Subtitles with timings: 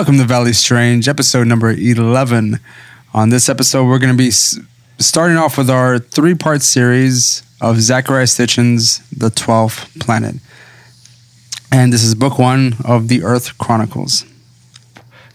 [0.00, 2.58] Welcome to Valley Strange, episode number 11.
[3.12, 7.78] On this episode, we're going to be starting off with our three part series of
[7.82, 10.36] Zachariah Stitchin's The Twelfth Planet.
[11.70, 14.24] And this is book one of the Earth Chronicles.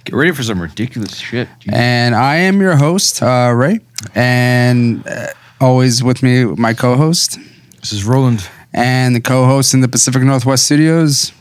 [0.03, 1.47] Get ready for some ridiculous shit.
[1.59, 1.79] Jesus.
[1.79, 3.81] And I am your host, uh, Ray.
[4.15, 5.27] And uh,
[5.61, 7.37] always with me, my co host.
[7.81, 8.49] This is Roland.
[8.73, 11.33] And the co host in the Pacific Northwest Studios.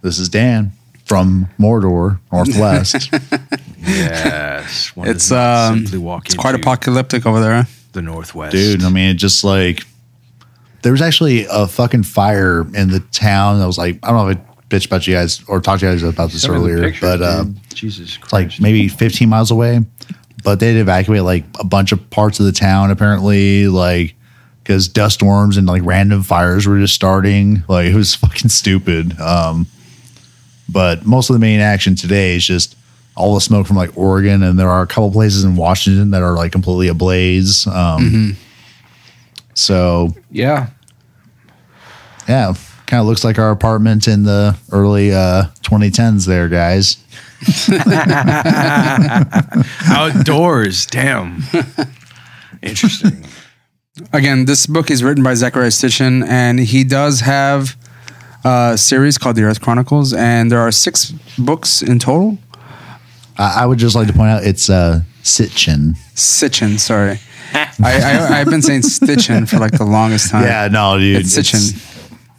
[0.00, 0.72] This is Dan
[1.06, 3.10] from Mordor, Northwest.
[3.86, 4.88] Yes.
[4.96, 7.68] one It's, um, It's quite apocalyptic over there.
[7.92, 8.52] the Northwest.
[8.52, 9.84] Dude, I mean, it just like
[10.82, 13.60] there was actually a fucking fire in the town.
[13.60, 15.86] I was like, I don't know if I bitched about you guys or talked to
[15.86, 17.60] you guys about this Send earlier, pictures, but dude.
[17.74, 19.80] Jesus it's like maybe 15 miles away.
[20.42, 24.14] But they'd evacuate like a bunch of parts of the town apparently, like
[24.62, 27.62] because dust storms and like random fires were just starting.
[27.68, 29.18] Like it was fucking stupid.
[29.20, 29.68] Um,
[30.68, 32.76] but most of the main action today is just
[33.16, 36.22] all the smoke from like Oregon, and there are a couple places in Washington that
[36.22, 37.66] are like completely ablaze.
[37.66, 38.36] Um,
[39.54, 40.66] So yeah.
[42.28, 42.52] yeah,
[42.86, 46.98] kind of looks like our apartment in the early uh, 2010s there, guys.
[49.88, 50.86] Outdoors.
[50.86, 51.42] Damn.
[52.62, 53.24] Interesting.
[54.12, 57.76] Again, this book is written by Zachariah Stitchin, and he does have
[58.46, 62.38] a series called The Earth Chronicles, and there are six books in total.
[63.38, 65.96] I, I would just like to point out it's uh, Sitchin.
[66.14, 67.18] Sitchin, sorry.
[67.54, 70.44] I, I, I've been saying Stitchin for like the longest time.
[70.44, 71.20] Yeah, no, dude.
[71.20, 71.82] It's Sitchin.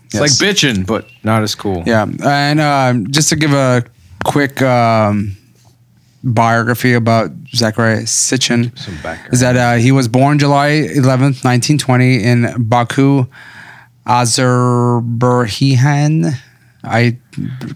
[0.06, 1.84] It's like bitching, but not as cool.
[1.86, 3.84] Yeah, and um, just to give a
[4.24, 5.36] quick um,
[6.24, 8.96] biography about Zachariah Sitchin Some
[9.32, 13.28] is that uh, he was born July 11th, 1920 in Baku,
[14.08, 16.26] Azerbaijan.
[16.84, 17.18] I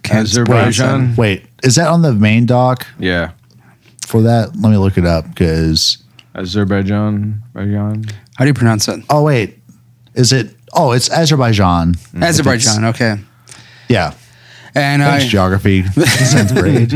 [0.04, 1.16] can't Azerbaijan.
[1.16, 3.32] Wait, is that on the main dock Yeah.
[4.06, 4.56] for that?
[4.56, 5.98] Let me look it up because.
[6.36, 7.42] Azerbaijan.
[7.56, 8.06] Azerbaijan.
[8.38, 9.04] How do you pronounce it?
[9.10, 9.58] Oh wait,
[10.14, 10.56] is it?
[10.74, 11.96] Oh, it's Azerbaijan.
[12.22, 12.86] Azerbaijan.
[12.86, 13.16] Okay.
[13.90, 14.14] Yeah.
[14.74, 15.84] And Thanks, uh, geography,
[16.32, 16.94] tenth grade.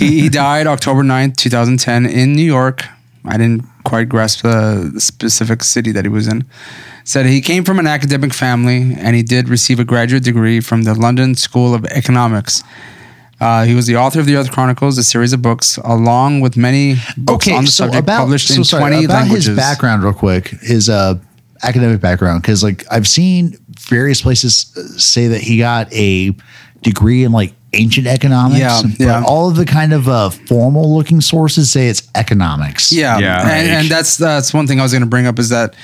[0.00, 2.86] he, he died October 9th, 2010 in New York.
[3.26, 6.44] I didn't quite grasp the, specific city that he was in.
[7.04, 10.84] Said he came from an academic family and he did receive a graduate degree from
[10.84, 12.62] the London School of Economics.
[13.40, 16.56] Uh, he was the author of the Earth Chronicles, a series of books, along with
[16.56, 19.46] many books on the subject published in 20 about languages.
[19.48, 21.18] his background, real quick, his uh,
[21.62, 26.34] academic background, because like I've seen various places uh, say that he got a
[26.84, 28.60] degree in like ancient economics.
[28.60, 29.24] Yeah, but yeah.
[29.26, 32.92] all of the kind of uh, formal looking sources say it's economics.
[32.92, 33.40] Yeah, Yeah.
[33.42, 35.74] and, and that's that's one thing I was going to bring up is that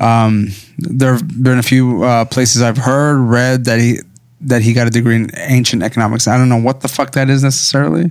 [0.00, 0.48] um,
[0.78, 3.98] there have been a few uh, places I've heard read that he
[4.40, 6.26] that he got a degree in ancient economics.
[6.28, 8.10] I don't know what the fuck that is necessarily.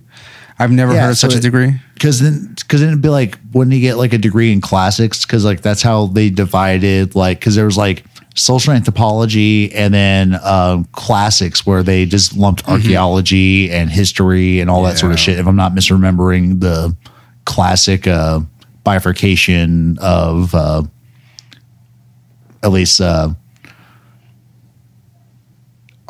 [0.59, 1.73] I've never Yeah, heard of so such a degree.
[1.95, 5.25] because then because then it'd be like wouldn't he get like a degree in classics
[5.25, 8.03] because like that's how they divided like because there was like
[8.35, 14.83] social anthropology and then um, classics where they just lumped archaeology and history and all
[14.83, 16.95] that sort of shit if i'm not misremembering the
[17.45, 18.39] classic uh,
[18.83, 20.81] bifurcation of uh,
[22.63, 23.29] at least uh,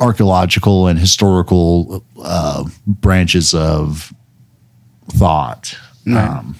[0.00, 4.12] archaeological and historical uh, branches of
[5.08, 5.76] thought.
[6.06, 6.56] Um,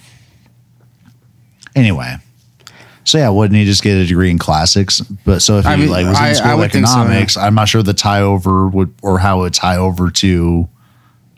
[1.75, 2.17] anyway,
[3.05, 4.99] so yeah, wouldn't he just get a degree in classics?
[5.01, 6.95] But so if he I mean, like was in I- school I of think so,
[6.97, 7.01] yeah.
[7.03, 10.67] economics, I'm not sure the tie over would or how it would tie over to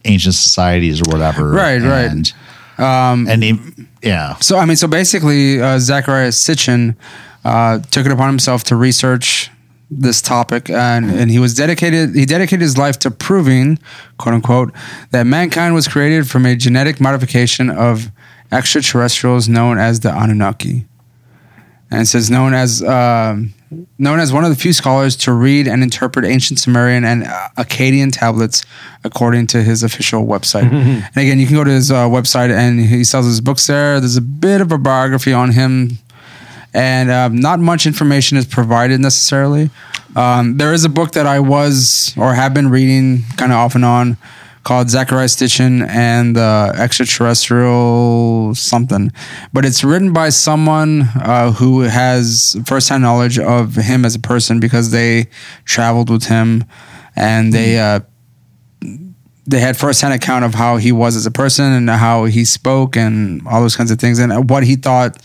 [0.06, 1.52] ancient societies or whatever.
[1.52, 2.10] Right, right.
[2.10, 2.34] and,
[2.80, 3.60] Um, and he,
[4.02, 6.96] yeah, So I mean, so basically, uh, Zachariah Sitchin
[7.44, 9.50] uh, took it upon himself to research
[9.90, 12.14] this topic, and and he was dedicated.
[12.14, 13.80] He dedicated his life to proving,
[14.18, 14.74] quote unquote,
[15.12, 18.12] that mankind was created from a genetic modification of
[18.52, 20.86] extraterrestrials known as the Anunnaki,
[21.92, 22.84] and it says known as.
[22.84, 23.54] Um,
[24.00, 27.50] Known as one of the few scholars to read and interpret ancient Sumerian and uh,
[27.58, 28.64] Akkadian tablets,
[29.04, 30.72] according to his official website.
[30.72, 34.00] and again, you can go to his uh, website and he sells his books there.
[34.00, 35.98] There's a bit of a biography on him,
[36.74, 39.70] and um, not much information is provided necessarily.
[40.16, 43.76] Um, there is a book that I was or have been reading kind of off
[43.76, 44.16] and on
[44.68, 49.14] called Zachariah Stitchin and the Extraterrestrial something.
[49.54, 54.60] But it's written by someone uh, who has firsthand knowledge of him as a person
[54.60, 55.28] because they
[55.64, 56.66] traveled with him
[57.16, 58.02] and they uh,
[59.46, 62.98] they had firsthand account of how he was as a person and how he spoke
[62.98, 65.18] and all those kinds of things and what he thought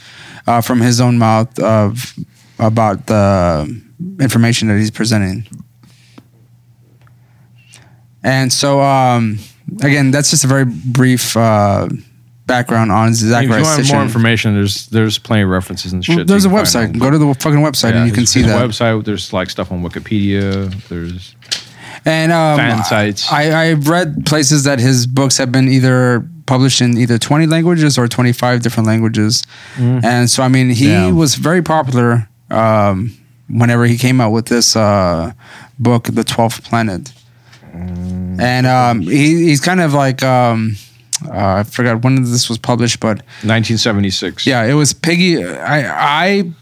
[0.47, 2.15] uh, from his own mouth of
[2.61, 3.83] about the
[4.21, 5.49] information that he's presenting.
[8.25, 9.39] And so um,
[9.83, 11.89] again, that's just a very brief uh,
[12.47, 16.17] background on If you want more information, there's there's plenty of references and shit.
[16.17, 16.99] Well, there's a website.
[16.99, 18.69] Go to the fucking website Yeah, and you can see that.
[18.69, 19.05] website.
[19.05, 20.73] There's like stuff on Wikipedia.
[20.89, 21.35] There's
[22.05, 23.31] And um, Fan sites.
[23.31, 27.97] I, I've read places that his books have been either published in either 20 languages
[27.99, 29.43] or 25 different languages.
[29.77, 30.05] Mm.
[30.05, 31.13] And so, I mean, he Yeah.
[31.13, 33.17] was very popular um,
[33.49, 35.33] whenever he came out with this uh,
[35.79, 37.13] book, The 12th Planet.
[37.75, 38.41] Mm.
[38.41, 40.77] And um, he, he's kind of like, um,
[41.27, 44.47] uh, I forgot when this was published, but 1976.
[44.47, 45.45] yeah, it was Piggy.
[45.45, 46.53] I, I,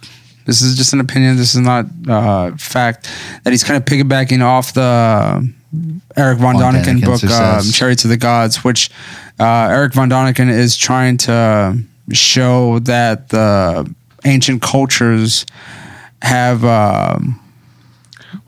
[0.46, 1.36] this is just an opinion.
[1.36, 3.10] This is not uh, fact.
[3.44, 5.48] That he's kind of piggybacking off the
[6.16, 7.72] Eric von Von Daniken Daniken book, um, success.
[7.72, 8.90] "Chariots of the Gods," which
[9.38, 11.78] uh, Eric von Daniken is trying to
[12.12, 15.46] show that the ancient cultures
[16.22, 16.64] have.
[16.64, 17.40] Um,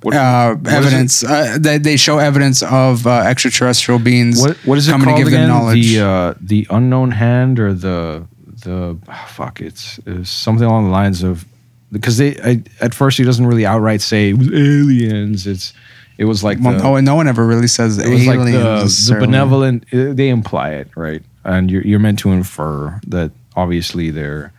[0.03, 4.41] What, uh, what is it- evidence uh, that they show evidence of uh, extraterrestrial beings
[4.41, 5.49] What what is it coming called to give again?
[5.49, 5.95] them knowledge.
[5.95, 8.27] The uh, the unknown hand or the
[8.65, 11.45] the ah, fuck it's, it's something along the lines of
[11.91, 15.47] because they I, at first he doesn't really outright say it was aliens.
[15.47, 15.73] It's
[16.19, 18.85] it was like well, the, no, no one ever really says it was like the,
[19.09, 19.85] the benevolent.
[19.93, 24.53] uh, They imply it right, and you're you're meant to infer that obviously they're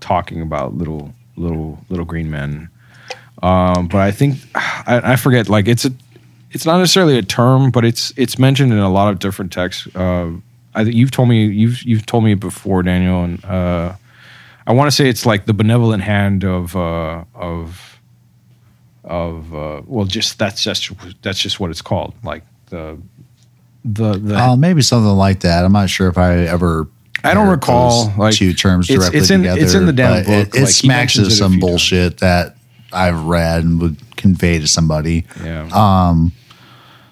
[0.00, 2.68] talking about little little little green men.
[3.42, 5.48] Um, but I think I, I forget.
[5.48, 5.90] Like it's a,
[6.52, 9.86] it's not necessarily a term, but it's it's mentioned in a lot of different texts.
[9.94, 10.30] Uh,
[10.74, 13.94] I think you've told me you've you've told me before, Daniel, and uh,
[14.66, 17.98] I want to say it's like the benevolent hand of uh, of
[19.04, 20.90] of uh, well, just that's just
[21.22, 22.14] that's just what it's called.
[22.24, 22.98] Like the
[23.84, 25.64] the the Uh, maybe something like that.
[25.64, 26.88] I'm not sure if I ever.
[27.24, 29.60] I don't recall, like, two terms it's- directly it's in- together.
[29.60, 31.70] it's in the damn but It, book, it like, smacks of some few times.
[31.70, 32.56] bullshit that
[32.92, 35.26] I've read and would convey to somebody.
[35.42, 35.68] yeah.
[35.72, 36.32] Um,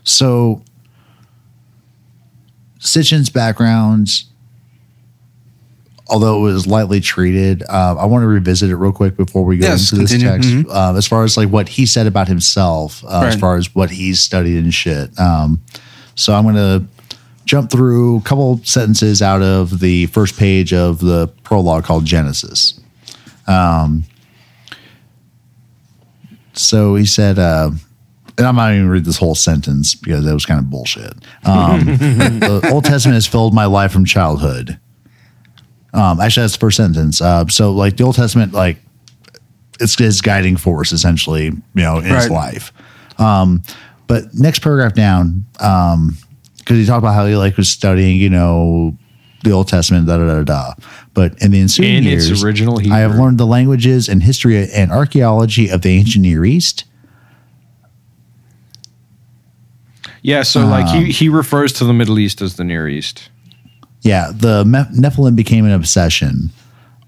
[0.05, 0.63] So,
[2.79, 4.09] Sitchin's background,
[6.09, 9.57] although it was lightly treated, uh, I want to revisit it real quick before we
[9.57, 10.63] go Yes, into this continue.
[10.65, 10.75] text.
[10.75, 13.91] Uh, as far as like what he said about himself, uh, as far as what
[13.91, 15.19] he's studied and shit.
[15.19, 15.63] Um,
[16.15, 16.85] so I'm going to
[17.47, 22.79] jump through a couple sentences out of the first page of the prologue called Genesis.
[23.47, 24.05] Um,
[26.55, 27.71] so he said, uh,
[28.37, 31.13] and I'm not even read this whole sentence because that was kind of bullshit.
[31.45, 34.79] Um, the Old Testament has filled my life from childhood.
[35.93, 37.21] Um, actually, that's the first sentence.
[37.21, 38.79] Uh, so, like the Old Testament, like
[39.81, 42.73] it's his guiding force, essentially, you know, in his life.
[43.19, 43.63] Um,
[44.07, 46.17] but next paragraph down, um,
[46.59, 48.97] because he talked about how he like was studying, you know,
[49.45, 50.75] the Old Testament, da da da da.
[51.13, 54.69] But in the ensuing In its years, original I have learned the languages and history
[54.71, 56.85] and archaeology of the ancient Near East.
[60.23, 63.29] Yeah, so like he, um, he refers to the Middle East as the Near East.
[64.01, 66.51] Yeah, the Me- Nephilim became an obsession.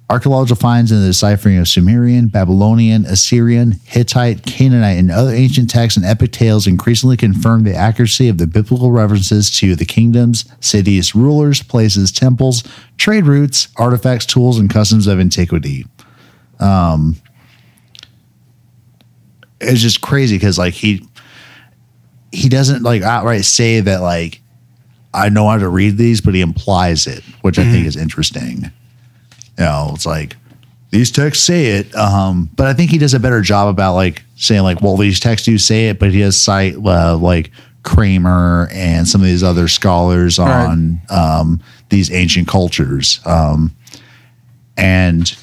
[0.09, 5.97] Archaeological finds in the deciphering of Sumerian, Babylonian, Assyrian, Hittite, Canaanite, and other ancient texts
[5.97, 11.17] and epic tales increasingly confirm the accuracy of the biblical references to the kingdoms, cities,
[11.17, 12.63] rulers, places, temples,
[12.97, 15.85] trade routes, artifacts, tools, and customs of antiquity.
[16.61, 17.17] Um,
[19.61, 21.07] it's just crazy because like he
[22.31, 24.41] he doesn't like outright say that like
[25.13, 28.71] I know how to read these, but he implies it, which I think is interesting.
[29.59, 30.37] You know, it's like
[30.91, 34.23] these texts say it, um, but I think he does a better job about like
[34.37, 37.51] saying like, well, these texts do say it, but he does cite uh, like
[37.83, 40.67] Kramer and some of these other scholars Right.
[40.67, 43.75] on um, these ancient cultures, um,
[44.77, 45.37] and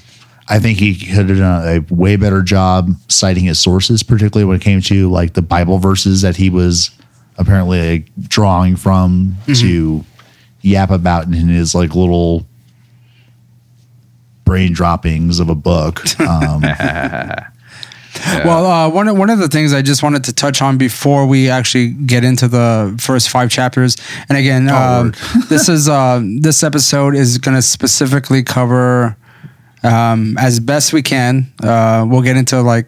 [0.49, 4.57] I think he could have done a way better job citing his sources, particularly when
[4.57, 6.91] it came to like the Bible verses that he was
[7.37, 10.03] apparently like, drawing from to
[10.61, 12.45] yap about in his like little
[14.45, 16.01] brain droppings of a book.
[16.19, 16.63] Um,
[18.45, 21.25] Well, uh, one of, one of the things I just wanted to touch on before
[21.25, 23.97] we actually get into the first five chapters,
[24.29, 25.13] and again, um,
[25.49, 29.17] this is uh, this episode is going to specifically cover
[29.83, 31.51] um, as best we can.
[31.61, 32.87] Uh, we'll get into like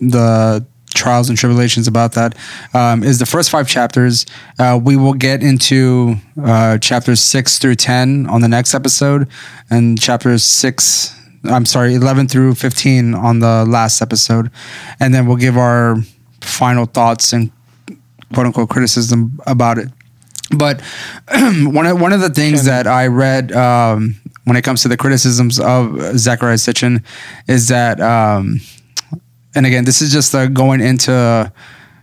[0.00, 2.36] the trials and tribulations about that.
[2.74, 4.26] Um, is the first five chapters.
[4.58, 9.28] Uh, we will get into uh, chapters six through ten on the next episode,
[9.70, 11.16] and chapters six.
[11.44, 14.50] I'm sorry, eleven through fifteen on the last episode,
[14.98, 15.96] and then we'll give our
[16.40, 17.50] final thoughts and
[18.32, 19.88] quote unquote criticism about it.
[20.56, 20.80] But
[21.30, 24.96] one of one of the things that I read um, when it comes to the
[24.96, 27.04] criticisms of Zachariah Sitchin
[27.46, 28.60] is that, um,
[29.54, 31.52] and again, this is just uh, going into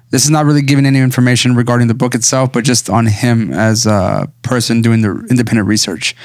[0.09, 3.53] this is not really giving any information regarding the book itself, but just on him
[3.53, 6.15] as a person doing the independent research.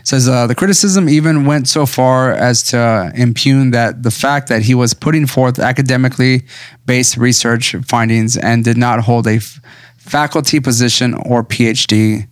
[0.00, 4.48] It says uh, the criticism even went so far as to impugn that the fact
[4.48, 6.42] that he was putting forth academically
[6.86, 9.60] based research findings and did not hold a f-
[9.96, 12.26] faculty position or PhD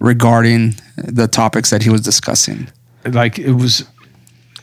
[0.00, 2.68] regarding the topics that he was discussing.
[3.04, 3.84] like it was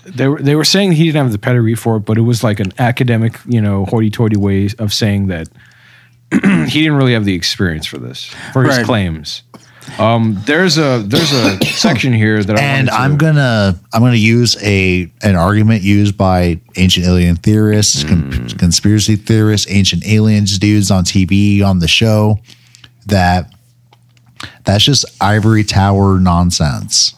[0.08, 2.44] they were they were saying he didn't have the pedigree for it, but it was
[2.44, 5.48] like an academic, you know, hoity-toity way of saying that
[6.32, 8.86] he didn't really have the experience for this for his Right.
[8.86, 9.44] claims.
[10.00, 14.02] Um, there's a there's a section here that I and wanted to- I'm gonna I'm
[14.02, 18.48] gonna use a an argument used by ancient alien theorists, con- Hmm.
[18.58, 22.40] conspiracy theorists, ancient aliens dudes on TV on the show
[23.06, 23.54] that
[24.66, 27.16] that's just ivory tower nonsense.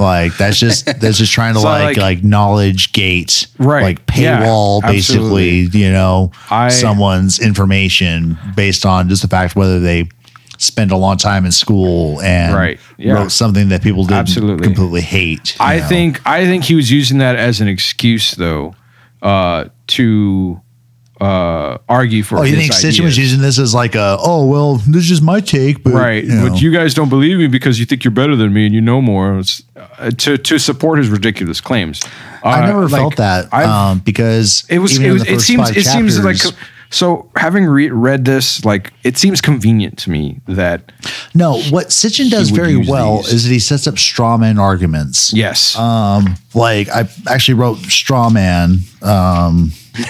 [0.00, 1.60] Like that's just that's just trying to.
[1.60, 3.82] So, like, like- like knowledge gate, Right.
[3.82, 5.60] Like Yeah, paywall, basically.
[5.78, 10.08] You know, I- someone's information based on just the fact whether they
[10.58, 12.80] spend a long time in school and Right.
[12.98, 13.14] Yeah.
[13.14, 14.64] wrote something that people didn't Absolutely.
[14.66, 15.56] completely hate.
[15.60, 15.86] I know?
[15.86, 18.74] think I think he was using that as an excuse though
[19.22, 20.60] uh, to
[21.20, 22.38] uh, argue for.
[22.38, 25.22] Oh, you think Stitchen was using this as like a, oh, well, this is just
[25.22, 26.24] my take, but right?
[26.24, 26.48] you know.
[26.48, 28.80] But you guys don't believe me because you think you're better than me and you
[28.80, 29.38] know more.
[29.38, 32.02] It's, uh, to to support his ridiculous claims.
[32.42, 34.98] I Uh, never like, felt that um, because it was.
[34.98, 35.70] It, was, it seems.
[35.70, 36.38] It seems like
[36.90, 37.30] so.
[37.36, 40.92] Having re- read this, like it seems convenient to me that
[41.34, 41.58] no.
[41.70, 43.32] What Sitchin does very well these.
[43.32, 45.32] is that he sets up straw man arguments.
[45.32, 50.02] yes, Um, like I actually wrote straw man um, on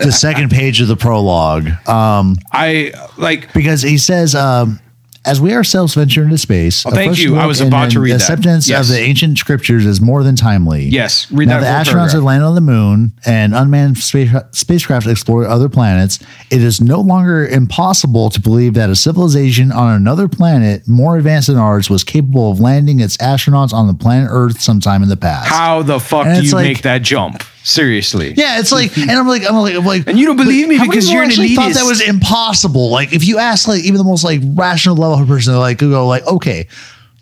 [0.00, 1.68] the second page of the prologue.
[1.88, 3.52] Um, I like.
[3.52, 4.80] because he says, um,
[5.26, 7.36] as we ourselves venture into space, Oh, thank you.
[7.36, 8.18] I was about to read that.
[8.18, 8.88] The acceptance Yes.
[8.88, 10.88] of the ancient scriptures is more than timely.
[10.88, 15.06] Yes, read now that the astronauts have landed on the moon and unmanned space, spacecraft
[15.06, 16.18] explore other planets.
[16.50, 21.48] It is no longer impossible to believe that a civilization on another planet more advanced
[21.48, 25.16] than ours was capable of landing its astronauts on the planet Earth sometime in the
[25.16, 25.48] past.
[25.48, 27.42] How the fuck And do you like- make that jump?
[27.64, 28.34] Seriously.
[28.36, 30.78] Yeah, it's like, and I'm like, I'm like, I'm like, And you don't believe me
[30.78, 32.90] because you're an actually Thought that was impossible.
[32.90, 35.78] Like, if you ask, like, even the most like rational level of person, they're like,
[35.78, 36.68] go like, okay,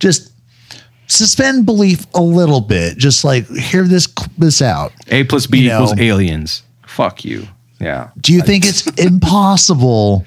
[0.00, 0.32] just
[1.06, 2.98] suspend belief a little bit.
[2.98, 4.92] Just like hear this this out.
[5.08, 5.74] A plus B You know.
[5.84, 6.64] equals aliens.
[6.88, 7.46] Fuck you.
[7.78, 8.10] Yeah.
[8.20, 10.26] Do you think it's impossible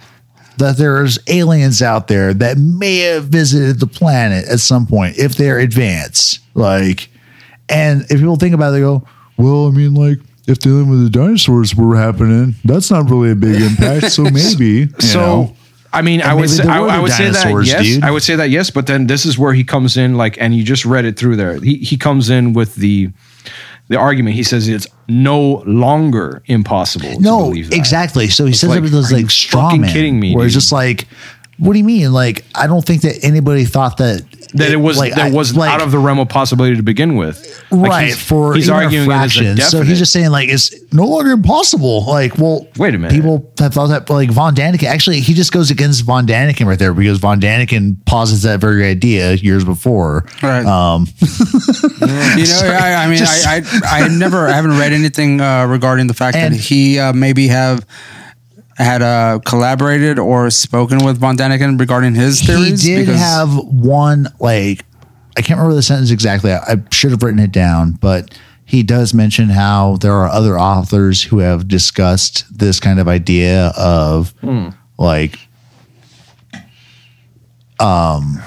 [0.59, 5.35] that there's aliens out there that may have visited the planet at some point if
[5.35, 6.39] they're advanced?
[6.53, 7.09] Like,
[7.67, 9.05] and if people think about it, they go,
[9.37, 13.35] well, I mean, like, if dealing with the dinosaurs were happening, that's not really a
[13.35, 14.11] big impact.
[14.11, 14.65] So maybe.
[14.65, 15.55] you So know.
[15.91, 17.83] I mean, I And would say, I, were I would say that yes.
[17.83, 18.03] dude.
[18.03, 20.53] I would say that yes, but then this is where he comes in, like, and
[20.53, 21.57] you just read it through there.
[21.59, 23.09] He he comes in with the
[23.87, 24.35] the argument.
[24.35, 27.13] He says it's no longer impossible.
[27.15, 27.77] to no, believe that.
[27.77, 28.27] exactly.
[28.27, 30.61] So he says like, it with those like straw man, kidding me, where it's dude?
[30.61, 31.07] just like,
[31.57, 32.11] what do you mean?
[32.13, 34.21] Like, I don't think that anybody thought that
[34.55, 36.83] That it was like, that I- was like- out of the realm of possibility to
[36.83, 37.63] begin with.
[37.71, 39.57] Like, right he's- for he's even a arguing it as a fraction.
[39.61, 42.05] So he's just saying like it's no longer impossible.
[42.05, 43.13] Like, well, Wait a minute.
[43.13, 46.79] People have thought that like Von Daniken actually he just goes against Von Daniken right
[46.79, 50.25] there because Von Daniken posits that very idea years before.
[50.43, 50.65] Right.
[50.65, 51.07] Um,
[52.37, 55.65] You know, I, I mean, Just- I, I, I never, I haven't read anything uh,
[55.65, 57.85] regarding the fact And- that he uh, maybe have
[58.77, 62.81] had uh, collaborated or spoken with Von Daniken regarding his theories?
[62.83, 64.83] he did because- have one like
[65.37, 66.51] I can't remember the sentence exactly.
[66.53, 70.57] I, I should have written it down, but he does mention how there are other
[70.57, 74.69] authors who have discussed this kind of idea of Hmm.
[74.97, 75.37] like
[77.79, 78.41] um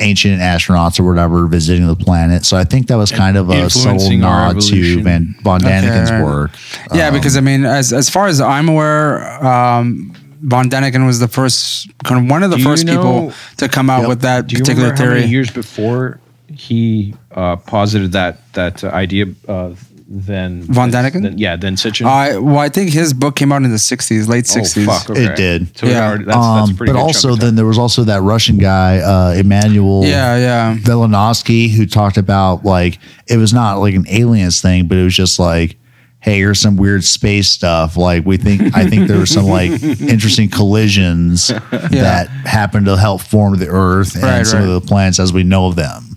[0.00, 2.44] ancient astronauts or whatever visiting the planet.
[2.44, 5.04] So I think that was kind of a subtle Influencing our nod to evolution.
[5.04, 6.22] Van, Von Daniken's right.
[6.24, 6.50] work.
[6.94, 11.18] Yeah, Um, because I mean, as as far as I'm aware, um, Von Daniken was
[11.18, 14.00] the first, kind of one of the Do you first know- people to come out
[14.00, 14.08] Yep.
[14.08, 15.20] with that Do you particular remember how theory.
[15.20, 19.26] many years before he uh, posited that that uh, idea?
[19.46, 19.70] Uh,
[20.12, 21.22] then Von Daniken?
[21.22, 22.04] Then, yeah, then Sitchin.
[22.06, 24.86] I well, I think his book came out in the '60s, late '60s.
[24.88, 25.24] Oh, fuck, okay.
[25.26, 25.78] It did.
[25.78, 26.04] So Yeah.
[26.08, 28.02] already- that's, that's a Um, pretty but good also chunk of then there was also
[28.04, 30.76] that Russian guy, uh, Emmanuel Yeah, yeah.
[30.78, 32.98] Velikovsky who talked about like
[33.28, 35.76] it was not like an aliens thing, but it was just like,
[36.18, 37.96] hey, here's some weird space stuff.
[37.96, 43.20] Like we think I think there were some like interesting collisions that happened to help
[43.20, 44.68] form the Earth and Right, some right.
[44.68, 46.16] of the planets as we know of them.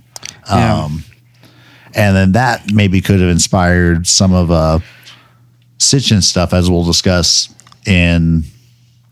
[0.49, 0.83] Yeah.
[0.85, 1.03] Um,
[1.95, 4.79] and then that maybe could have inspired some of uh
[5.79, 7.53] Sitchin stuff as we'll discuss
[7.85, 8.43] in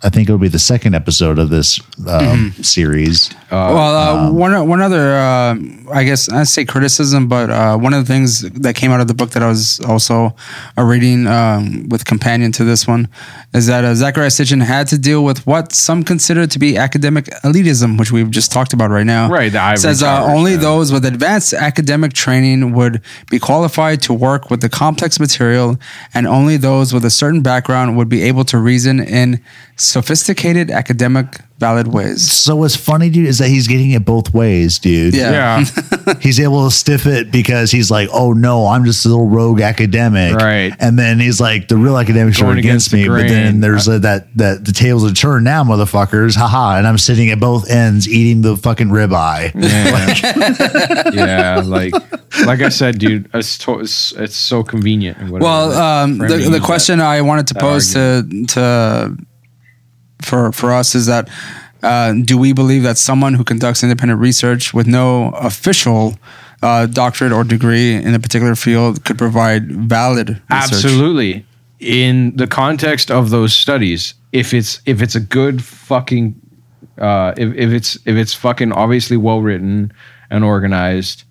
[0.04, 3.30] I think it'll be the second episode of this um, series.
[3.52, 5.56] well, uh, one one other, uh,
[5.94, 9.08] I guess I say criticism, but uh, one of the things that came out of
[9.08, 10.36] the book that I was also
[10.76, 13.10] uh, reading um, with companion to this one
[13.54, 17.26] is that uh, Zachariah Sitchin had to deal with what some consider to be academic
[17.44, 19.30] elitism, which we've just talked about right now.
[19.30, 20.58] Right, the ivory says uh, only yeah.
[20.58, 25.78] those with advanced academic training would be qualified to work with the complex material,
[26.12, 29.44] and only those with a certain background would be able to reason in
[29.82, 32.32] sophisticated academic valid ways.
[32.32, 35.14] So what's funny, dude, is that he's getting it both ways, dude.
[35.16, 35.64] Yeah.
[35.64, 36.14] Yeah.
[36.20, 39.62] he's able to stiff it because he's like, oh no, I'm just a little rogue
[39.62, 40.74] academic, Right.
[40.80, 43.24] And then he's like, the real academics Going are against, against the me.
[43.24, 46.78] But then there's a, that that the tables are turned now, motherfuckers, haha.
[46.78, 49.52] And I'm sitting at both ends eating the fucking ribeye.
[49.54, 51.12] Yeah.
[51.14, 51.94] yeah, like
[52.46, 55.18] like I said, dude, it's to, it's, it's so convenient.
[55.20, 55.50] and whatever.
[55.50, 57.08] Well, um, the, the question that.
[57.08, 59.18] I wanted to that pose to to
[60.22, 61.30] for for us is that
[61.84, 66.16] uh, do we believe that someone who conducts independent research with no official
[66.62, 70.74] uh, doctorate or degree in a particular field could provide valid research?
[70.74, 71.46] absolutely
[71.82, 76.40] in the context of those studies, if it's if it's a good fucking
[77.00, 79.92] uh, if if it's if it's fucking obviously well written
[80.30, 81.24] and organized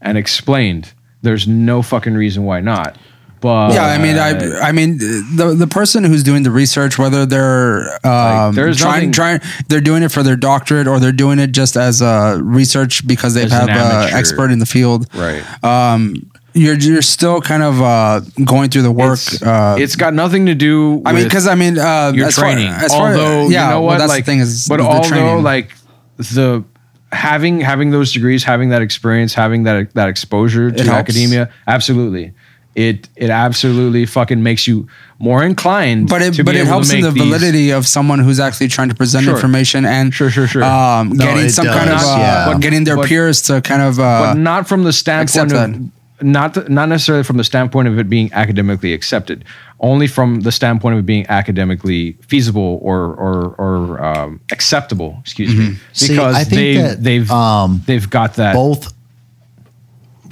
[0.00, 0.92] and explained,
[1.22, 2.96] there's no fucking reason why not.
[3.40, 7.24] But Yeah, I mean, I, I mean, the the person who's doing the research, whether
[7.26, 11.38] they're um, there's trying, nothing- trying, they're doing it for their doctorate or they're doing
[11.38, 14.16] it just as a research because they have an amateur.
[14.16, 15.06] expert in the field.
[15.14, 15.42] right.
[15.64, 19.18] Um, you're you're still kind of uh, going through the work.
[19.18, 21.00] It's, uh, it's got nothing to do.
[21.06, 22.68] I mean, with because I mean, uh, your as far- training.
[22.68, 25.08] as far, although yeah, you know well, what, that's like, the thing is, but although
[25.08, 25.44] training.
[25.44, 25.72] like
[26.16, 26.64] the
[27.12, 32.32] having having those degrees, having that experience, having that that exposure to academia, absolutely.
[32.76, 34.86] It it absolutely fucking makes you
[35.18, 36.08] more inclined.
[36.08, 38.38] but it to but be it helps in make the these- validity of someone who's
[38.38, 39.34] actually trying to present Sure.
[39.34, 40.62] information and Sure, sure, sure.
[40.62, 42.46] Um, No, getting it some kind of uh, yeah.
[42.52, 45.90] but getting their But- peers to kind of uh, but not from the standpoint of
[46.22, 49.42] not not necessarily from the standpoint of it being academically accepted,
[49.80, 55.16] only from the standpoint of it being academically feasible or or or um, acceptable.
[55.22, 58.54] Excuse me, See, because I think they that, they've um, they've got that.
[58.54, 58.92] both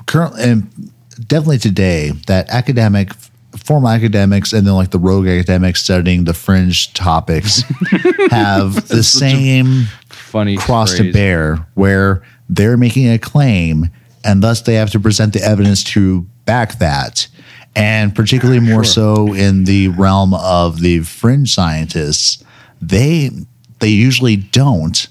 [0.07, 0.91] currently and
[1.29, 3.13] definitely today that academic
[3.57, 7.63] formal academics and then like the rogue academics studying the fringe topics
[8.31, 13.91] have the same funny cross to bear where they're making a claim
[14.25, 17.29] and thus they have to present the evidence to back that.
[17.77, 22.43] And particularly more so in the realm of the fringe scientists
[22.81, 23.31] they
[23.79, 25.09] they usually don't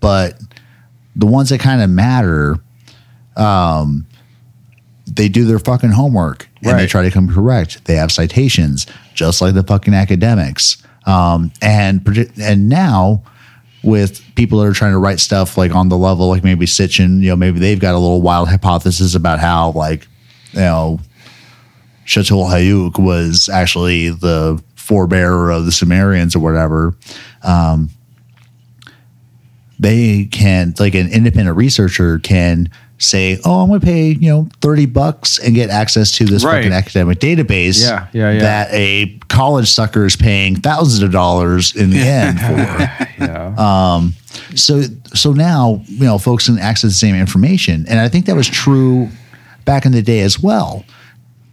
[0.00, 0.40] but
[1.14, 2.56] the ones that kind of matter
[3.36, 4.06] um
[5.10, 7.84] they do their fucking homework and they try to come correct.
[7.84, 10.82] They have citations just like the fucking academics.
[11.06, 12.06] Um and
[12.40, 13.22] and now
[13.82, 17.22] with people that are trying to write stuff like on the level like maybe Sitchin,
[17.22, 20.06] you know, maybe they've got a little wild hypothesis about how like,
[20.52, 21.00] you know,
[22.06, 26.94] Çatalhöyük was actually the forebearer of the Sumerians or whatever.
[27.42, 27.90] Um,
[29.78, 32.68] they can like an independent researcher can
[33.00, 36.44] say, "Oh, I'm going to pay you know thirty bucks and get access to this
[36.44, 36.58] Right.
[36.58, 38.38] fucking academic database." Yeah, yeah, yeah.
[38.40, 42.38] That a college sucker is paying thousands of dollars in the end
[43.18, 43.24] for.
[43.24, 43.54] Yeah.
[43.58, 44.14] Um,
[44.54, 44.82] so
[45.14, 48.48] so now you know folks can access the same information, and I think that was
[48.48, 49.08] true
[49.64, 50.84] back in the day as well.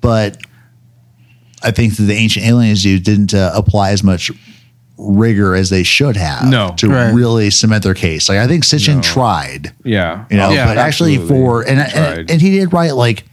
[0.01, 0.38] But
[1.63, 4.31] I think that the ancient aliens dude didn't uh, apply as much
[4.97, 6.73] rigor as they should have No.
[6.77, 7.13] to Right.
[7.13, 8.27] really cement their case.
[8.29, 10.25] Like I think Sitchin tried, yeah.
[10.29, 13.23] you know, Oh, but actually for and, and and he did write like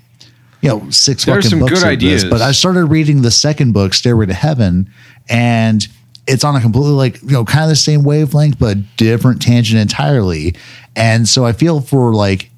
[0.61, 2.23] you know six There's fucking some books good of this.
[2.23, 2.25] ideas.
[2.25, 4.91] But I started reading the second book, Stairway to Heaven,
[5.29, 5.87] and
[6.27, 9.81] it's on a completely like you know kind of the same wavelength but different tangent
[9.81, 10.55] entirely.
[10.97, 12.51] And so I feel for like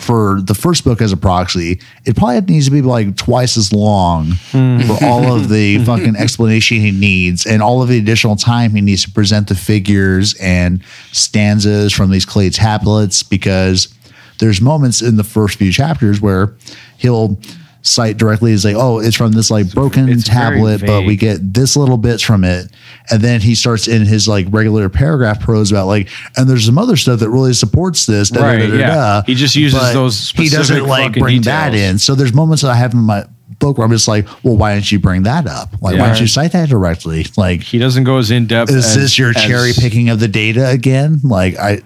[0.00, 3.72] for the first book as a proxy, it probably needs to be like twice as
[3.72, 4.80] long mm-hmm.
[4.86, 8.80] for all of the fucking explanation he needs and all of the additional time he
[8.80, 10.82] needs to present the figures and
[11.12, 13.94] stanzas from these clay tablets because
[14.38, 16.54] there's moments in the first few chapters where
[16.96, 17.38] he'll
[17.82, 21.54] cite directly as like, oh, it's from this like broken it's tablet, but we get
[21.54, 22.70] this little bits from it.
[23.10, 26.78] And then he starts in his like regular paragraph prose about like, and there's some
[26.78, 28.28] other stuff that really supports this.
[28.30, 28.94] da, da, Right, da, da, yeah.
[28.94, 29.22] da.
[29.22, 31.98] He just uses But those He doesn't like fucking bring that in.
[31.98, 33.24] So there's moments that I have in my
[33.58, 35.70] book where I'm just like, well, why didn't you bring that up?
[35.82, 36.02] Like, Yeah.
[36.02, 37.26] why don't you cite that directly?
[37.36, 38.70] Like, he doesn't go as in depth.
[38.70, 41.20] is as, this your as- cherry picking of the data again?
[41.24, 41.80] Like, I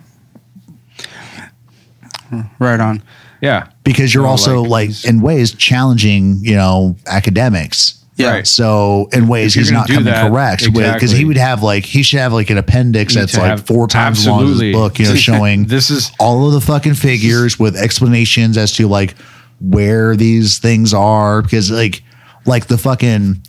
[2.58, 3.02] right on.
[3.44, 3.68] Yeah.
[3.84, 8.30] because you're also like, like, in ways challenging, you know, academics Yeah.
[8.30, 8.46] Right.
[8.46, 12.20] So in ways he's not coming that, correct because he would have like he should
[12.20, 15.06] have like an appendix that's like have- four times as long as his book, you
[15.06, 19.14] know, showing This is- all of the fucking figures with explanations as to like
[19.60, 22.02] where these things are because like
[22.46, 23.40] like the fucking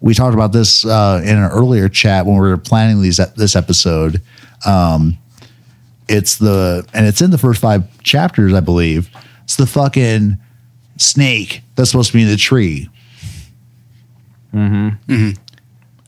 [0.00, 3.56] we talked about this uh, in an earlier chat when we were planning these this
[3.56, 4.20] episode.
[4.66, 5.16] Um,
[6.08, 9.08] it's the and it's in the first five chapters, I believe.
[9.44, 10.36] It's the fucking
[10.96, 12.88] snake that's supposed to be in the tree.
[14.54, 15.12] Mm-hmm.
[15.12, 15.30] Mm-hmm.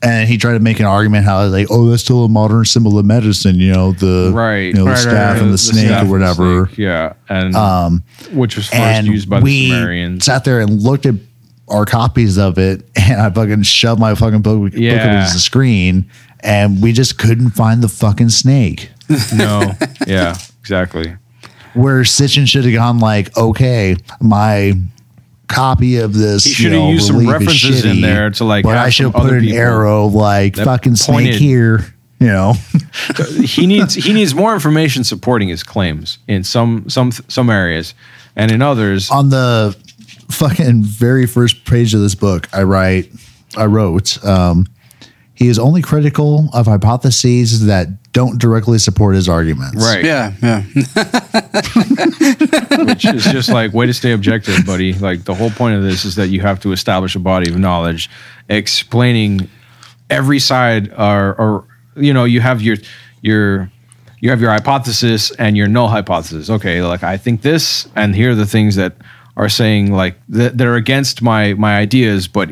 [0.03, 2.97] and he tried to make an argument how like, oh, that's still a modern symbol
[2.97, 4.67] of medicine, you know, the Right.
[4.67, 5.41] you know, the Right, right, staff right.
[5.41, 6.65] and the, The snake or whatever.
[6.67, 10.25] snake, yeah, and um, which was first And used by we the Sumerians.
[10.25, 11.15] sat there and looked at
[11.67, 14.93] our copies of it, and I fucking shoved my fucking book, book up Yeah.
[14.93, 16.05] against the screen,
[16.39, 18.91] and we just couldn't find the fucking snake.
[19.35, 19.73] no,
[20.07, 21.15] yeah, exactly.
[21.77, 24.73] Where Sitchin should have gone like, okay, my
[25.47, 26.43] copy of this.
[26.43, 29.15] He should have know, used some references in there to, like, But I should have
[29.15, 31.93] put an arrow like fucking snake here.
[32.19, 32.53] You know,
[33.43, 37.93] he needs he needs more information supporting his claims in some some some areas,
[38.35, 39.77] and in others, on the
[40.29, 43.11] fucking very first page of this book, I write,
[43.55, 44.65] I wrote, um,
[45.37, 49.75] he is only critical of hypotheses that don't directly support his arguments.
[49.75, 50.03] right?
[50.03, 50.63] Yeah, yeah.
[52.85, 54.93] which is just like way to stay objective, buddy.
[54.93, 57.59] Like the whole point of this is that you have to establish a body of
[57.59, 58.09] knowledge,
[58.49, 59.47] explaining
[60.09, 62.77] every side, or, or you know, you have your
[63.21, 63.71] your
[64.19, 66.49] you have your hypothesis and your null hypothesis.
[66.49, 68.95] Okay, like I think this, and here are the things that
[69.35, 72.49] are saying like that, that are against my my ideas, but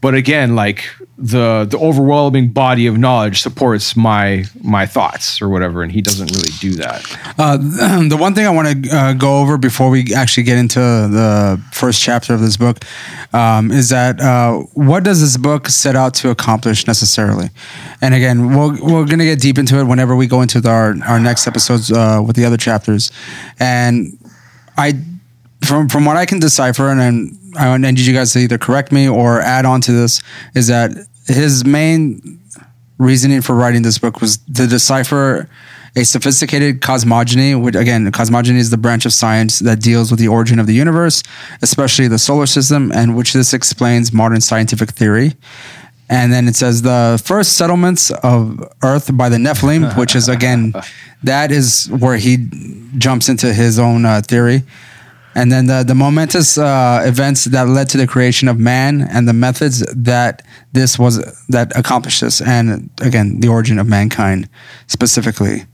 [0.00, 5.82] but again, like the the overwhelming body of knowledge supports my my thoughts or whatever,
[5.82, 7.04] and he doesn't really do that.
[7.38, 7.56] Uh,
[8.08, 11.62] the one thing I want to uh, go over before we actually get into the
[11.72, 12.84] first chapter of this book
[13.32, 17.50] um, is that uh, what does this book set out to accomplish necessarily?
[18.00, 20.70] And again, we'll, we're going to get deep into it whenever we go into the,
[20.70, 23.12] our, our next episodes uh, with the other chapters.
[23.58, 24.18] And
[24.76, 24.94] I,
[25.64, 28.92] from from what I can decipher, and then I need you guys to either correct
[28.92, 30.22] me or add on to this,
[30.54, 30.92] is that
[31.26, 32.40] his main
[32.98, 35.48] reasoning for writing this book was to decipher
[35.96, 40.28] a sophisticated cosmogony, which again, cosmogony is the branch of science that deals with the
[40.28, 41.22] origin of the universe,
[41.62, 45.34] especially the solar system, and which this explains modern scientific theory.
[46.08, 50.74] And then it says the first settlements of Earth by the Nephilim, which is again,
[51.22, 52.48] that is where he
[52.98, 54.64] jumps into his own uh, theory.
[55.34, 59.26] And then the, the momentous uh, events that led to the creation of man and
[59.26, 60.42] the methods that
[60.72, 61.18] this was
[61.48, 64.48] that accomplished this, and again the origin of mankind
[64.86, 65.64] specifically.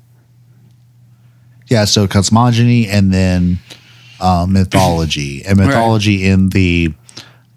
[1.66, 1.84] Yeah.
[1.84, 3.58] So cosmogony and then
[4.20, 6.94] uh, mythology and mythology in the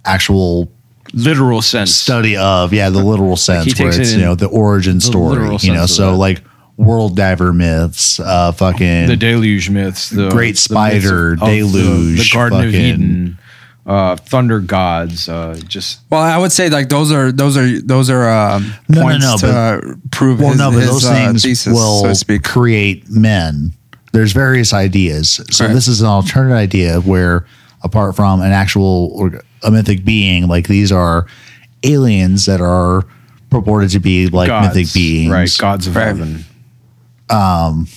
[0.05, 0.69] actual
[1.13, 1.93] Literal sense.
[1.93, 5.37] study of yeah the literal sense he where it's in you know the origin story
[5.37, 6.17] literal you know so that.
[6.17, 6.43] like
[6.77, 11.45] world diver myths uh fucking the deluge myths, the Great the myths spider, of the-
[11.45, 13.37] deluge, the, Garden of Eden,
[13.85, 18.09] uh, thunder gods, uh, just Well, I would say like those are those are those
[18.09, 20.89] are um, No, no, points no, to but- uh, prove well his, no but his,
[20.89, 23.71] those uh, things thesis, will so create men
[24.13, 25.73] there's various ideas so Right.
[25.73, 27.45] this is an alternate idea where
[27.83, 31.27] apart from an actual or a mythic being like these are
[31.83, 33.03] aliens that are
[33.49, 35.55] purported to be like gods, mythic beings right?
[35.59, 36.05] Gods of Right.
[36.07, 36.45] heaven.
[37.29, 37.87] Um,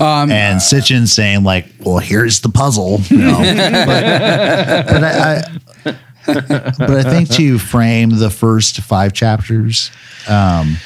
[0.00, 3.38] and Sitchin saying like, "Well, here's the puzzle," you know.
[3.86, 5.42] but, but I,
[5.84, 9.90] I, but I think to frame the first five chapters,
[10.28, 10.76] um,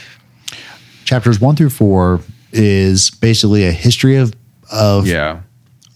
[1.05, 2.21] chapters one through four
[2.53, 4.35] is basically a history of
[4.71, 5.41] of Yeah,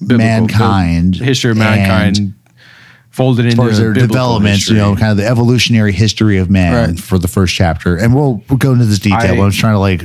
[0.00, 2.34] Biblical- mankind, history of mankind,
[3.10, 6.98] folded as into their developments, you know, kind of the evolutionary history of man Right.
[7.00, 9.18] for the first chapter, and we'll we'll go into this detail.
[9.34, 10.04] I- but I'm trying to like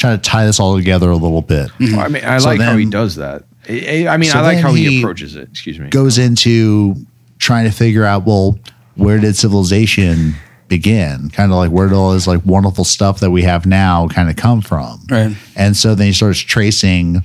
[0.00, 1.70] try to tie this all together a little bit.
[1.72, 1.98] Mm-hmm.
[1.98, 3.44] I mean, I So like how he does that.
[3.68, 5.48] I, I mean, So I like then how he, he approaches it.
[5.50, 5.90] Excuse me.
[5.90, 6.94] goes into
[7.38, 8.58] trying to figure out well
[8.96, 10.34] where did civilization
[10.68, 14.06] begin kind of like where did all this like wonderful stuff that we have now
[14.08, 15.36] kind of come from Right.
[15.56, 17.22] and so then he starts tracing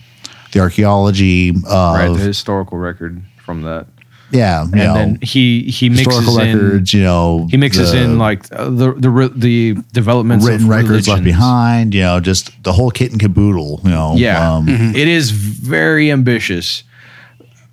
[0.52, 3.88] the archaeology of right, the historical record from that,
[4.36, 8.02] yeah you and know then he he mixes in records you know he mixes the
[8.04, 12.74] in like uh, the the the developments written records left behind you know just the
[12.74, 16.84] whole kit and caboodle you know Yeah, um, it is very ambitious.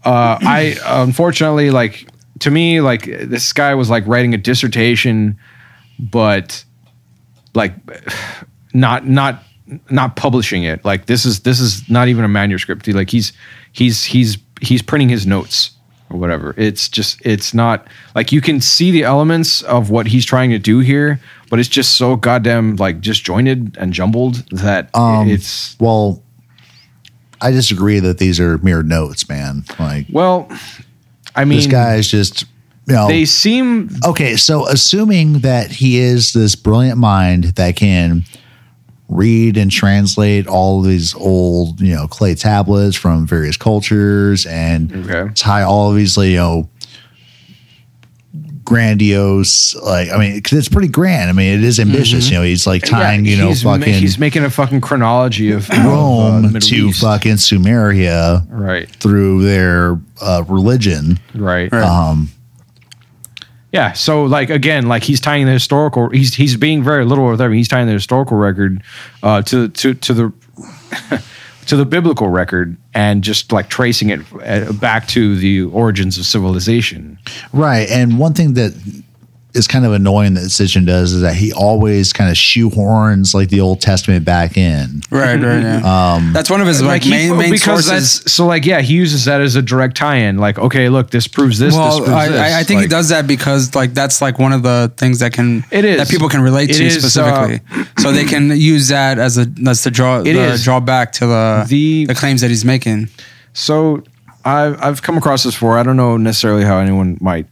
[0.05, 2.09] Uh, I unfortunately like
[2.41, 5.39] to me like this guy was like writing a dissertation,
[5.99, 6.65] but
[7.55, 7.75] like
[8.75, 9.43] not not
[9.91, 10.85] not publishing it.
[10.85, 12.87] Like this is this is not even a manuscript.
[12.87, 13.33] He- Like he's
[13.73, 15.71] he's he's he's printing his notes
[16.13, 16.55] or whatever.
[16.57, 20.59] It's just it's not like you can see the elements of what he's trying to
[20.59, 21.21] do here,
[21.51, 26.23] but it's just so goddamn like disjointed and jumbled that Um, it's Well,
[27.41, 29.65] I disagree that these are mere notes, man.
[29.79, 30.49] Like well,
[31.35, 32.45] I mean, this guy is just
[32.87, 38.25] you know they seem okay, so assuming that he is this brilliant mind that can
[39.15, 44.93] read and translate all of these old, you know, clay tablets from various cultures and
[45.09, 45.31] Okay.
[45.35, 46.69] tie all of these, you know,
[48.65, 51.29] grandiose, like, I mean, 'cause it's pretty grand.
[51.29, 52.31] I mean, it is ambitious.
[52.31, 54.81] You know, he's like tying, yeah, you know, he's, ma- fucking he's making a fucking
[54.81, 57.01] chronology of of, uh, Rome to East.
[57.01, 61.19] fucking Sumeria right, through their uh, religion.
[61.35, 61.83] right, Right.
[61.83, 62.31] Um,
[63.73, 66.11] Yeah, so like again, like he's tying the historical.
[66.11, 67.59] He's he's being very literal with everything.
[67.59, 68.83] He's tying the historical record
[69.23, 70.33] uh, to to to the
[71.67, 76.27] to the biblical record and just like tracing it uh, back to the origins of
[76.27, 77.19] civilization.
[77.53, 77.89] Right.
[77.89, 78.75] And one thing that
[79.55, 83.49] is kind of annoying that Sitchin does is that he always kind of shoehorns like
[83.51, 85.03] the Old Testament back in.
[85.11, 85.61] Right, right.
[85.63, 85.81] Yeah.
[86.13, 88.21] Um, that's one of his like, he- main main because sources.
[88.23, 90.39] that's so like yeah, he uses that as a direct tie-in.
[90.39, 91.75] Like okay, look, this proves this.
[91.75, 92.41] this Well, proves I, this.
[92.41, 95.33] I, I think he does that because like that's like one of the things that
[95.33, 95.99] can It is.
[95.99, 97.61] that people can relate It to is, uh, specifically,
[97.99, 100.65] so they can use that as a that's the draw It the, is.
[100.65, 103.09] draw back to the, The- the claims that he's making.
[103.53, 104.03] So
[104.45, 105.79] I've I've come across this before.
[105.79, 107.47] I don't know necessarily how anyone might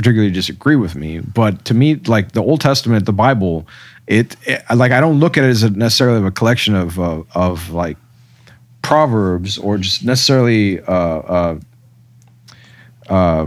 [0.00, 3.66] particularly disagree with me, but to me, like the Old Testament, the Bible,
[4.06, 7.22] it, it like I don't look at it as a necessarily a collection of uh,
[7.34, 7.98] of like
[8.80, 11.58] proverbs or just necessarily uh,
[13.10, 13.46] uh,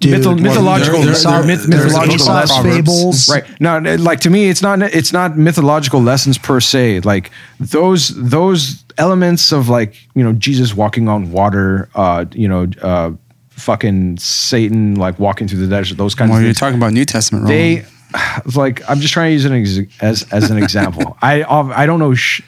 [0.00, 2.62] Dude, Mytho- mythological- there- they're there- myth- mythological proverbs.
[2.62, 3.28] fables.
[3.28, 8.08] right no like to me it's not it's not mythological lessons per se like those
[8.16, 13.10] those elements of like you know jesus walking on water uh you know uh
[13.56, 16.92] fucking satan like walking through the desert those kinds Well, of you're things talking about
[16.92, 17.44] New Testament.
[17.44, 17.84] Roland.
[17.84, 21.86] they like i'm just trying to use an ex- as as an example i i
[21.86, 22.42] don't know sh-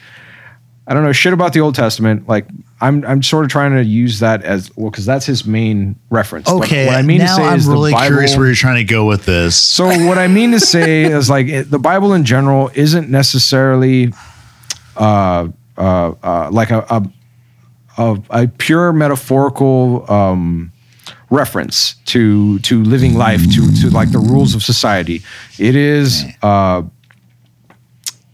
[0.89, 2.29] I don't know shit about the Old Testament.
[2.29, 2.47] Like
[2.79, 6.47] I'm, I'm sort of trying to use that as well because that's his main reference.
[6.49, 6.85] What- Okay.
[6.87, 8.77] what, I mean now to say I'm is really the Bible, curious where you're trying
[8.77, 9.57] to go with this.
[9.57, 14.13] so what I mean to say is like it, the Bible in general isn't necessarily
[14.95, 17.03] uh, uh, uh, like a, a,
[17.97, 20.71] a, a pure metaphorical um,
[21.29, 25.21] reference to to living life to to like the rules of society.
[25.59, 26.83] It is uh,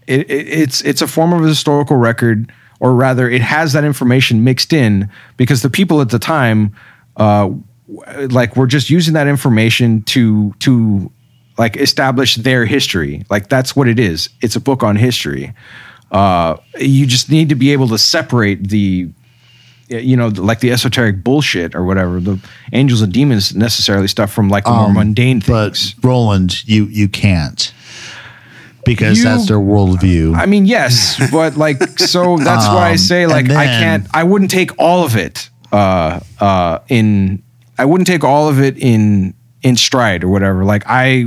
[0.06, 3.84] it, it, it's it's a form of a historical record, or rather, it has that
[3.84, 6.74] information mixed in because the people at the time,
[7.16, 7.50] uh,
[8.28, 11.10] like, were just using that information to to
[11.56, 13.24] like establish their history.
[13.30, 14.28] Like that's what it is.
[14.40, 15.54] It's a book on history.
[16.10, 19.08] Uh, you just need to be able to separate the
[19.88, 22.38] you know like the esoteric bullshit or whatever the
[22.72, 25.94] angels and demons necessarily stuff from like the more mundane things.
[25.94, 27.72] but Roland, you you can't
[28.84, 30.36] because You- that's their worldview.
[30.36, 34.06] I mean, yes, but like, so that's why I Um, say, like, and I can't,
[34.12, 37.42] I wouldn't take all of it, uh, uh, in,
[37.78, 40.64] I wouldn't take all of it in, in stride or whatever.
[40.66, 41.26] Like, I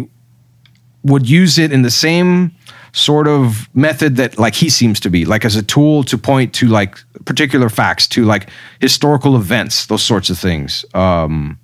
[1.04, 2.52] would use it in the same
[2.98, 6.54] sort of method that, like, he seems to be, like, as a tool to point
[6.54, 10.84] to, like, particular facts, to, like, historical events, those sorts of things.
[10.94, 11.58] Um,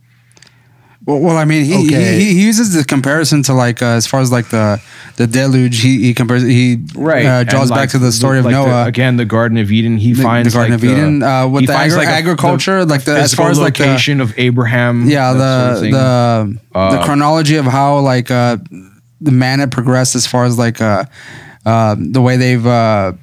[1.06, 2.18] Well, well, I mean, he, Okay.
[2.20, 4.80] he, he uses the comparison to like uh, as far as like the
[5.18, 5.82] the deluge.
[5.82, 7.26] He he compares he right.
[7.26, 8.86] uh, draws And, back to the story of like the- Noah.
[8.88, 9.98] again, the Garden of Eden.
[9.98, 12.86] He the, finds the Garden like of Eden uh, with the agri- like, a- agriculture,
[12.86, 14.96] like the as far as like the, location of Abraham.
[15.10, 18.56] yeah the sort of the the chronology of how like uh,
[19.24, 21.06] the man had progressed as far as like uh,
[21.66, 22.66] uh, the way they've.
[22.66, 23.14] Uh,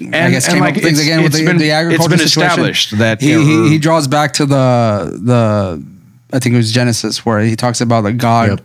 [0.00, 2.22] and, I guess and, came like, up things again with the, been, the agriculture It's
[2.22, 2.50] been situation.
[2.50, 5.84] established that he, he he draws back to the the
[6.32, 8.48] I think it was Genesis where he talks about like God.
[8.48, 8.60] Yep.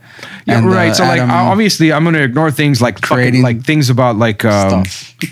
[0.45, 0.89] yeah, and, right.
[0.89, 4.15] uh, so like Adam obviously I'm going to ignore things like fucking, like things about
[4.15, 4.83] like um,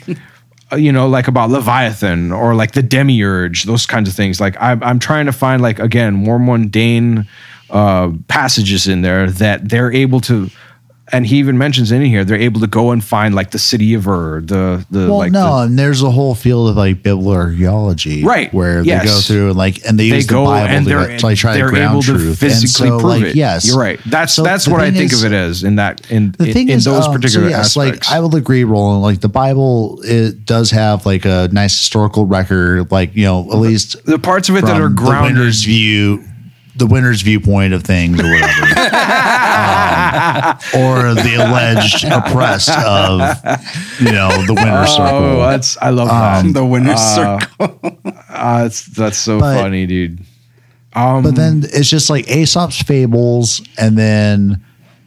[0.72, 4.42] uh, you know, like about Leviathan or like the demiurge, those kinds of things.
[4.42, 7.28] Like I'm, I'm trying to find like again more mundane
[7.70, 10.50] uh, passages in there that they're able to.
[11.12, 13.94] And he even mentions in here they're able to go and find like the city
[13.94, 17.04] of Ur, the the well, like no, the, and there's a whole field of like
[17.04, 20.46] biblical archaeology, Right, Where they go through and like and they, they use the go
[20.46, 22.40] Bible and to, like try to ground able to truth.
[22.40, 23.36] physically and so, prove like, it.
[23.36, 24.00] Yes, you're right.
[24.08, 26.70] That's So that's what I think is- of it as in that in the thing
[26.70, 28.10] in is, those um, so particular yes, aspects.
[28.10, 29.04] like I will agree, Roland.
[29.04, 32.92] Like the Bible, it does have like a nice historical record.
[32.92, 35.54] Like you know, at least the parts of it that are grounded.
[35.54, 36.24] view,
[36.78, 43.20] the winner's viewpoint of things, or whatever, um, or the alleged oppressed of
[44.00, 45.40] you know the winner's Oh, circle.
[45.42, 46.54] that's I love that.
[46.54, 48.00] the winner's Uh, circle.
[48.36, 50.20] Uh, that's that's so But- funny, dude.
[50.94, 54.62] Um, but then it's just like Aesop's fables, and then,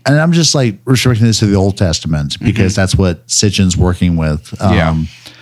[0.06, 4.16] and I'm just like restricting this to the Old Testament because that's what Sitchin's working
[4.16, 4.54] with.
[4.62, 4.96] Um, Yeah.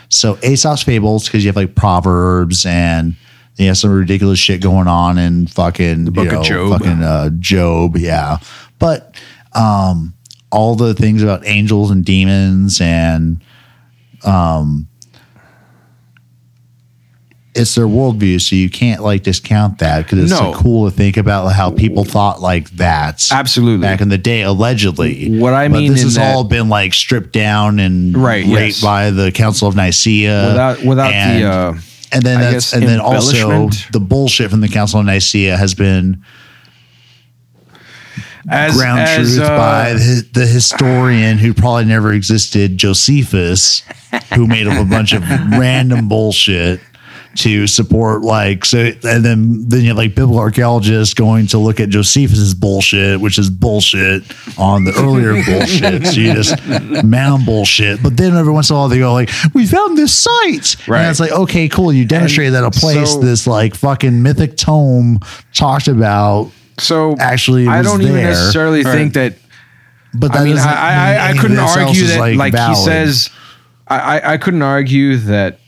[0.09, 3.15] So Aesop's fables because you have like proverbs and
[3.57, 6.79] you has some ridiculous shit going on in fucking the Book of Job.
[6.79, 8.39] fucking uh, Job, yeah.
[8.79, 9.15] But
[9.55, 10.13] um,
[10.53, 13.41] all the things about angels and demons and
[14.25, 14.89] um,
[17.55, 20.53] it's their worldview, so you can't like discount that because it's No.
[20.53, 23.27] so cool to think about how people thought like that.
[23.33, 23.81] Absolutely.
[23.87, 25.39] back in the day, allegedly.
[25.39, 28.77] What I But mean this has that- all been like stripped down and Right, raped
[28.77, 28.81] yes.
[28.83, 31.75] by the Council of Nicaea without without the uh,
[32.13, 35.75] and then I that's, and then also the bullshit from the Council of Nicaea has
[35.75, 36.23] been
[38.49, 43.83] as ground as truth uh, by the, the historian who probably never existed, Josephus,
[44.35, 46.81] who made up a bunch of random bullshit
[47.37, 51.81] to support like so and then then you have like biblical archaeologists going to look
[51.81, 54.23] at Josephus's bullshit, which is bullshit
[54.59, 56.07] on the earlier bullshit.
[56.07, 58.03] So you just mound bullshit.
[58.03, 60.77] But then every once in a while they go like, We found this site.
[60.89, 61.03] Right.
[61.03, 61.93] And it's like, okay, cool.
[61.93, 65.21] You demonstrated that a place so- this like fucking mythic tome
[65.53, 68.27] talked about so actually I don't even there.
[68.29, 69.37] necessarily think that
[70.19, 73.31] but that I mean, doesn't I, I, I couldn't argue that, like, he says,
[73.87, 75.59] I, I, I couldn't argue that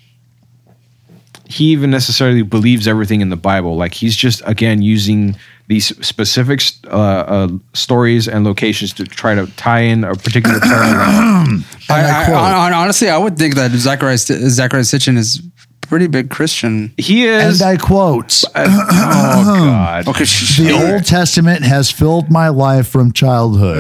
[1.49, 3.77] he even necessarily believes everything in the Bible.
[3.77, 5.37] Like, he's just, again, using
[5.69, 11.63] these specific uh, uh, stories and locations to try to tie in a particular parallel.
[11.91, 15.43] I, I I, honestly, I would think that Zecharia Zecharia Sitchin is
[15.89, 16.93] pretty big Christian.
[16.97, 17.61] He is.
[17.61, 20.09] and I quote, oh, God.
[20.09, 23.79] Okay, sh- the Old Testament has filled my life from childhood.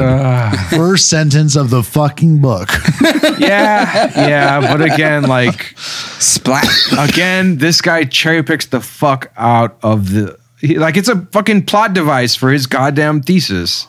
[0.70, 2.70] First sentence of the fucking book.
[3.38, 4.60] Yeah, yeah.
[4.60, 6.66] But again, like, splat.
[6.98, 11.66] again, this guy cherry picks the fuck out of the he- like it's a fucking
[11.66, 13.86] plot device for his goddamn thesis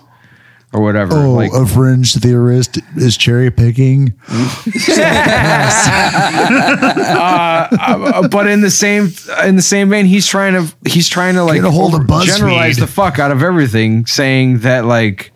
[0.73, 1.15] or whatever.
[1.15, 4.13] Oh, like a fringe theorist is cherry picking.
[6.89, 9.11] uh, but in the same
[9.45, 12.01] in the same vein, he's trying to he's trying to like Get a hold of
[12.01, 12.25] BuzzFeed.
[12.25, 15.31] generalize the fuck out of everything, saying that like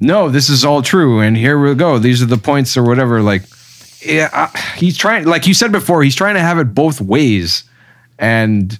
[0.00, 1.98] no, this is all true, and here we go.
[1.98, 3.22] These are the points or whatever.
[3.22, 3.42] Like,
[4.04, 5.26] yeah, uh, he's trying.
[5.26, 7.62] Like you said before, he's trying to have it both ways,
[8.18, 8.76] and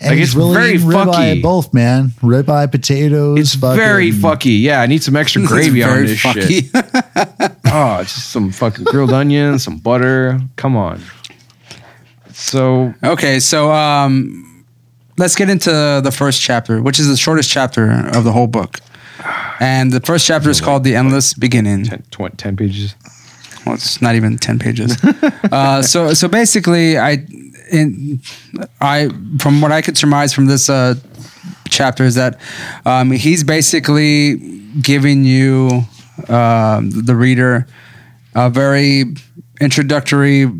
[0.00, 1.42] And Like, he's it's really very fucky.
[1.42, 2.10] both, man.
[2.20, 3.38] Ribeye, potatoes.
[3.40, 4.60] it's fucking- very fucky.
[4.60, 6.36] Yeah, I need some extra gravy on this shit.
[6.70, 7.52] fucky.
[7.78, 10.40] Oh, it's just some fucking grilled onions, some butter.
[10.56, 11.02] Come on.
[12.32, 14.64] So Okay, so um,
[15.18, 15.70] let's get into
[16.02, 18.78] the first chapter, which is the shortest chapter of the whole book.
[19.60, 22.94] And the first chapter is called "The Endless Beginning." 10, 20, 10 pages.
[23.64, 24.96] Well, it's not even ten pages.
[25.50, 27.26] uh, so, so basically, I,
[27.70, 28.20] in,
[28.80, 30.94] I, from what I could surmise from this uh,
[31.68, 32.40] chapter is that
[32.84, 34.36] um, he's basically
[34.80, 35.82] giving you,
[36.28, 37.66] um the reader,
[38.34, 39.04] a very
[39.60, 40.50] introductory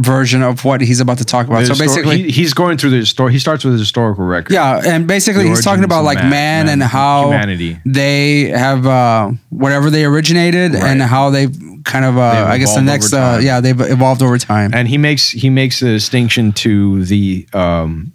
[0.00, 1.60] version of what he's about to talk about.
[1.60, 3.32] The so histor- basically, he, he's going through the story.
[3.32, 4.52] He starts with his historical record.
[4.52, 7.78] Yeah, and basically The he's talking about like man- man, man- and how humanity.
[7.84, 12.74] they have uh, whatever they originated and how they've kind of uh, They've I guess
[12.74, 14.72] the next uh, yeah they've evolved over time.
[14.74, 18.12] and he makes he makes a distinction to the um,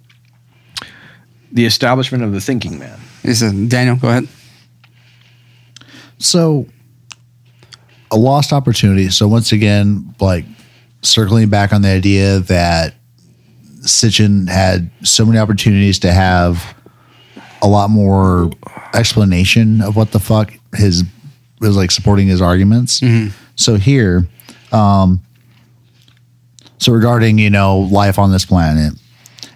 [1.51, 2.99] the establishment of the thinking man.
[3.23, 4.27] He said, Daniel, go ahead.
[6.17, 6.67] So,
[8.11, 9.09] a lost opportunity.
[9.09, 10.45] So, once again, like
[11.03, 12.95] circling back on the idea that
[13.81, 16.75] Sitchin had so many opportunities to have
[17.61, 18.51] a lot more
[18.93, 21.03] explanation of what the fuck his
[21.59, 23.01] was like supporting his arguments.
[23.55, 24.27] So, here,
[24.71, 25.21] um,
[26.77, 28.93] so regarding, you know, life on this planet,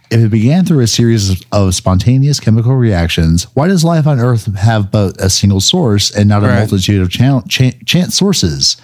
[0.10, 4.54] if it began through a series of, spontaneous chemical reactions, why does life on Earth
[4.56, 6.60] have but a single source and not a Right.
[6.60, 8.78] multitude of chan- cha- chance sources?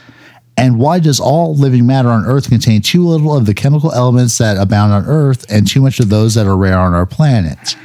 [0.56, 4.38] And why does all living matter on Earth contain too little of the chemical elements
[4.38, 7.76] that abound on Earth and too much of those that are rare on our planet?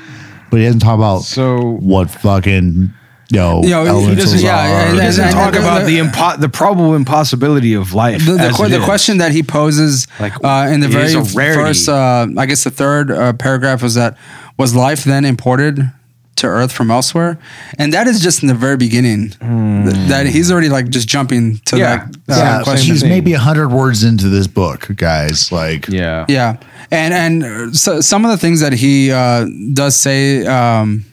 [0.51, 2.93] But he doesn't talk about So what fucking
[3.31, 4.67] you know, You know, he elementals doesn't- yeah, are.
[4.87, 8.25] and- he doesn't and- talk and- about the- the impo- the probable impossibility of life.
[8.25, 8.85] The, the, as que- it the is.
[8.87, 11.61] question that he poses Like, uh, in the very is a rarity.
[11.62, 14.16] first, uh, I guess the third uh, paragraph was that
[14.59, 15.91] was life then imported
[16.39, 17.39] to Earth from elsewhere,
[17.78, 19.30] and that is just in the very beginning.
[19.30, 21.80] Th- that he's already like just jumping to Hmm.
[21.82, 22.07] Yeah.
[22.26, 22.93] that uh, yeah, question.
[22.95, 25.51] he's maybe a hundred words into this book, guys.
[25.53, 26.24] Like, Yeah.
[26.28, 26.57] Yeah,
[26.91, 31.05] and and uh, so, some of the things that he uh, does say um,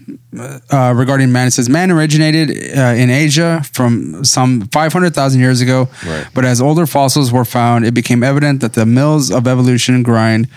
[0.72, 5.88] uh, regarding man, it says man originated uh, in Asia from some 500,000 years ago,
[6.06, 6.28] Right.
[6.34, 10.48] but as older fossils were found, it became evident that the mills of evolution grind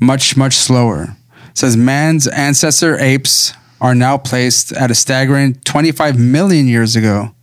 [0.00, 1.16] much much slower.
[1.54, 7.34] says man's ancestor apes are now placed at a staggering 25 million years ago.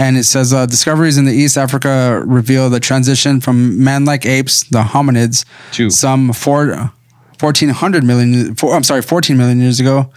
[0.00, 4.62] And it says uh, discoveries in the East Africa reveal the transition from man-like apes,
[4.64, 6.92] the hominids, To- some four,
[7.40, 8.54] 1400 million.
[8.62, 10.10] I'm sorry, 14 million years ago.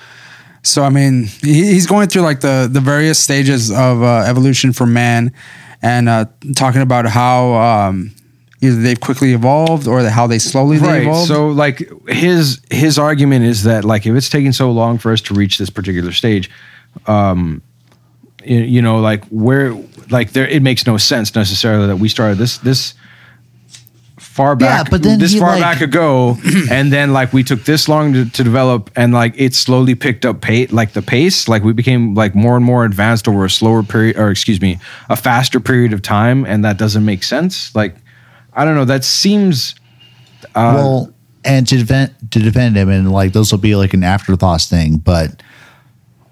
[0.64, 4.74] So I mean, he, he's going through like the the various stages of uh, evolution
[4.74, 5.34] for man,
[5.82, 8.14] and uh, talking about how um,
[8.62, 11.28] either they've quickly evolved or how they slowly they right evolved.
[11.28, 15.22] so like his his argument is that like if it's taking so long for us
[15.22, 16.50] to reach this particular stage
[17.08, 17.62] um
[18.46, 19.74] you, you know like where
[20.10, 22.94] like there it makes no sense necessarily that we started this this
[24.18, 26.38] far back Yeah, back but then this far like- back ago
[26.72, 30.26] and then like we took this long to, to develop and like it slowly picked
[30.26, 33.50] up pace like the pace like we became like more and more advanced over a
[33.50, 37.74] slower period or excuse me a faster period of time and that doesn't make sense
[37.76, 37.96] like
[38.54, 39.76] i don't know that seems
[40.56, 44.04] uh, well, and to defend to defend him, and like those will be like an
[44.04, 45.42] afterthought thing, but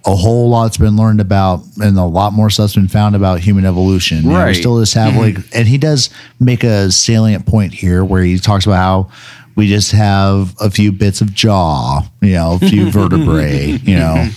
[0.05, 3.65] a whole lot's been learned about, and a lot more stuff's been found about human
[3.65, 4.23] evolution.
[4.23, 6.09] You know, we still just have like, and he does
[6.39, 9.11] make a salient point here where he talks about how
[9.55, 14.29] we just have a few bits of jaw, you know, a few vertebrae, you know,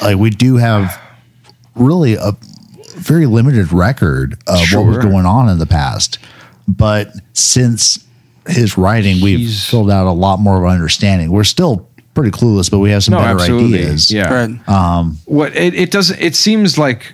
[0.00, 1.00] like we do have
[1.74, 2.32] really a
[2.96, 6.18] very limited record of what was going on in the past.
[6.68, 8.04] But since
[8.46, 11.30] his writing, we've He's- filled out a lot more of an understanding.
[11.30, 14.10] We're still pretty clueless, but we have some no better absolutely ideas.
[14.10, 15.10] yeah Right.
[15.24, 17.12] what it, it doesn't it seems like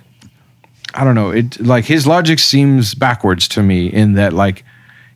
[0.93, 4.63] i don't know it like his logic seems backwards to me in that like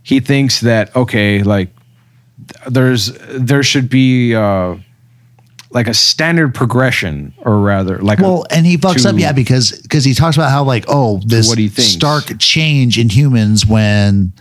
[0.01, 1.69] he thinks that okay like
[2.67, 4.75] there's there should be uh
[5.75, 9.33] like a standard progression or rather like a- Well, and he fucks to- up, yeah,
[9.33, 11.91] because because he talks about how like oh this what he thinks.
[11.91, 14.31] stark change in humans when,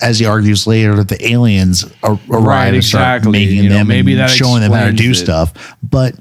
[0.00, 3.74] as he argues later, that the aliens ar- arrive Right, and start making You know,
[3.76, 5.14] them maybe and that showing them how to do it.
[5.16, 5.74] stuff.
[5.82, 6.14] But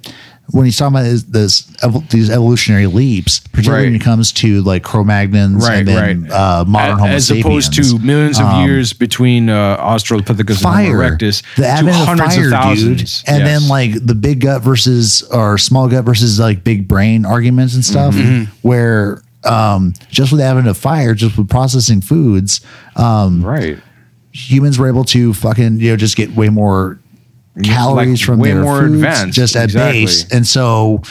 [0.51, 1.61] when he's talking about this, this
[2.09, 6.31] these evolutionary leaps, particularly when it comes to like Cro-Magnons right and then right.
[6.31, 10.87] uh, modern Homo as sapiens, opposed to millions of um, years between uh, australopithecus and
[10.87, 13.61] homo erectus the to advent of fire, of thousands dude, and Yes.
[13.61, 17.85] then like the big gut versus or small gut versus like big brain arguments and
[17.85, 18.43] stuff, Mm-hmm.
[18.67, 22.61] where um, just with the advent of fire, just with processing foods,
[22.95, 23.77] um, right.
[24.31, 26.99] humans were able to fucking you know just get way more
[27.61, 30.01] calories like, from way their more foods advanced, just at exactly.
[30.01, 31.01] base, and so.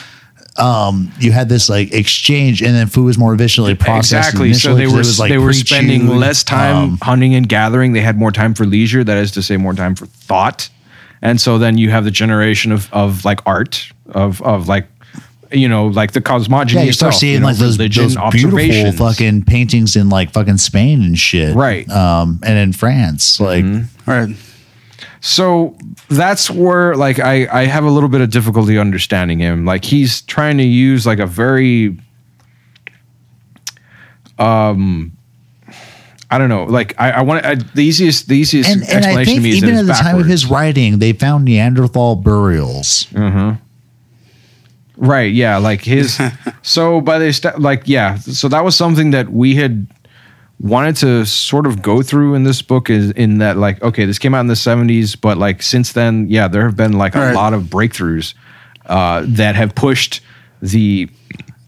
[0.58, 4.28] Um, you had this like exchange, and then food was more efficiently processed.
[4.34, 4.52] Exactly.
[4.52, 7.34] So initially they 'cause it were was, like, they were spending less time Um, hunting
[7.34, 7.94] and gathering.
[7.94, 9.02] They had more time for leisure.
[9.02, 10.68] That is to say, more time for thought.
[11.22, 14.88] And so then you have the generation of of like art of of like
[15.52, 16.80] you know like the cosmogony.
[16.80, 20.32] Yeah, you start itself, seeing you know, like those, those beautiful fucking paintings in like
[20.34, 21.88] fucking Spain and shit, Right.
[21.88, 23.64] Um, and in France, like
[24.04, 24.36] Right.
[25.22, 25.76] So
[26.08, 29.64] that's where like I I have a little bit of difficulty understanding him.
[29.64, 31.96] Like he's trying to use like a very
[34.38, 35.16] um
[36.28, 36.64] I don't know.
[36.64, 39.42] Like I, I want I, the easiest the easiest and, and I explanation think to
[39.42, 43.06] me is even at it's the time of his writing, they found Neanderthal burials.
[44.96, 45.32] Right.
[45.32, 45.58] Yeah.
[45.58, 46.20] Like his.
[46.62, 48.16] so by the st- like yeah.
[48.16, 49.86] So that was something that we had
[50.60, 54.18] wanted to sort of go through in this book is in that like okay this
[54.18, 57.18] came out in the 70s but like since then yeah there have been like a
[57.20, 57.34] Right.
[57.34, 58.34] lot of breakthroughs
[58.86, 60.20] uh, that have pushed
[60.60, 61.08] the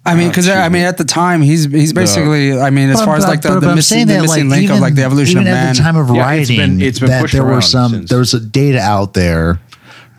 [0.07, 2.61] I mean, because I mean, at the time, he's he's basically.
[2.61, 4.59] I mean, as But- far as like the, but- the but missing, the missing like,
[4.61, 5.69] link of like the evolution of even man.
[5.69, 8.11] at the time of Yeah, it's writing, been- it's been that there were some since.
[8.11, 9.61] there was a data out there,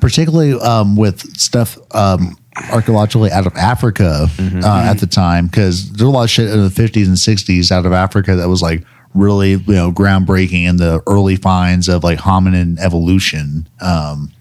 [0.02, 2.36] particularly um, with stuff um,
[2.72, 4.64] archaeologically out of Africa Mm-hmm.
[4.64, 7.72] uh, at the time, because there's a lot of shit in the 50s and 60s
[7.72, 8.84] out of Africa that was like
[9.14, 13.68] really you know groundbreaking in the early finds of like hominin evolution.
[13.82, 14.32] Um,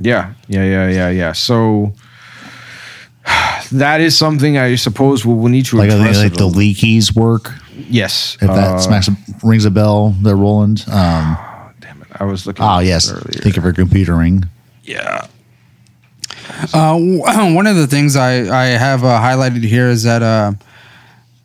[0.00, 1.94] yeah yeah yeah yeah yeah so
[3.72, 6.18] that is something I suppose we'll, we'll need to like address.
[6.18, 7.50] like the a- Leakeys work,
[7.88, 9.08] yes, if that uh, smacks
[9.44, 10.84] rings a bell, there, Roland.
[10.88, 11.36] Um,
[11.80, 12.64] damn it, I was looking.
[12.64, 13.22] oh at yes, earlier.
[13.42, 14.44] think of her computer ring.
[14.82, 15.26] yeah.
[16.72, 16.98] Uh,
[17.54, 20.52] one of the things I, I have uh, highlighted here is that uh,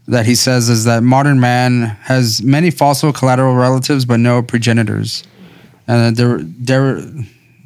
[0.08, 5.24] that he says is that modern man has many fossil collateral relatives but no progenitors,
[5.88, 7.26] and the der- der-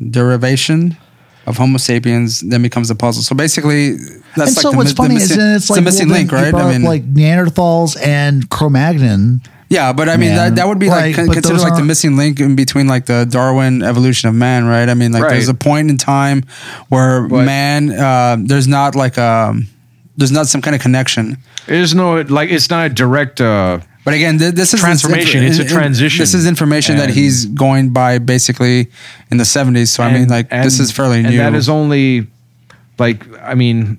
[0.09, 0.97] derivation
[1.45, 3.23] of Homo sapiens then becomes a puzzle.
[3.23, 5.77] So basically, that's and like so the, what's mi- funny the missing, is it's like
[5.77, 6.53] the missing well, link, right?
[6.53, 9.41] I mean, like Neanderthals and Cro-Magnon.
[9.71, 12.41] Yeah, but I mean that, that would be like, like, considered like the missing link
[12.41, 14.89] in between like the Darwin evolution of man, right?
[14.89, 16.43] I mean, like there's a point in time
[16.89, 19.67] where But- man, uh, there's not like um,
[20.17, 21.37] there's not some kind of connection.
[21.67, 25.41] There's no like it's not a direct uh But again, th- this is Transformation.
[25.45, 26.19] It's a transition.
[26.21, 28.89] This is information that And- he's going by basically
[29.31, 29.87] in the '70s.
[29.87, 31.37] So I mean, like this is fairly and new.
[31.37, 32.27] that is only
[32.99, 33.97] like I mean,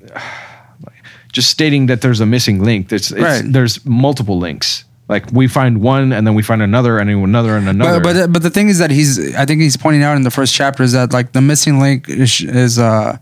[1.32, 2.88] just stating that there's a missing link.
[2.90, 3.42] There's it's, Right.
[3.46, 4.84] there's multiple links.
[5.12, 8.00] Like we find one, and then we find another, and another, and another.
[8.00, 10.30] but but but the thing is that he's I think he's pointing out in the
[10.30, 13.18] first chapter is that like the missing link is, is uh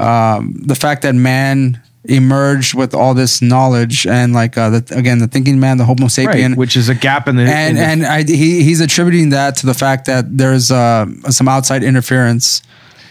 [0.00, 5.20] um the fact that man emerged with all this knowledge and like uh the, again
[5.20, 7.76] the thinking man the homo sapien right, which is a gap in the and in
[7.76, 11.82] the- and I, he he's attributing that to the fact that there's uh, some outside
[11.84, 12.60] interference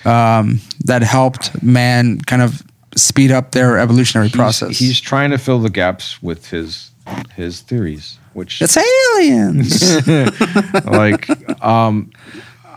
[0.05, 2.61] um, that helped man kind of
[2.95, 4.77] speed up their evolutionary he's, process.
[4.77, 6.91] he's trying to fill the gaps with his
[7.35, 10.07] his theories, which it's aliens.
[10.85, 11.29] like
[11.63, 12.11] um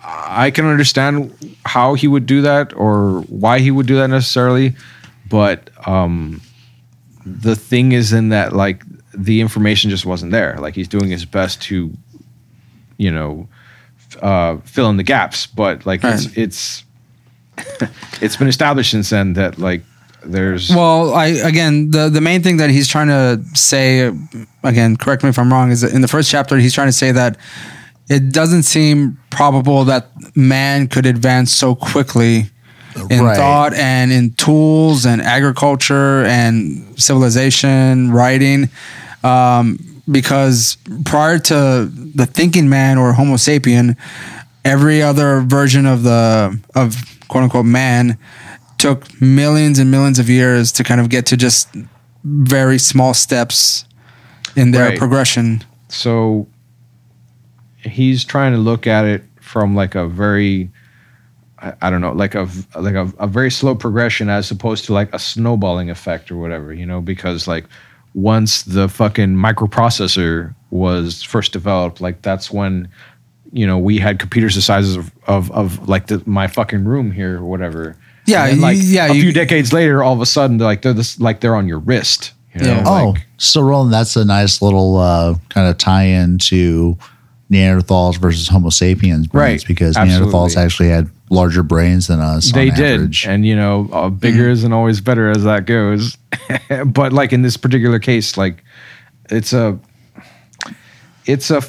[0.04, 4.74] I can understand how he would do that or why he would do that necessarily,
[5.28, 6.40] but um
[7.24, 10.56] the thing is in that like the information just wasn't there.
[10.58, 11.92] Like he's doing his best to
[12.96, 13.48] you know
[14.22, 16.84] uh fill in the gaps, but like it's it's
[18.20, 19.82] it's been established since then that like
[20.24, 24.10] there's well, I again the the main thing that he's trying to say
[24.62, 26.92] again, correct me if I'm wrong, is that in the first chapter he's trying to
[26.92, 27.36] say that
[28.08, 32.50] it doesn't seem probable that man could advance so quickly
[33.10, 33.36] in Right.
[33.36, 38.70] thought and in tools and agriculture and civilization, writing.
[39.22, 39.78] Um,
[40.10, 43.96] because prior to the thinking man or Homo sapien,
[44.64, 46.96] every other version of the of
[47.28, 48.16] quote unquote man
[48.78, 51.68] took millions and millions of years to kind of get to just
[52.24, 53.84] very small steps
[54.56, 54.98] in their Right.
[54.98, 55.62] progression.
[55.88, 56.46] so
[57.78, 60.68] he's trying to look at it from like a very
[61.58, 64.92] I, I don't know like a like a, a very slow progression as opposed to
[64.92, 67.64] like a snowballing effect or whatever you know because like
[68.14, 72.88] once the fucking microprocessor was first developed like that's when
[73.52, 77.12] you know we had computers the sizes of of, of like the, my fucking room
[77.12, 77.96] here or whatever
[78.26, 80.58] Yeah, And then, like you- yeah, a you- few decades later all of a sudden
[80.58, 82.82] they're like they're this like they're on your wrist you know Yeah.
[82.86, 86.96] Oh, like, so Roland, that's a nice little uh, kind of tie-in to
[87.50, 90.32] Neanderthals versus Homo sapiens, brains, Right, Because absolutely.
[90.32, 92.50] Neanderthals actually had larger brains than us.
[92.52, 93.26] they on did average.
[93.26, 96.16] and you know uh, bigger isn't always better as that goes
[96.86, 98.62] but like in this particular case like
[99.30, 99.76] it's a
[101.24, 101.60] it's a,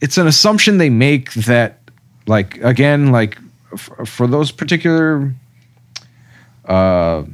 [0.00, 1.78] it's an assumption they make that
[2.26, 3.38] like again like
[3.72, 5.32] f- for those particular
[6.64, 7.24] uh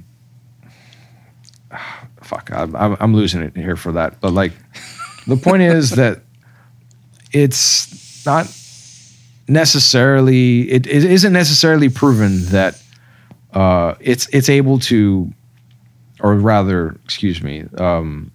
[2.22, 4.53] fuck I'm, I'm I'm losing it here for that but like
[5.26, 6.20] the point is that
[7.33, 8.47] it's not
[9.49, 12.83] necessarily it, it isn't necessarily proven that
[13.55, 15.33] uh, it's it's able to
[16.20, 18.31] or rather excuse me um,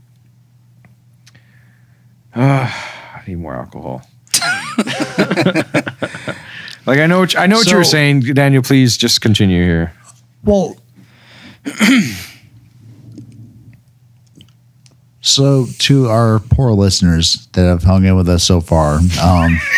[2.36, 2.70] uh,
[3.16, 4.02] I need more alcohol.
[6.86, 9.94] Like I know what, I know what you were saying Daniel please just continue here.
[10.44, 10.76] Well,
[15.22, 19.60] so to our poor listeners that have hung in with us so far, um,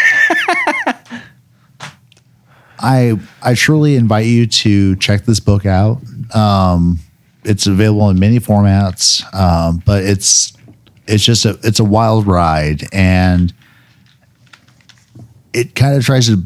[2.80, 6.02] I I truly invite you to check this book out.
[6.34, 7.00] Um,
[7.44, 10.54] it's available in many formats, um, but it's
[11.08, 13.54] it's just a it's a wild ride, and
[15.54, 16.44] it kind of tries to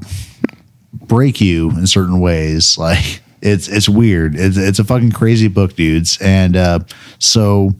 [0.93, 2.77] break you in certain ways.
[2.89, 4.35] Like it's it's weird.
[4.35, 6.17] It's it's a fucking crazy book, dudes.
[6.21, 6.79] And uh,
[7.19, 7.73] so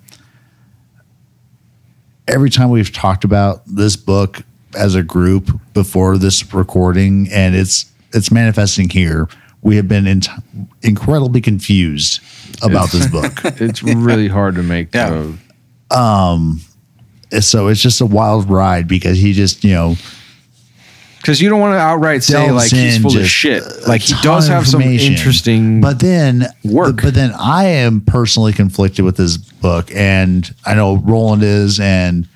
[2.27, 4.41] every time we've talked about this book
[4.77, 9.27] as a group before this recording, and it's it's manifesting here,
[9.61, 10.21] we have been in
[10.81, 12.21] incredibly confused
[12.61, 13.33] about this book.
[13.43, 15.09] it's really hard to make Yeah.
[15.91, 19.95] the so it's just a wild ride because he just you know
[21.21, 24.47] because you don't want to outright say like he's full of shit like he does
[24.47, 27.01] have some interesting but then work.
[27.01, 32.27] but then i am personally conflicted with this book and i know roland is and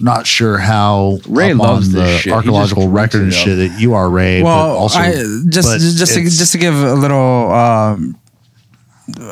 [0.00, 2.32] not sure how Ray up loves on this the shit.
[2.32, 5.12] Archaeological record and shit that you are ray Well, but also I,
[5.48, 8.18] just but just to, just to give a little, um,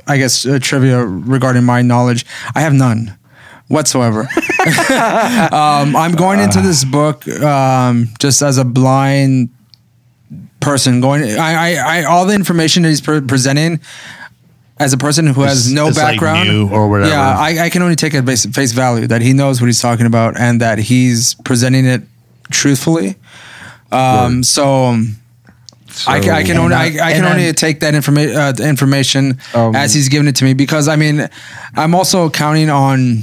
[0.07, 3.19] I guess, uh, trivia regarding my knowledge, I have none
[3.71, 4.21] whatsoever.
[5.53, 9.49] um, I'm going into this book um, just as a blind
[10.61, 11.01] person.
[11.01, 13.81] Going, I, I, I all the information that he's pre- presenting.
[14.79, 17.11] As a person who has It's- no it's like background new or whatever.
[17.11, 19.83] yeah, I, I can only take it base, face value that he knows what he's
[19.83, 22.01] talking about and that he's presenting it
[22.51, 23.17] truthfully.
[23.93, 24.97] Um, so
[26.07, 29.77] I, ca- I can only I, I- can only take that information uh, information Um,
[29.77, 31.29] as he's giving it to me because I mean
[31.77, 33.19] I'm also counting on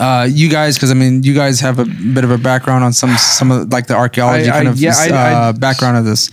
[0.00, 2.92] uh, you guys, because I mean, you guys have a bit of a background on
[2.92, 6.04] some some of like the archaeology kind I- of yeah, I- uh, I- background of
[6.04, 6.30] this.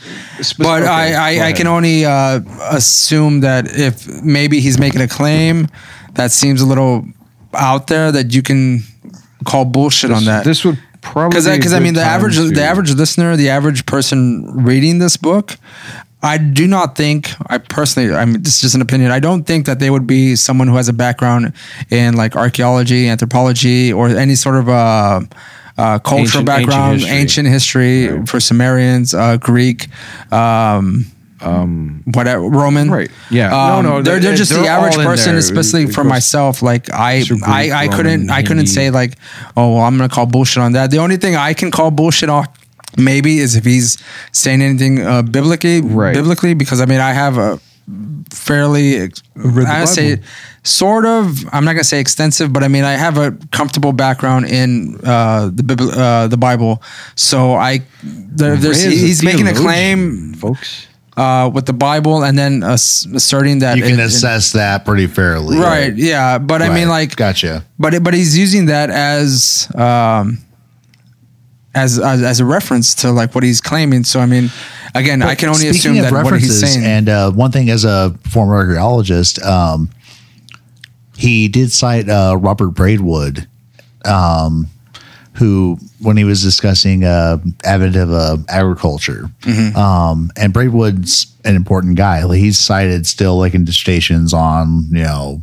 [0.58, 2.40] But I, I, I can only uh,
[2.72, 5.68] assume that if maybe he's making a claim
[6.16, 7.06] that seems a little
[7.54, 8.84] out there, that you can
[9.46, 10.44] call bullshit on that.
[10.46, 13.50] This would probably because be because I mean the average to- the average listener, the
[13.50, 15.58] average person reading this book,
[16.24, 19.12] I do not think I personally I mean this is just an opinion.
[19.12, 21.54] I don't think that they would be someone who has a background
[21.90, 25.22] in like archaeology, anthropology, or any sort of uh,
[25.78, 27.18] uh, cultural Ancient- ancient background, history.
[27.18, 29.88] ancient history, for Sumerians, uh, Greek.
[30.32, 31.06] Um,
[32.14, 33.10] whatever Roman, Right.
[33.32, 33.48] Yeah.
[33.48, 36.62] Um, No, no, They're, they're they're- just the they're average person, especially for myself.
[36.62, 38.72] Like I, Greek, I, I couldn't, Roman, I couldn't Hindi.
[38.72, 39.18] say like,
[39.58, 40.92] oh, well, I'm gonna call bullshit on that.
[40.92, 42.46] The only thing I can call bullshit on
[42.98, 43.98] maybe is if he's
[44.32, 46.14] saying anything uh, biblically, Right.
[46.14, 47.60] biblically, because I mean I have a
[48.30, 49.00] fairly,
[49.36, 50.20] Read the I say,
[50.64, 51.44] sort of.
[51.52, 55.50] I'm not gonna say extensive, but I mean I have a comfortable background in uh,
[55.54, 56.82] the Bibl- uh, the Bible,
[57.16, 60.88] so I there, there's, Ray is a he's making a claim folks.
[61.18, 64.86] uh, with the Bible and then ass- asserting that You can it- it- assess that
[64.86, 65.58] pretty fairly.
[65.58, 66.38] right, yeah.
[66.38, 67.64] But I mean, like, gotcha.
[67.80, 70.38] but it- but he's using that as um,
[71.74, 74.04] as, as as a reference to like what he's claiming.
[74.04, 74.50] So I mean,
[74.96, 76.86] again, I can only Speaking assume of that what he's saying.
[76.86, 79.90] And uh, one thing, as a former archaeologist, um,
[81.18, 83.48] he did cite uh, Robert Braidwood,
[84.06, 84.68] um,
[85.34, 89.78] who, when he was discussing uh, advent of uh, agriculture, Mm-hmm.
[89.78, 92.24] um, and Braidwood's an important guy.
[92.24, 95.42] Like, he's cited still like in dissertations on you know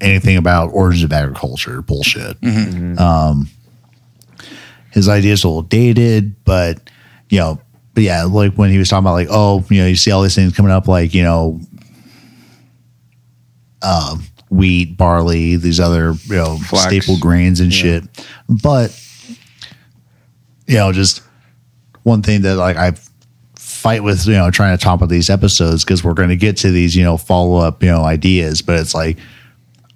[0.00, 2.40] anything about origins of agriculture bullshit.
[2.40, 2.98] Mm-hmm.
[2.98, 3.48] Um,
[4.92, 6.90] his ideas are a little dated, but
[7.28, 7.60] you know,
[7.94, 10.22] but yeah, like when he was talking about like, oh, you know, you see all
[10.22, 11.60] these things coming up, like you know,
[13.82, 16.86] um, wheat, barley, these other you know Flax.
[16.86, 18.04] staple grains and shit.
[18.48, 18.96] But
[20.66, 21.22] you know, just
[22.02, 22.92] one thing that like I
[23.80, 26.56] fight with, you know, trying to top about these episodes because we're going to get
[26.58, 29.18] to these, you know, follow up, you know, ideas, but it's like,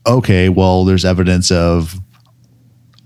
[0.07, 1.99] okay, well, there's evidence of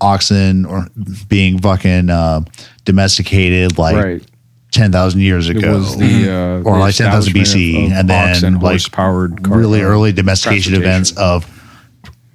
[0.01, 0.87] oxen or
[1.27, 2.41] being fucking uh,
[2.85, 4.23] domesticated like Right.
[4.71, 5.77] 10,000 years It ago.
[5.77, 9.81] was the uh, or the like 10,000 BC, of- of and then like horse-powered really
[9.81, 11.45] early domestication events of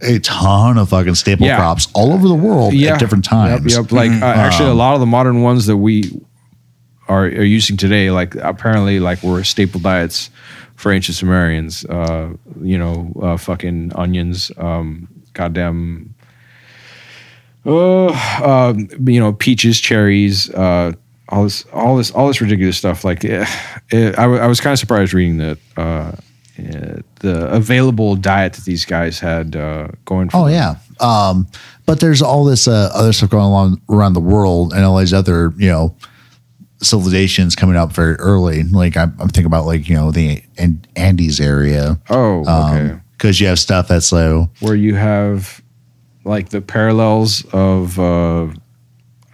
[0.03, 1.57] a ton of fucking staple Yeah.
[1.57, 3.75] crops all over the world at different times.
[3.75, 3.93] Yep, yep.
[3.93, 6.21] Like uh, actually, a lot of the modern ones that we
[7.09, 10.29] are, are using today, like apparently, like were staple diets
[10.75, 11.85] for ancient Sumerians.
[11.85, 16.14] Uh, you know, uh, fucking onions, um, goddamn,
[17.67, 18.75] uh, uh,
[19.07, 20.93] you know, peaches, cherries, uh,
[21.29, 23.05] all this, all this, all this ridiculous stuff.
[23.05, 23.47] Like, eh,
[23.93, 25.59] eh, I, w- I was kind of surprised reading that.
[25.77, 26.13] Uh,
[26.59, 30.77] eh, the available diet that these guys had uh, going for Oh yeah.
[31.01, 31.49] Um,
[31.87, 35.15] but there's all this uh, other stuff going on around the world, and all these
[35.15, 35.97] other you know
[36.83, 38.63] civilizations coming up very early.
[38.65, 41.99] Like I'm, I'm thinking about like you know the An- Andes area.
[42.11, 43.01] Oh, okay.
[43.13, 45.63] because you have stuff that's so where you have
[46.25, 48.49] like the parallels of uh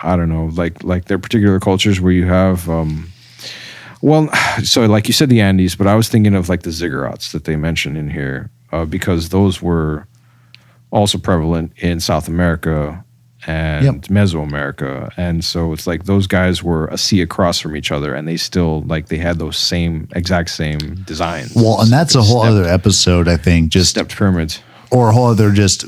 [0.03, 3.11] I don't know, like like their particular cultures where you have um
[4.03, 4.28] well
[4.64, 7.45] so like you said the Andes, but I was thinking of like the ziggurats that
[7.45, 10.07] they mentioned in here uh, because those were
[10.91, 13.05] also prevalent in South America
[13.47, 13.95] and Yep.
[14.09, 15.12] Mesoamerica.
[15.16, 18.36] And so it's like those guys were a sea across from each other and they
[18.36, 21.53] still like they had those same exact same designs.
[21.55, 23.28] well, and that's a whole Stepped- other episode.
[23.28, 24.62] I think just stepped pyramids.
[24.91, 25.84] or a whole other just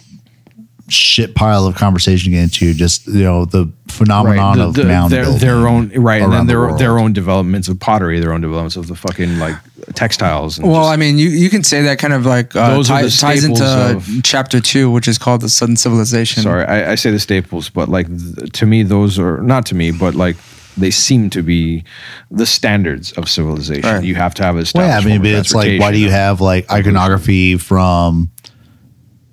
[0.92, 2.74] shit pile of conversation to get into.
[2.74, 6.32] Just you know the phenomenon the- of the- mound their, building their own right, and
[6.32, 9.56] then around the their own developments of pottery, their own developments of the fucking like
[9.94, 10.58] textiles.
[10.58, 12.90] And Well, just- I mean, you, you can say that kind of like uh, Those
[12.90, 16.42] are the ties into of- chapter two, which is called the Sudden Civilization.
[16.42, 19.74] sorry, I, I say the staples, but like th- to me, those are not to
[19.74, 20.36] me, but like
[20.76, 21.84] they seem to be
[22.30, 23.82] the standards of civilization.
[23.90, 24.02] Right.
[24.04, 26.10] You have to have a Well, yeah, I mean, but it's like, why do you
[26.10, 28.30] have like iconography from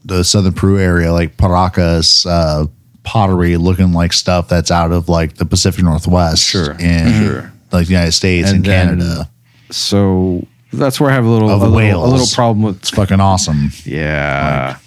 [0.06, 2.66] the southern Peru area, like Paracas uh,
[3.04, 7.52] pottery, looking like stuff that's out of like the Pacific Northwest, Sure, in sure.
[7.72, 9.30] like the United States and, And then- Canada.
[9.72, 12.78] So that's where I have a little, a little, a little problem with.
[12.78, 13.72] It's fucking awesome.
[13.86, 14.78] Yeah,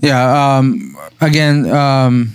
[0.00, 0.56] Yeah.
[0.58, 2.34] Um, again, um,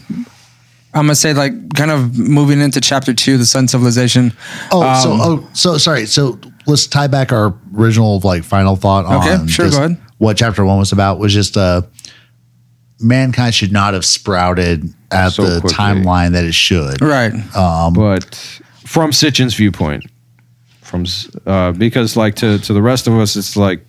[0.93, 4.33] I'm gonna say like kind of moving into chapter two, the Sudden Civilization.
[4.71, 6.05] Oh, so Um, oh, so sorry.
[6.07, 9.97] So let's tie back our original like final thought Okay, on sure, just go ahead.
[10.17, 11.19] what chapter one was about.
[11.19, 11.83] Was just uh,
[12.99, 15.75] mankind should not have sprouted at So the quickly.
[15.77, 17.01] Timeline that it should.
[17.01, 17.33] Right.
[17.91, 18.35] but
[18.85, 20.05] from Sitchin's viewpoint,
[20.81, 21.05] from
[21.45, 23.85] uh, because like to to the rest of us, it's like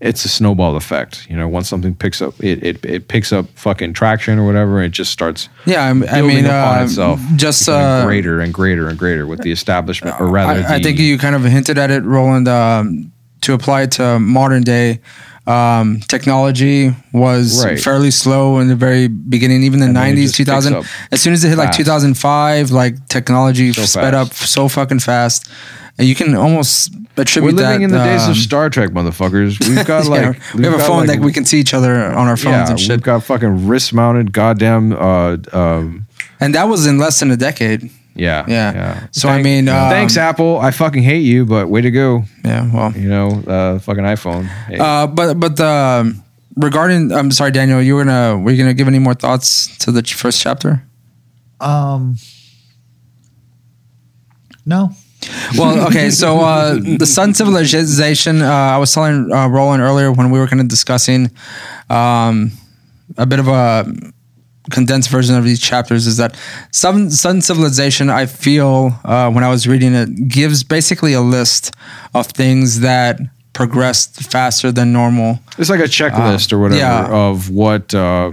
[0.00, 1.26] it's a snowball effect.
[1.30, 4.78] You know, once something picks up, it it, it picks up fucking traction or whatever,
[4.78, 8.52] and it just starts Yeah, I, I mean, upon uh, itself, just uh, greater and
[8.52, 11.78] greater and greater with the establishment, or rather, I, I think you kind of hinted
[11.78, 12.48] at it, Roland.
[12.48, 15.00] Um, to apply it to modern day,
[15.46, 17.78] um, technology was Right.
[17.80, 20.74] fairly slow in the very beginning, even the And nineties, just two picks thousand.
[20.74, 24.32] up As soon as it hit like two thousand five, like technology So sped up
[24.34, 25.48] so fucking fast,
[25.98, 27.84] and you can almost attribute we're living that.
[27.84, 29.58] in the days um, of Star Trek, motherfuckers.
[29.68, 31.72] We've got like yeah, we have we've a phone like, that we can see each
[31.74, 34.92] other on our phones yeah, and shit, we've got fucking wrist mounted, goddamn.
[34.92, 36.06] Uh, um,
[36.40, 37.88] and that was in less than a decade.
[38.16, 39.06] Yeah, Yeah.
[39.12, 40.58] So, I mean, um, thanks Apple.
[40.58, 42.24] I fucking hate you, but way to go.
[42.44, 44.46] Yeah, well, You know, uh, fucking iPhone.
[44.46, 44.78] Hey.
[44.78, 46.22] Uh, but but um,
[46.56, 49.92] regarding, I'm sorry, Daniel, you were gonna were you gonna give any more thoughts to
[49.92, 50.82] the first chapter?
[51.60, 52.16] Um,
[54.64, 54.90] no.
[55.58, 58.42] Well, okay, so uh, the Sudden Civilization.
[58.42, 61.30] Uh, I was telling uh, Roland earlier when we were kind of discussing
[61.90, 62.52] um,
[63.16, 63.86] a bit of a
[64.70, 66.36] condensed version of these chapters is that
[66.72, 68.10] Sun, Sun Civilization.
[68.10, 71.74] I feel uh, when I was reading it gives basically a list
[72.14, 73.20] of things that
[73.52, 75.40] progressed faster than normal.
[75.58, 77.08] It's like a checklist or whatever yeah.
[77.08, 78.32] of what uh,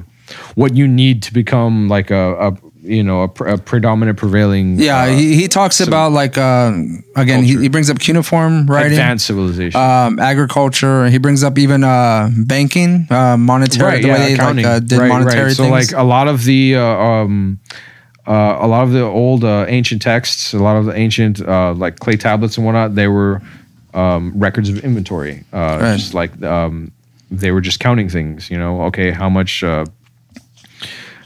[0.55, 4.77] what you need to become like a, a you know a, pr- a predominant prevailing
[4.77, 6.73] Yeah, uh, he, he talks about like uh,
[7.15, 9.79] again he, he brings up cuneiform writing, advanced civilization.
[9.79, 11.07] um, agriculture.
[11.09, 15.07] He brings up even uh, banking, uh, monetary, the way they like, uh, did Right,
[15.09, 15.55] monetary right.
[15.55, 15.91] So things.
[15.93, 17.59] like a lot of the uh, um,
[18.27, 21.73] uh, a lot of the old uh, ancient texts, a lot of the ancient uh,
[21.73, 23.41] like clay tablets and whatnot, they were
[23.93, 25.43] um, records of inventory.
[25.53, 25.97] Uh, Right.
[25.97, 26.91] Just like um,
[27.31, 28.49] they were just counting things.
[28.49, 29.63] You know, okay, how much.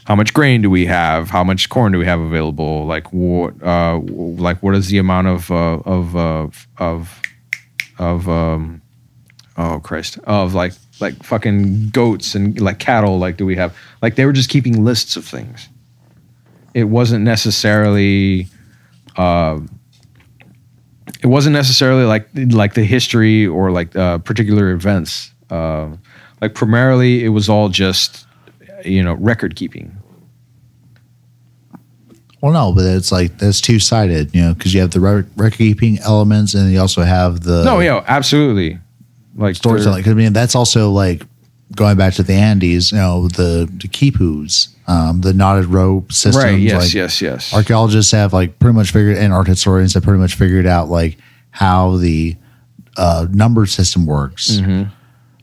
[0.08, 1.28] How much grain do we have?
[1.28, 2.86] How much corn do we have available?
[2.86, 3.62] Like what?
[3.62, 6.48] Uh, like what is the amount of uh, of uh,
[6.78, 7.20] of
[7.98, 8.80] of um,
[9.58, 13.18] oh Christ of like like fucking goats and like cattle?
[13.18, 13.76] Like do we have?
[14.00, 15.68] Like they were just keeping lists of things.
[16.72, 18.48] It wasn't necessarily.
[19.14, 19.60] Uh,
[21.22, 25.34] it wasn't necessarily like like the history or like uh, particular events.
[25.50, 25.90] Uh,
[26.40, 28.26] like primarily, it was all just
[28.86, 29.97] you know record keeping.
[32.40, 35.52] Well, no, but it's like that's two sided, you know, because you have the record
[35.54, 38.78] keeping elements, and you also have the No, yeah, absolutely.
[39.34, 40.02] Like storytelling.
[40.04, 41.22] 'Cause, I mean, that's also like
[41.76, 46.44] going back to the Andes, you know, the the kipus, um, the knotted rope systems.
[46.44, 46.58] right?
[46.60, 47.52] Yes, like, yes, yes.
[47.54, 51.16] Archaeologists have like pretty much figured, and art historians have pretty much figured out like
[51.50, 52.36] how the
[52.96, 54.60] uh, number system works,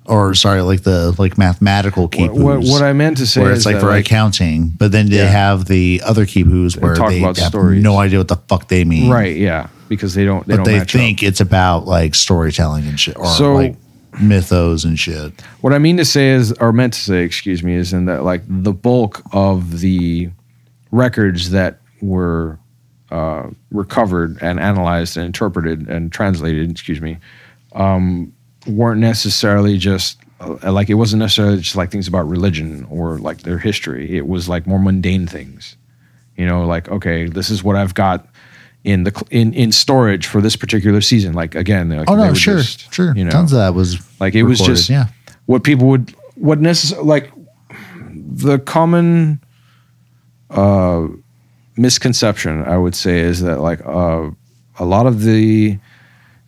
[0.08, 2.42] or sorry, like the like mathematical Mm-hmm.
[2.44, 4.92] What, what, what I meant to say where is it's like that, for accounting, but
[4.92, 5.26] then they Yeah.
[5.28, 7.82] have the other kipus where talk they about have stories.
[7.84, 9.36] no idea what the fuck they mean, right?
[9.36, 10.46] Yeah, because they don't.
[10.48, 11.24] They But don't they match think up.
[11.30, 13.76] it's about like storytelling and shit, or So- like
[14.22, 15.34] mythos and shit.
[15.62, 18.24] What I mean to say is, or meant to say, excuse me, is in that
[18.24, 20.30] like the bulk of the
[20.92, 22.58] records that were
[23.12, 27.18] uh, recovered and analyzed and interpreted and translated, excuse me,
[27.74, 28.32] um,
[28.68, 33.40] weren't necessarily just uh, like it wasn't necessarily just like things about religion or like
[33.40, 34.18] their history.
[34.18, 35.78] It was like more mundane things.
[36.36, 38.28] You know, like okay, this is what I've got
[38.84, 41.34] in the in in storage for this particular season.
[41.34, 43.16] Like again, like, Oh no, sure, just, sure.
[43.16, 45.08] You know, Tons of that was like it was recorded, just yeah.
[45.46, 47.32] what people would what necessary like
[48.36, 49.42] the common
[50.50, 51.08] uh
[51.78, 54.30] misconception i would say is that like uh
[54.78, 55.78] a lot of the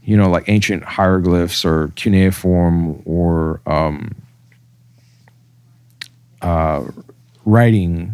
[0.08, 4.16] you know like ancient hieroglyphs or cuneiform or um
[6.42, 6.82] uh
[7.44, 8.14] writing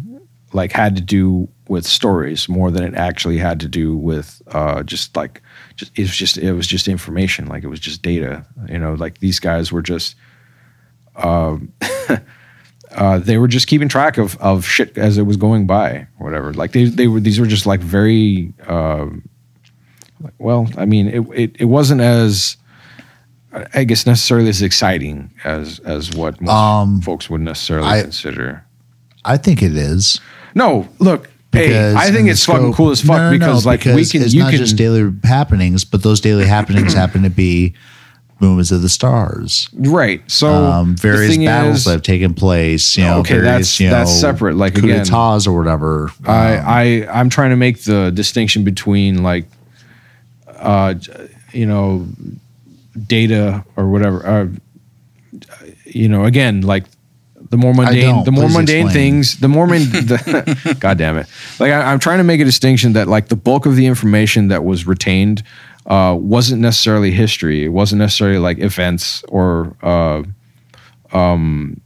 [0.52, 4.82] like had to do with stories more than it actually had to do with uh
[4.82, 5.40] just like
[5.76, 7.46] just it was just it was just information.
[7.46, 10.16] Like it was just data you know like these guys were just
[11.14, 11.72] um
[12.90, 16.52] uh they were just keeping track of of shit as it was going by whatever.
[16.52, 19.28] Like they they were these were just like very um
[20.20, 22.56] like, well i mean it, it it wasn't as
[23.74, 28.64] i guess necessarily as exciting as as what most Um, folks would necessarily I- consider
[29.26, 30.20] I think it is.
[30.54, 33.84] no look hey i think it's fucking cool as fuck No, no, no, because like
[33.84, 37.30] we can it's you not can just daily happenings, but those daily happenings happen to
[37.30, 37.74] be
[38.40, 42.98] movements of the stars, right so um, the various battles is, that have taken place.
[42.98, 46.10] You know, Okay, various, that's- you know, that's separate, like, coup again- d'etats or whatever.
[46.26, 49.46] I, Um, I I'm trying to make the distinction between like,
[50.64, 50.94] uh,
[51.52, 52.06] you know,
[53.06, 54.26] data or whatever.
[54.26, 54.48] Uh,
[55.84, 56.84] you know, again, like
[57.50, 58.92] the more mundane, the more mundane explain.
[58.92, 61.26] things, the more, mon- the, God damn it!
[61.60, 64.48] Like I, I'm trying to make a distinction that like the bulk of the information
[64.48, 65.42] that was retained
[65.86, 67.64] uh, wasn't necessarily history.
[67.64, 70.22] It wasn't necessarily like events or uh,
[71.12, 71.80] um,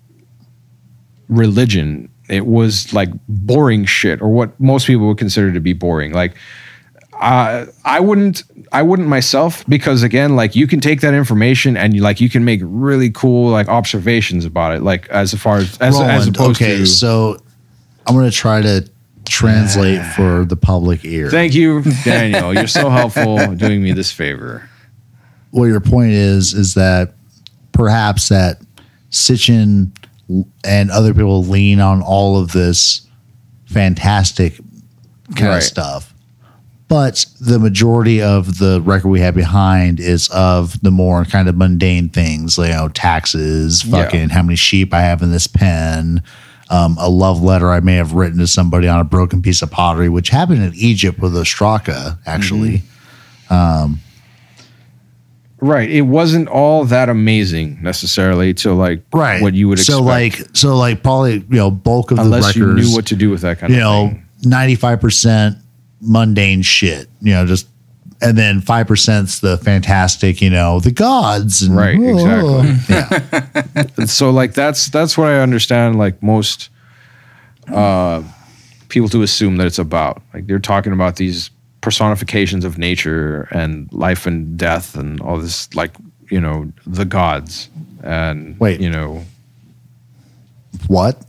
[1.28, 2.08] religion.
[2.28, 6.12] It was like boring shit, or what most people would consider to be boring.
[6.12, 6.36] Like
[7.20, 8.42] uh, I wouldn't,
[8.72, 12.28] I wouldn't myself because again, like you can take that information and you like you
[12.30, 14.82] can make really cool like observations about it.
[14.82, 17.38] Like as far as as, Roland, as opposed okay, to so
[18.06, 18.88] I'm going to try to
[19.28, 21.30] translate for the public ear.
[21.30, 22.54] Thank you, Daniel.
[22.54, 24.68] You're so helpful doing me this favor.
[25.50, 27.14] Well, your point is is that
[27.72, 28.60] perhaps that
[29.10, 29.90] Sitchin
[30.62, 33.06] and other people lean on all of this
[33.66, 34.56] fantastic
[35.34, 35.56] kind Right.
[35.58, 36.14] of stuff.
[36.88, 41.54] But the majority of the record we have behind is of the more kind of
[41.56, 44.04] mundane things, you know, taxes, Yeah.
[44.04, 46.22] fucking how many sheep I have in this pen,
[46.70, 49.70] um, a love letter I may have written to somebody on a broken piece of
[49.70, 52.82] pottery, which happened in Egypt with Ostraka, actually.
[55.60, 55.90] Right.
[55.90, 59.96] It wasn't all that amazing necessarily to like right what you would expect.
[59.98, 63.16] so like so like probably you know bulk of unless the you knew what to
[63.16, 64.52] do with that kind of you of know thing.
[64.70, 65.60] 95%
[66.00, 67.68] mundane shit you know just
[68.20, 73.86] and then 5%'s the fantastic you know the gods and, Right, exactly.
[73.96, 76.68] yeah so like that's that's what I understand like most
[77.72, 78.22] uh
[78.88, 80.22] people to assume that it's about.
[80.34, 85.72] Like they're talking about these personifications of nature and life and death and all this
[85.74, 85.94] like,
[86.30, 87.70] you know, the gods
[88.02, 88.80] and Wait.
[88.80, 89.24] you know,
[90.86, 91.22] what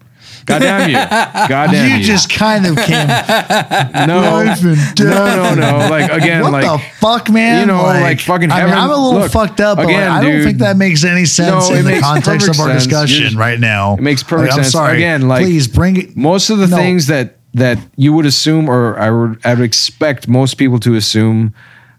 [0.50, 0.95] God damn you.
[0.95, 1.97] God damn you.
[1.97, 3.08] you just kind of came
[4.08, 4.54] no, no,
[4.95, 5.88] no, no.
[5.89, 7.62] Like again, what like the fuck, man?
[7.62, 9.95] you know, like fucking I mean, heaven- I'm a little look, fucked up, but like,
[9.95, 10.43] again, I don't dude.
[10.45, 12.84] think that makes any sense No, in the context of our sense.
[12.86, 13.93] discussion You're- right now.
[13.95, 14.74] It makes perfect Like, I'm sense.
[14.74, 14.97] sorry.
[14.97, 16.18] Again, like- please bring it.
[16.18, 16.78] most of the No.
[16.78, 20.95] things that that you would assume or I would I would expect most people to
[20.95, 21.54] assume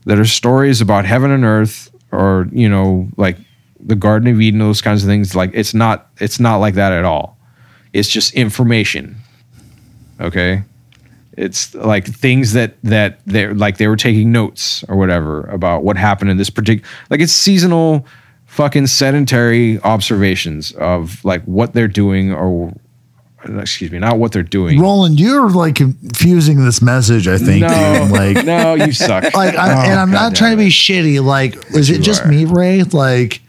[0.06, 3.36] that are stories about heaven and earth or you know like
[3.84, 6.92] the Garden of Eden those kinds of things like it's not it's not like that
[6.92, 7.36] at all.
[7.92, 9.16] It's just information.
[10.20, 10.62] Okay?
[11.36, 15.96] It's like things that that they're like they were taking notes or whatever about what
[15.96, 18.04] happened in this particular like it's seasonal
[18.46, 22.74] fucking sedentary observations of like what they're doing or
[23.44, 24.78] excuse me, not what they're doing.
[24.80, 27.26] Roland, you're like confusing this message.
[27.26, 28.10] I think, no, dude.
[28.10, 29.22] like, no, you suck.
[29.34, 31.24] like, oh, I'm, Oh, and I'm God not trying to be shitty.
[31.24, 32.28] Like, is it just are.
[32.28, 32.82] me, Ray?
[32.82, 33.40] Like,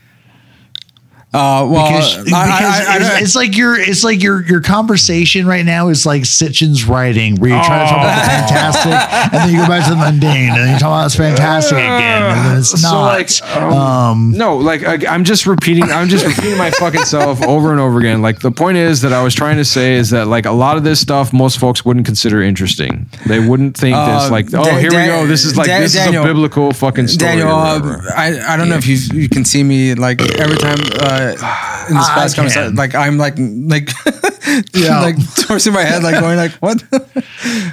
[1.34, 4.60] Uh, well, because, I- because I- I- it's, it's like your it's like your your
[4.60, 9.32] conversation right now is like Sitchin's writing, where you try to talk about the fantastic,
[9.34, 11.78] and then you go back to the mundane, and then you talk about it's fantastic
[11.78, 13.06] again, and then it's So, not.
[13.06, 15.86] like, um, no, like I, I'm just repeating.
[15.86, 18.22] I'm just repeating my fucking self over and over again.
[18.22, 20.76] Like the point is that I was trying to say is that like a lot
[20.76, 23.08] of this stuff most folks wouldn't consider interesting.
[23.26, 25.26] They wouldn't think Uh, this like oh Dan- here we go.
[25.28, 27.32] This is like Dan- this Daniel- is a biblical fucking story.
[27.38, 28.02] Daniel, uh.
[28.18, 31.96] I, I don't know if you you can see me like every time uh, in
[31.98, 33.90] this I past conversation, like I'm like like
[34.74, 35.02] Yeah.
[35.02, 36.84] like towards my head, like going like what?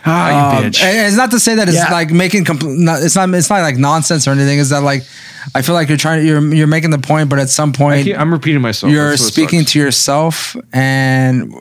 [0.06, 1.90] ah, you Um, it's not to say that it's Yeah.
[1.92, 4.58] like making compl- not, it's not it's not like nonsense or anything.
[4.58, 5.02] Is that like
[5.54, 8.18] I feel like you're trying you're you're making the point, but at some point keep-
[8.18, 8.92] I'm repeating myself.
[8.92, 11.52] you're speaking to yourself, and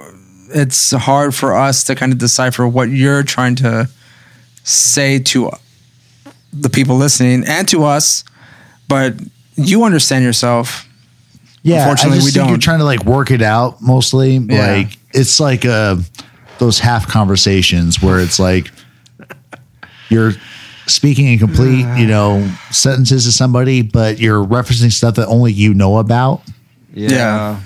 [0.54, 3.90] it's hard for us to kind of decipher what you're trying to
[4.64, 5.52] say to
[6.54, 8.24] the people listening and to us.
[8.88, 9.16] But
[9.56, 10.87] you understand yourself.
[11.68, 14.38] Yeah, Unfortunately, I just we think you're trying to like work it out mostly.
[14.38, 14.78] Yeah.
[14.78, 15.98] Like it's like uh
[16.60, 18.72] those half conversations where it's like
[20.10, 20.32] you're
[20.86, 25.74] speaking in complete, you know, sentences to somebody, but you're referencing stuff that only you
[25.74, 26.42] know about.
[26.94, 27.60] Yeah.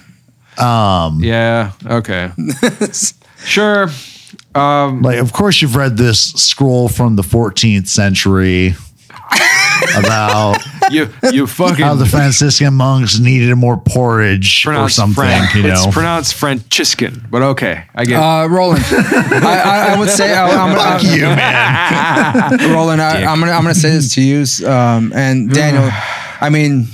[0.57, 1.23] Um.
[1.23, 1.71] Yeah.
[1.85, 2.31] Okay.
[3.45, 3.87] sure.
[4.55, 8.75] Like, of course, you've read this scroll from the 14th century
[9.95, 10.57] about
[10.91, 15.15] You you fucking how the Franciscan monks needed more porridge or pronounced something.
[15.15, 18.13] Fran- you It's pronounced Franciscan, but okay, I get.
[18.13, 18.23] it.
[18.23, 22.73] Uh, Roland, I, I, I would say I, I'm, fuck I'm, you, man.
[22.73, 25.89] Roland, I, I'm gonna I'm gonna say this to you, um, and Daniel.
[26.41, 26.87] I mean,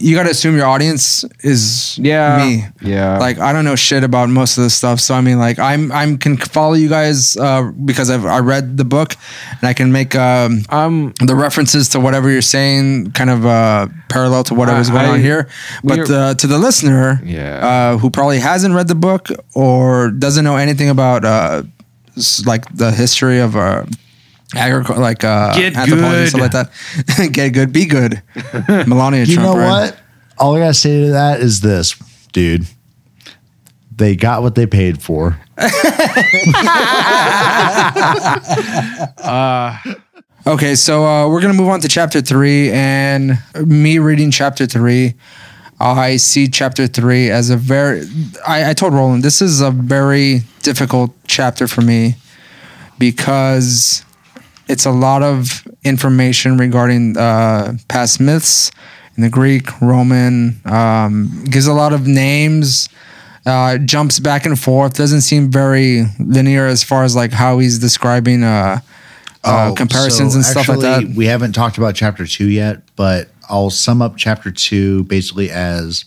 [0.00, 2.38] you got to assume your audience is Yeah.
[2.44, 2.64] me.
[2.80, 3.18] Yeah.
[3.18, 5.90] Like I don't know shit about most of this stuff, so I mean, like I'm
[5.92, 9.14] I'm can follow you guys uh, because I've I read the book
[9.60, 11.12] and I can make um, um.
[11.20, 15.20] the references to whatever you're saying kind of uh, parallel to whatever's I- going on
[15.20, 15.48] here.
[15.84, 17.66] But we're- uh, to the listener, Yeah.
[17.94, 21.62] uh, who probably hasn't read the book or doesn't know anything about uh,
[22.46, 23.84] like the history of uh,
[24.54, 27.28] agriculture, like uh, Get anthropology and stuff like that.
[27.32, 28.22] Get good, be good.
[28.86, 29.48] Melania you Trump.
[29.48, 29.90] know right?
[29.90, 29.98] what?
[30.38, 31.94] All I gotta say to that is this,
[32.32, 32.66] dude.
[33.94, 35.38] They got what they paid for.
[40.44, 45.14] Okay, so uh, we're gonna move on to chapter three, and me reading chapter three,
[45.78, 48.08] I see chapter three as a very.
[48.44, 52.16] I, I told Roland this is a very difficult chapter for me
[52.98, 54.04] because
[54.68, 58.70] it's a lot of information regarding uh, past myths
[59.16, 60.60] in the Greek, Roman.
[60.64, 62.88] Um, gives a lot of names.
[63.44, 64.94] Uh, jumps back and forth.
[64.94, 68.78] Doesn't seem very linear as far as like how he's describing uh,
[69.44, 71.04] uh, Oh, comparisons so and stuff like that.
[71.16, 76.04] We haven't talked about chapter two yet, but I'll sum up chapter two basically as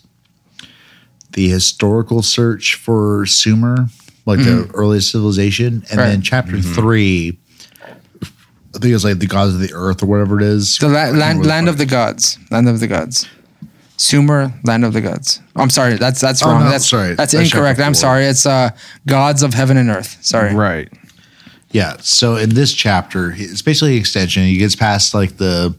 [1.34, 3.88] the historical search for Sumer,
[4.26, 5.98] like the earliest civilization, and Mm-hmm.
[6.00, 6.06] Right.
[6.08, 7.38] then chapter three.
[8.76, 10.78] I think it's like the gods of the earth or whatever it is.
[10.78, 12.38] The la- land, land of the gods.
[12.52, 13.28] Land of the gods.
[13.98, 15.40] Sumer, land of the gods.
[15.56, 16.66] I'm sorry, that's that's Oh, wrong.
[16.66, 17.16] no, that's sorry.
[17.16, 17.80] That's, That's incorrect.
[17.80, 18.26] I'm sorry.
[18.26, 18.72] It's uh
[19.08, 20.18] gods of heaven and earth.
[20.22, 20.54] Sorry.
[20.54, 20.92] Right.
[21.72, 21.96] Yeah.
[22.02, 24.44] So in this chapter, it's basically an extension.
[24.44, 25.74] He gets past like the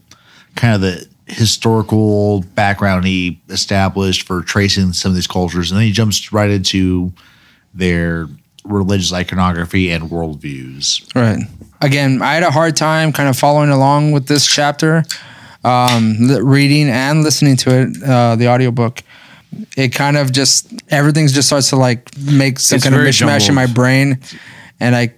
[0.54, 5.86] kind of the historical background he established for tracing some of these cultures, and then
[5.86, 7.12] he jumps right into
[7.74, 8.28] their
[8.64, 11.14] religious iconography and worldviews.
[11.14, 11.44] Right.
[11.80, 15.04] Again, I had a hard time kind of following along with this chapter,
[15.64, 19.02] um, reading and listening to it, uh, the audiobook.
[19.76, 23.10] It kind of just everything just starts to like make some It's kind of very
[23.10, 24.20] mishmash in my brain,
[24.80, 25.14] and I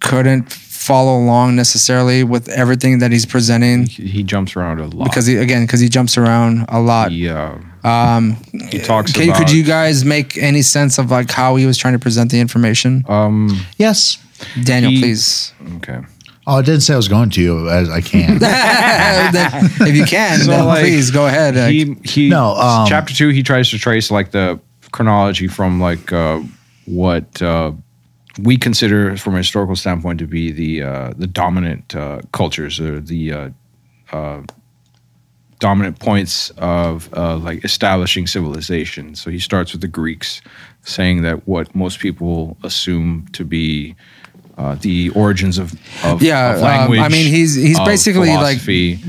[0.00, 5.04] couldn't follow along necessarily with everything that he's presenting He, he jumps around a lot
[5.04, 7.10] because he again because he jumps around a lot.
[7.10, 8.36] he, uh, Um,
[8.70, 11.76] he talks Can, about could you guys make any sense of like how he was
[11.76, 13.04] trying to present the information?
[13.08, 14.18] um Yes.
[14.64, 15.52] Daniel, he- please.
[15.76, 16.00] okay
[16.48, 17.42] Oh, I didn't say I was going to.
[17.42, 18.38] You as I can.
[19.88, 21.56] If you can, So, then like, please go ahead.
[21.72, 24.60] He he No, um, chapter two he tries to trace like the
[24.92, 26.40] chronology from like uh
[26.84, 27.72] what uh
[28.40, 33.00] we consider from a historical standpoint to be the uh the dominant uh cultures or
[33.00, 33.50] the uh
[34.12, 34.42] uh
[35.58, 40.42] dominant points of uh like establishing civilization so he starts with the greeks
[40.82, 43.94] saying that what most people assume to be
[44.56, 45.72] uh, the origins of,
[46.04, 47.00] of yeah, of um, language.
[47.00, 48.58] I mean, he's he's basically like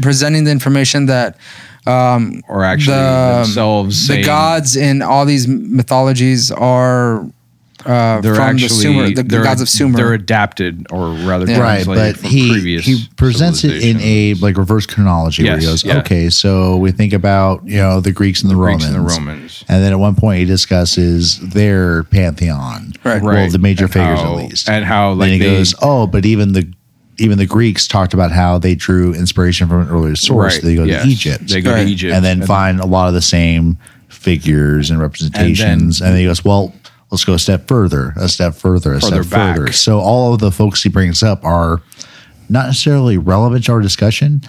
[0.01, 1.37] presenting the information that
[1.85, 7.25] um, or actually the- themselves the gods in all these mythologies are
[7.87, 9.97] uh, they're from actually the Sumer, the they're- gods of Sumer.
[9.97, 11.59] They're adapted, or rather, Yeah.
[11.59, 15.65] right, but from he previous he presents it in a like reverse chronology where he
[15.65, 15.99] goes, yeah.
[15.99, 19.15] okay, so we think about you know the Greeks and the, Greeks Romans, and the
[19.15, 19.63] Romans.
[19.69, 23.21] and then at one point he discusses their pantheon, Right.
[23.21, 23.51] Well, Right.
[23.51, 26.07] the major And figures how- at least, and how, then like, he they- goes, oh,
[26.07, 26.67] but even the
[27.19, 30.53] even the Greeks talked about how they drew inspiration from an earlier source.
[30.57, 31.01] Right, They go yes.
[31.03, 31.83] to Egypt, They go Right.
[31.85, 35.99] to Egypt, and then find a lot of the same figures and representations.
[36.01, 36.73] And then, he goes, well,
[37.11, 39.57] let's go a step further, a step further, a Further step back.
[39.57, 39.71] further.
[39.71, 41.81] So all of the folks he brings up are
[42.49, 44.41] not necessarily relevant to our discussion,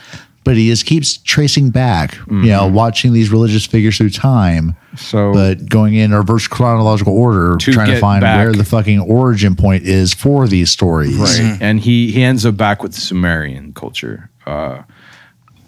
[0.45, 4.97] but he just keeps tracing back, you know, watching these religious figures through time, Mm-hmm.
[4.97, 8.99] So- but going in reverse chronological order, To trying to find back- where the fucking
[9.01, 11.17] origin point is for these stories.
[11.19, 14.31] right, and he he ends up back with the Sumerian culture.
[14.47, 14.83] Uh,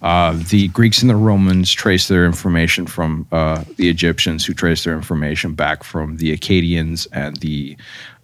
[0.03, 4.85] uh, the Greeks and the Romans trace their information from uh, the Egyptians, who trace
[4.85, 7.77] their information back from the Akkadians and the,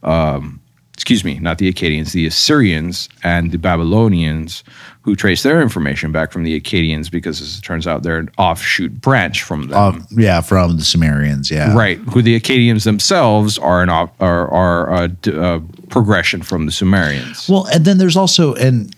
[0.03, 0.59] um,
[0.95, 4.65] excuse me, not the Akkadians, the Assyrians and the Babylonians,
[5.03, 8.31] who trace their information back from the Akkadians because, as it turns out, they're an
[8.39, 9.79] offshoot branch from them.
[9.79, 11.51] Uh, yeah, from the Sumerians.
[11.51, 11.77] Yeah.
[11.77, 15.61] Right, who the Akkadians themselves are an op- are, are a, d- a
[15.91, 17.49] progression from the Sumerians.
[17.49, 18.96] Well, and then there's also and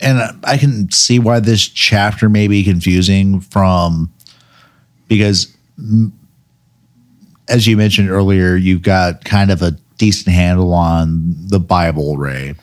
[0.00, 4.12] and I can see why this chapter may be confusing from
[5.08, 5.54] because
[7.48, 12.54] as you mentioned earlier, you've got kind of a decent handle on the Bible, Ray.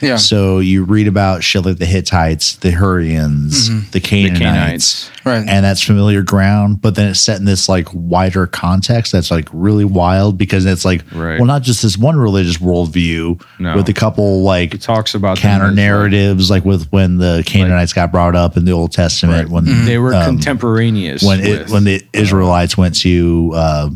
[0.00, 0.16] Yeah.
[0.16, 5.10] So you read about shit like the Hittites, the Hurrians, the Canaanites, Canaanites.
[5.24, 5.48] Right.
[5.48, 6.80] and that's familiar ground.
[6.82, 10.84] But then it's set in this like wider context that's like really wild because it's
[10.84, 11.38] like, Right.
[11.38, 13.76] well, not just this one religious worldview No.
[13.76, 17.92] with a couple like He talks about counter like, narratives, like, with when the Canaanites
[17.92, 21.84] got brought up in the Old Testament, when They were um, contemporaneous when it, when
[21.84, 23.90] the Israelites went to uh,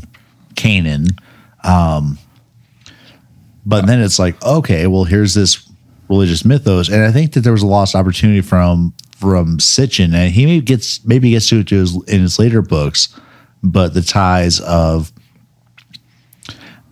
[0.57, 1.07] Canaan.
[1.65, 2.19] Um,
[3.67, 5.68] but then it's like, okay, well, here's this
[6.09, 10.33] religious mythos, and I think that there was a lost opportunity from from Sitchin, and
[10.33, 13.09] he maybe gets maybe gets to it to his, in his later books,
[13.63, 15.13] but the ties of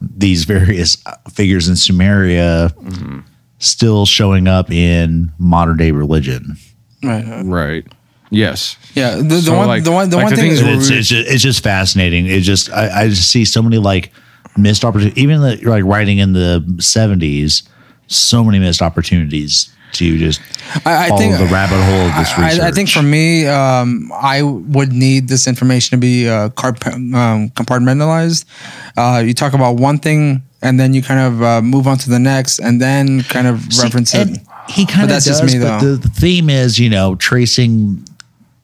[0.01, 1.03] these various
[1.33, 3.21] figures in Sumeria mm-hmm.
[3.59, 6.57] still showing up in modern day religion.
[7.03, 7.43] right.
[7.45, 7.85] right.
[8.31, 8.77] Yes.
[8.95, 9.17] Yeah.
[9.17, 10.91] The, the So, one, like- the one, the like one the thing things is it's,
[10.91, 12.27] it's, just, it's just fascinating.
[12.27, 14.13] It just I, I just see so many like
[14.57, 15.23] missed opportunities.
[15.23, 17.63] Even the, like writing in the seventies,
[18.09, 20.41] so many missed opportunities to just
[20.85, 22.61] I, I follow think the rabbit hole of this research.
[22.61, 26.87] I, I think for me, um, I would need this information to be uh, carp-
[26.87, 28.45] um, compartmentalized.
[28.97, 32.11] Uh, you talk about one thing, and then you kind of uh, move on to
[32.11, 34.39] the next, and then kind of See, reference it.
[34.69, 35.93] He kind of that's does, just me, but though.
[35.93, 38.05] the, the theme is, you know, tracing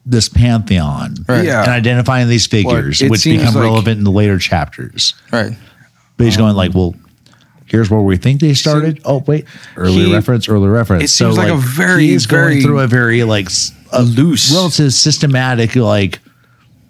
[0.05, 1.45] this pantheon Right.
[1.45, 1.61] Yeah.
[1.63, 5.13] and identifying these figures, it which become like- relevant in the later chapters.
[5.31, 5.53] Right.
[6.17, 6.93] But he's going like, well,
[7.73, 9.01] here's where we think they started.
[9.03, 9.45] oh, wait,
[9.75, 11.03] early he- reference, early reference.
[11.05, 13.49] it seems like a very, he's very going through a very like
[13.91, 16.19] a loose- relative systematic like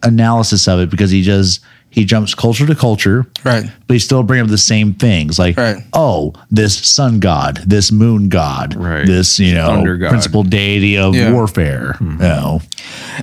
[0.03, 3.65] analysis of it because he just he jumps culture to culture, Right.
[3.87, 5.77] but he still bring up the same things like, Right.
[5.93, 9.05] oh, this sun god, this moon god, Right.
[9.05, 11.31] this you know Thunder principal deity of Yeah.
[11.31, 11.95] warfare.
[12.01, 12.61] You know,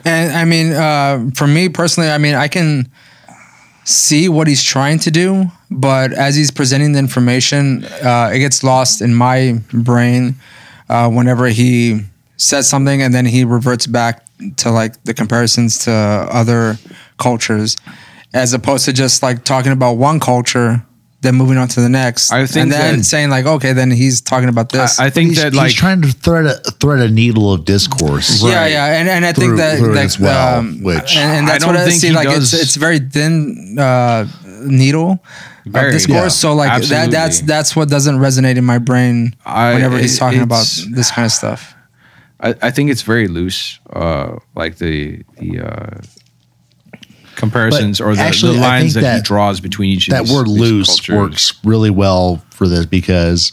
[0.04, 2.86] And I mean, uh, for me personally, I mean, I can
[3.90, 8.62] see what he's trying to do, but as he's presenting the information, uh, it gets
[8.62, 10.36] lost in my brain
[10.88, 12.00] uh, whenever he
[12.36, 14.24] says something and then he reverts back
[14.56, 16.78] to like the comparisons to other
[17.18, 17.76] cultures,
[18.32, 20.84] as opposed to just like talking about one culture.
[21.22, 23.90] Then moving on to the next, I think and then that- saying like, okay, then
[23.90, 24.98] he's talking about this.
[24.98, 28.42] I, I think he's, that he's trying to thread a thread a needle of discourse.
[28.42, 31.30] Yeah, yeah, and, and I Through- think that through that as well, um, which and,
[31.40, 32.10] and I that's don't what I see.
[32.12, 34.26] Like does- it's it's very thin uh,
[34.64, 35.22] needle
[35.66, 36.16] Very, of discourse.
[36.16, 40.18] yeah, so like that that's that's what doesn't resonate in my brain I- whenever he's
[40.18, 41.74] talking about this kind of stuff.
[42.40, 43.78] I, I think it's very loose.
[43.90, 46.00] Uh, like the the uh,
[47.40, 50.06] comparisons But or the, actually, the lines think that, he draws between each.
[50.08, 51.16] that of these, That word loose cultures.
[51.16, 53.52] works really well for this because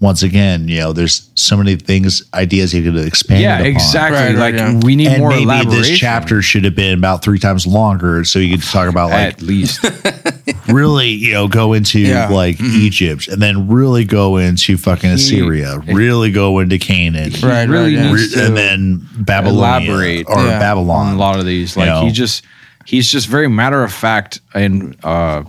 [0.00, 3.42] once again, you know, there's so many things, ideas you could expand.
[3.42, 3.66] Yeah, upon.
[3.66, 4.18] exactly.
[4.18, 4.80] Right, right, like yeah.
[4.82, 5.82] we need And more maybe elaboration.
[5.82, 9.34] this chapter should have been about three times longer, so you could talk about like
[9.34, 9.84] at least.
[10.68, 12.28] really, you know, go into Yeah.
[12.28, 12.80] like mm-hmm.
[12.80, 17.94] Egypt, and then really go into fucking Assyria, really go into Canaan, He Right, really
[17.96, 18.10] right, yeah.
[18.12, 20.58] needs re- to and then Babylonia elaborate or Yeah.
[20.60, 21.08] Babylon.
[21.08, 21.76] on a lot of these.
[21.76, 22.06] You Like know?
[22.06, 22.42] he just
[22.86, 25.42] he's just very matter of fact and uh,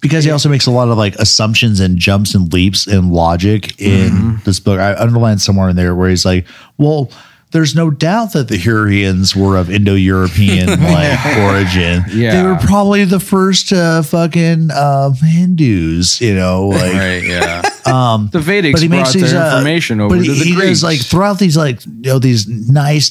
[0.00, 3.78] because he also makes a lot of like assumptions and jumps and leaps in logic
[3.80, 4.36] in Mm-hmm.
[4.44, 4.80] this book.
[4.80, 6.46] I underlined somewhere in there where he's like,
[6.78, 7.10] well,
[7.52, 12.04] there's no doubt that the Hurrians were of Indo-European like origin.
[12.10, 12.40] Yeah.
[12.42, 17.62] They were probably the first uh, fucking uh, Hindus, you know, like right, yeah.
[17.86, 20.38] Um, the Vedics but he brought makes these their uh, information over but to he,
[20.38, 20.68] the he Greeks.
[20.68, 23.10] does like throughout these like you know these nice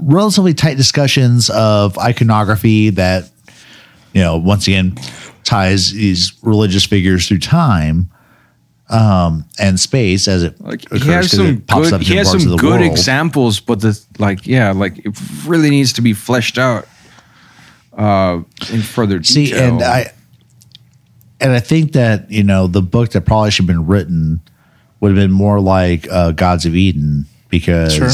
[0.00, 3.30] relatively tight discussions of iconography that
[4.12, 4.96] you know once again
[5.44, 8.10] ties these religious figures through time
[8.90, 12.00] um and space as it like occurs he has 'cause some it pops good up
[12.00, 12.82] in he has some good world.
[12.82, 16.86] examples but the like yeah like it really needs to be fleshed out
[17.96, 18.40] uh
[18.72, 19.46] in further detail.
[19.46, 20.12] See, and I
[21.40, 24.40] and I think that you know the book that probably should have been written
[25.00, 28.10] would have been more like uh, Gods of Eden because Sure.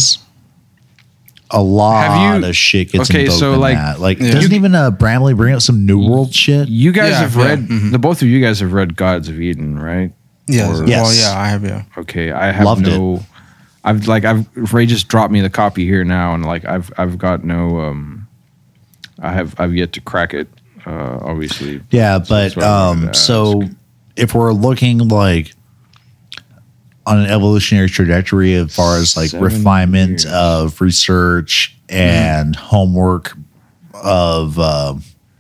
[1.53, 4.01] A lot Have you- of shit gets okay, invoked so, in like, that.
[4.01, 4.33] Like, Yeah.
[4.33, 6.69] doesn't even uh, Bramley bring up some New World shit?
[6.69, 7.91] you guys Yeah, have yeah, read mhm.
[7.93, 10.13] the both of you guys have read Gods of Eden right
[10.47, 10.69] Yeah.
[10.69, 11.21] Or- Well, Yes.
[11.21, 11.83] yeah, I have yeah.
[11.99, 13.25] okay I have Loved no
[13.85, 17.17] I've like I've Ray just dropped me the copy here now and like I've I've
[17.19, 18.27] got no um
[19.21, 20.49] I have I've yet to crack it
[20.87, 23.73] uh obviously Yeah, So but what I wanted um, so ask.
[24.17, 25.55] if we're looking like
[27.07, 30.27] on an evolutionary trajectory as far as like Seven refinement years.
[30.27, 33.37] of research and homework
[33.95, 34.95] of uh,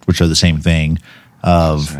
[0.06, 0.98] which are the same thing
[1.42, 1.96] of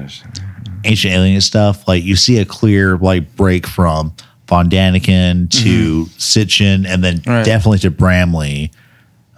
[0.84, 4.12] ancient alien stuff, like you see a clear like break from
[4.48, 7.44] Von Daniken to Sitchin and then Right.
[7.44, 8.72] definitely to Bramley.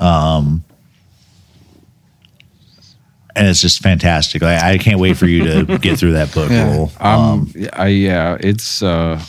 [0.01, 0.65] Um,
[3.35, 4.43] and it's just fantastic.
[4.43, 6.75] Like, I can't wait for you to get through that book, Yeah.
[6.77, 6.93] Roll.
[7.01, 9.21] um I yeah it's uh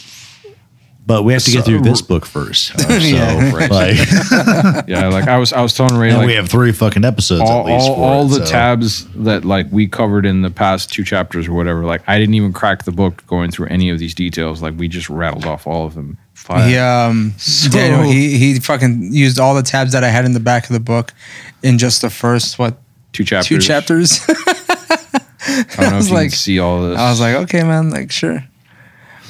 [1.05, 2.73] But we have to get So- through this book first.
[2.75, 3.51] uh, so, Yeah.
[3.53, 3.69] Right.
[3.69, 3.97] like,
[4.88, 7.41] yeah like I was I was telling Ray and like we have three fucking episodes
[7.41, 7.89] all, at least.
[7.89, 8.51] all, for all it, the so.
[8.51, 12.35] tabs that like we covered in the past two chapters or whatever like i didn't
[12.35, 15.67] even crack the book going through any of these details like we just rattled off
[15.67, 16.67] all of them Fire.
[16.69, 17.34] He um
[17.69, 20.73] Daniel he he fucking used all the tabs that I had in the back of
[20.73, 21.13] the book
[21.61, 22.77] in just the first what
[23.11, 24.21] two chapters two chapters.
[24.30, 27.63] i don't know was if you like- can see all this I was like, okay,
[27.63, 28.43] man, like sure.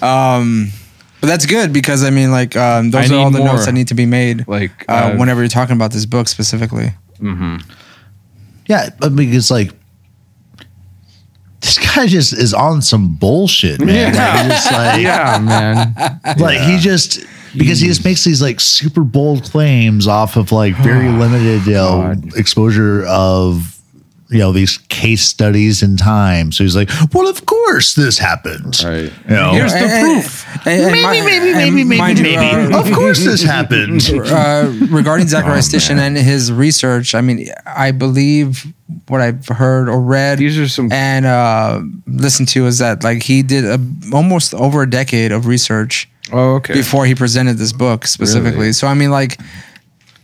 [0.01, 0.69] Um,
[1.23, 3.65] but that's good because I mean, like, um, those I are all need the notes
[3.65, 4.45] that need to be made.
[4.45, 6.91] like uh, I've- whenever you're talking about this book specifically.
[8.67, 9.71] Yeah, but because like
[11.61, 14.13] this guy just is on some bullshit, man.
[14.13, 17.21] Like, just like, yeah man like he just
[17.57, 21.73] because he just makes these like super bold claims off of like very limited you
[21.75, 23.79] know, exposure of
[24.33, 26.51] you know these case studies in time.
[26.51, 28.81] So he's like, well, of course this happened.
[28.83, 29.11] Right.
[29.29, 30.45] You know, Here's the And- proof.
[30.67, 32.37] and- and maybe, mi- maybe, and maybe, maybe, mind maybe.
[32.73, 34.01] uh, of course this happened.
[34.25, 38.65] uh, regarding Zecharia Oh, Sitchin and his research, I mean, I believe
[39.07, 43.23] what I've heard or read These are some and uh, listened to is that like
[43.23, 43.79] he did a,
[44.13, 46.73] almost over a decade of research Oh, okay.
[46.73, 48.59] before he presented this book specifically.
[48.59, 48.73] Really?
[48.73, 49.39] So I mean, like,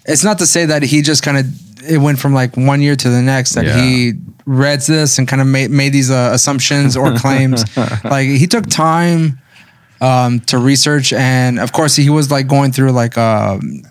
[0.05, 1.45] it's not to say that he just kind of
[1.87, 3.81] it went from like one year to the next that Yeah.
[3.81, 4.13] he
[4.45, 7.63] read this and kind of made made these uh, assumptions or claims.
[8.03, 9.39] like he took time
[10.01, 13.81] um, to research, and of course he was like going through like um,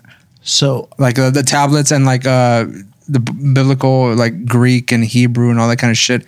[0.41, 2.65] So like uh, the tablets and like uh
[3.07, 6.25] the b- biblical like Greek and Hebrew and all that kind of shit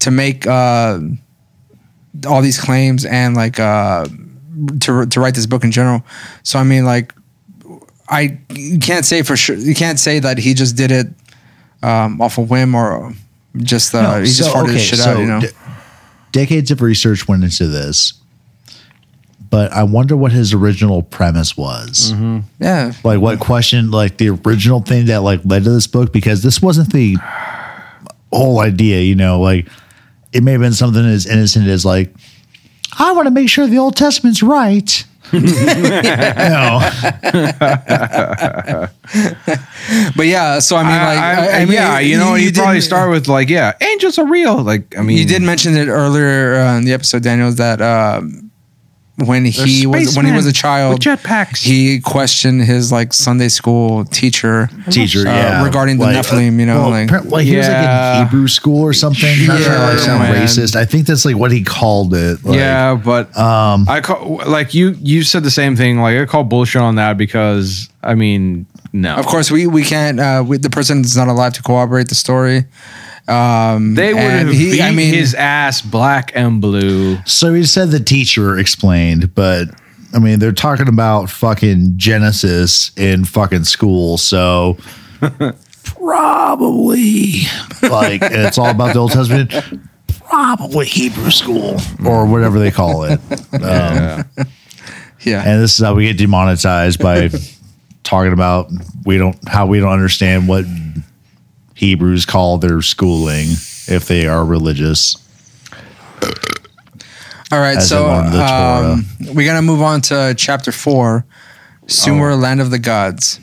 [0.00, 1.00] to make uh
[2.28, 4.06] all these claims and like uh
[4.80, 6.02] to to write this book in general.
[6.42, 7.12] So I mean like
[8.12, 8.38] I
[8.80, 11.06] can't say for sure you can't say that he just did it
[11.82, 13.12] um off a whim or
[13.56, 15.40] just uh No, he just farted okay, his shit so out, you know.
[15.40, 15.50] de-
[16.30, 18.14] decades of research went into this,
[19.50, 22.12] but I wonder what his original premise was.
[22.58, 22.92] yeah.
[23.04, 26.62] Like what question, like the original thing that like led to this book, because this
[26.62, 27.16] wasn't the
[28.32, 29.68] whole idea, you know, like
[30.32, 32.14] it may have been something as innocent as like,
[32.98, 35.04] I want to make sure the Old Testament's right.
[35.32, 36.80] No.
[40.16, 42.80] But yeah, so I mean like I, I, I mean, yeah, you know, you, probably
[42.80, 44.62] start with like, yeah, angels are real.
[44.62, 48.50] Like, I mean, You did mention it earlier uh, in the episode, Daniel, that um,
[49.16, 51.62] when he was when he was a child, jetpacks.
[51.62, 55.64] he questioned his like Sunday school teacher, Teacher, uh, yeah.
[55.64, 56.58] regarding the Nephilim.
[56.58, 59.46] You know, well, like appar- like he was like in Hebrew school or something.
[59.46, 60.34] Not trying to like Sure, sound man.
[60.46, 60.74] racist.
[60.76, 62.42] I think that's like what he called it.
[62.44, 64.96] Like, yeah, but Um, I call like you.
[65.00, 65.98] You said the same thing.
[66.00, 68.64] Like I call bullshit on that because I mean,
[68.94, 69.14] no.
[69.16, 70.18] of course we we can't.
[70.20, 72.64] Uh, we, the person is not allowed to corroborate the story.
[73.28, 77.18] Um, they would have he- beat I mean, his ass black and blue.
[77.24, 79.68] So he said the teacher explained, but
[80.14, 84.76] I mean, they're talking about fucking Genesis in fucking school, so
[85.84, 87.42] probably
[87.82, 89.52] like it's all about the Old Testament.
[90.24, 93.20] Probably Hebrew school or whatever they call it.
[93.54, 94.22] Um, Yeah.
[95.20, 97.28] yeah, and this is how we get demonetized by
[98.02, 98.70] talking about
[99.04, 100.64] we don't how we don't understand what
[101.86, 103.48] Hebrews call their schooling
[103.88, 105.16] if they are religious.
[107.50, 111.24] All right, as so in one of um, we're gonna move on to chapter four,
[111.88, 112.36] Sumer, Oh.
[112.36, 113.40] land of the gods.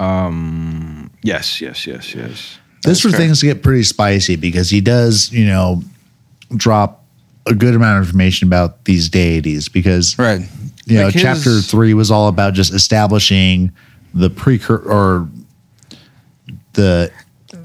[0.00, 2.58] Um, Yes, yes, yes, yes.
[2.82, 5.80] This is where things get pretty spicy because he does, you know,
[6.56, 7.04] drop
[7.46, 10.42] a good amount of information about these deities because Right.
[10.86, 13.70] you know Like his- chapter three was all about just establishing
[14.12, 15.28] the precur or
[16.74, 17.10] the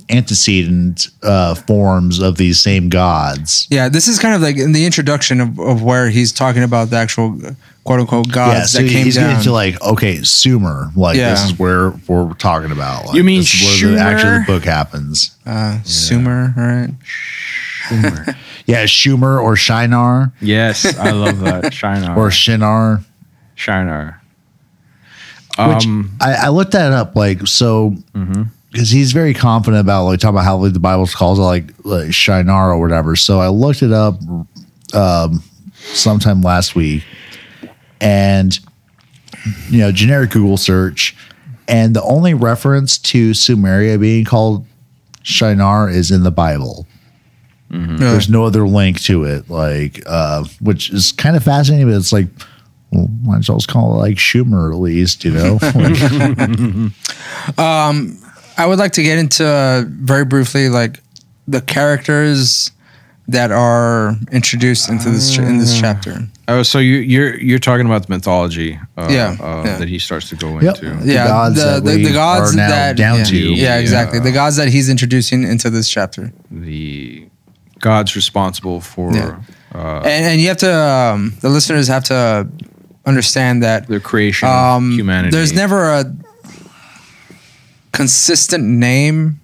[0.10, 3.68] antecedent uh, forms of these same gods.
[3.70, 6.90] Yeah, this is kind of like in the introduction of, of where he's talking about
[6.90, 7.40] the actual
[7.86, 9.30] quote unquote gods yeah, so that came he's down.
[9.30, 11.32] getting to like okay, Sumer, like Yeah.
[11.32, 13.08] this is where we're talking about.
[13.08, 14.46] Like, You mean this is where the, actually Schumer?
[14.46, 15.36] the book happens?
[15.46, 16.90] uh, Sumer, right?
[18.68, 21.74] Yeah, Schumer or Shinar Yes, I love that.
[21.74, 23.04] Shinar or Shinar.
[23.56, 24.22] Shinar.
[25.58, 27.96] Which Um, I, I looked that up, like so,
[28.72, 31.74] because he's very confident about like talking about how like, the Bible calls it like,
[31.84, 33.16] like Shinar or whatever.
[33.16, 34.20] So I looked it up
[34.94, 35.44] um,
[35.78, 37.04] sometime last week,
[38.00, 38.58] and
[39.70, 41.16] you know, generic Google search,
[41.68, 44.66] and the only reference to Sumeria being called
[45.24, 46.88] Shinar is in the Bible.
[47.70, 47.98] Really?
[47.98, 51.88] There's no other link to it, like, uh, which is kind of fascinating.
[51.88, 52.28] But it's like,
[52.92, 55.60] well, might as well just call it like Schumer at least, you know?
[55.62, 55.96] Like,
[58.60, 61.00] I would like to get into uh, very briefly like
[61.48, 62.72] the characters
[63.28, 66.28] that are introduced into this ch- in this chapter.
[66.48, 69.78] oh, so you, you're you're talking about the mythology, uh, Yeah, uh, yeah.
[69.78, 70.76] that he starts to go Yep.
[70.84, 70.96] into.
[71.06, 73.38] The gods that we are now that down yeah, to.
[73.38, 74.20] Yeah, exactly.
[74.20, 76.32] The gods that he's introducing into this chapter.
[76.52, 77.28] The
[77.80, 79.38] gods responsible for Yeah.
[79.76, 82.48] uh, And and you have to um, the listeners have to
[83.06, 85.32] understand that the creation um, of humanity.
[85.38, 86.04] there's never a
[87.92, 89.40] consistent name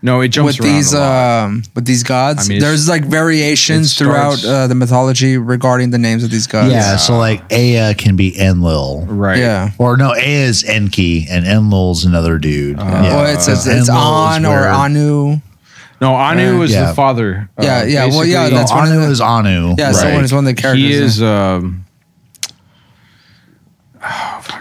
[0.00, 1.44] no, it jumps with around these a lot.
[1.44, 2.46] um with these gods.
[2.46, 6.46] I mean, There's like variations it throughout uh, the mythology regarding the names of these
[6.46, 6.70] gods.
[6.72, 9.06] yeah, so like Ea can be Enlil.
[9.06, 9.38] right.
[9.38, 9.72] Yeah.
[9.76, 12.76] Or no, Ea is Enki and Enlil's another dude.
[12.78, 13.02] yeah.
[13.16, 15.40] well, it's it's, it's An or where- Anu.
[16.00, 16.90] No, Anu Uh, is yeah.
[16.90, 17.50] the father.
[17.58, 19.74] uh, Yeah, yeah, well, yeah, basically- No, that's one of Anu the- is Anu.
[19.76, 20.80] Yeah, someone is one of the characters.
[20.86, 21.20] He is.
[21.20, 21.54] yeah.
[21.54, 21.84] Um,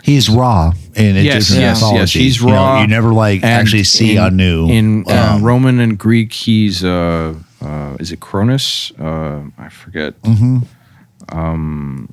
[0.03, 1.81] He's Ra in Yes, Egyptian yes, yes.
[1.81, 2.19] mythology.
[2.19, 2.81] He's You know, Ra.
[2.81, 4.67] You, never like actually see in, Anu.
[4.69, 8.91] In uh, Um, Roman and Greek, he's uh, uh, is it Cronus?
[8.99, 10.19] Uh, I forget.
[10.23, 10.57] Mm-hmm.
[11.37, 12.09] Um,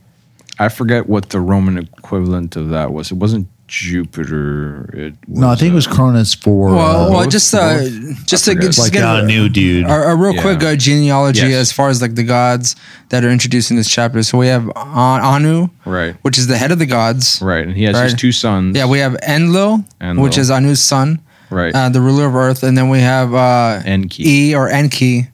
[0.59, 3.11] I forget what the Roman equivalent of that was.
[3.11, 4.91] It wasn't Jupiter.
[4.93, 7.83] It was, no, I think it was uh, Cronus for Well, uh, well, just uh,
[8.27, 8.63] just to forget.
[8.67, 9.87] just like get a a, new dude.
[9.87, 10.43] a, a real Yeah.
[10.43, 11.55] quick uh, genealogy Yes.
[11.55, 12.77] as far as like the gods
[13.09, 14.23] that are introduced in this chapter.
[14.23, 17.41] So we have An- Anu, right, which is the head of the gods.
[17.43, 18.77] right, and he has his two sons.
[18.77, 20.23] Yeah, we have Enlil, Enlil.
[20.23, 21.21] which is Anu's son,
[21.51, 24.23] right, uh, the ruler of Earth, and then we have uh, Enki.
[24.29, 25.29] E or Enki,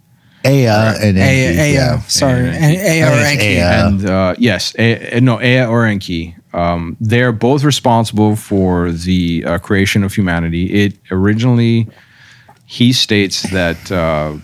[0.47, 2.01] Ea and Ea, Enki, Ea, yeah.
[2.09, 2.57] sorry, Ea.
[2.57, 3.55] and Ea I or think it's Enki.
[3.55, 3.61] Ea.
[3.61, 6.37] and uh, yes, A- no, Ea or Enki.
[6.53, 10.67] Um, they're both responsible for the uh, creation of humanity.
[10.85, 11.89] It originally,
[12.67, 14.35] he states that uh,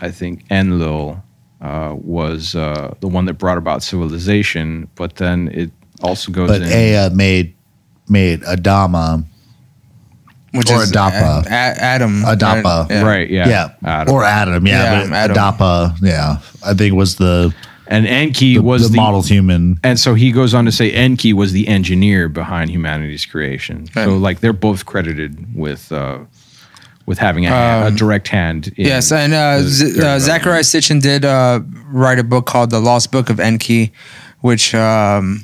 [0.00, 1.22] I think Enlil
[1.60, 5.70] uh, was uh, the one that brought about civilization, but then it
[6.02, 6.68] also goes But in.
[6.68, 7.54] Ea made
[8.08, 9.24] made Adama,
[10.52, 11.44] which Or is Adapa.
[11.44, 12.22] A- A- Adam.
[12.24, 12.90] Adapa.
[12.90, 13.02] Yeah.
[13.04, 14.12] Right, yeah, yeah, Adam.
[14.14, 15.36] or Adam, yeah, Yeah, Adam.
[15.36, 17.54] Adapa, yeah, I think was the
[17.86, 19.78] and Enki the, was the, the, model human.
[19.82, 23.86] And so he goes on to say Enki was the engineer behind humanity's creation.
[23.92, 26.20] So like they're both credited with uh,
[27.06, 28.72] with having a, a Um, direct hand.
[28.76, 31.60] In Yes, and uh, the- Z- uh, Zecharia Sitchin did uh,
[31.90, 33.92] write a book called The Lost Book of Enki,
[34.40, 35.42] which um,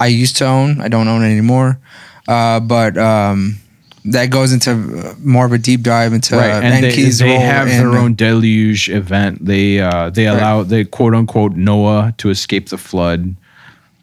[0.00, 0.80] I used to own.
[0.80, 1.78] I don't own it anymore,
[2.26, 3.58] uh, but um,
[4.06, 7.40] that goes into more of a deep dive into Right, uh, and they, they role
[7.40, 9.44] have in- their own deluge event.
[9.44, 10.36] They uh, they Right.
[10.38, 13.36] allow they quote unquote Noah to escape the flood.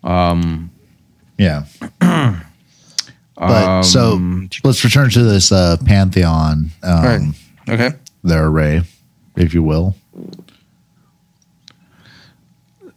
[0.04, 1.66] Yeah.
[3.38, 7.22] But so Um, let's return to this uh, pantheon um, Right.
[7.70, 7.90] Okay.
[8.24, 8.84] there, Ray,
[9.36, 9.96] if you will.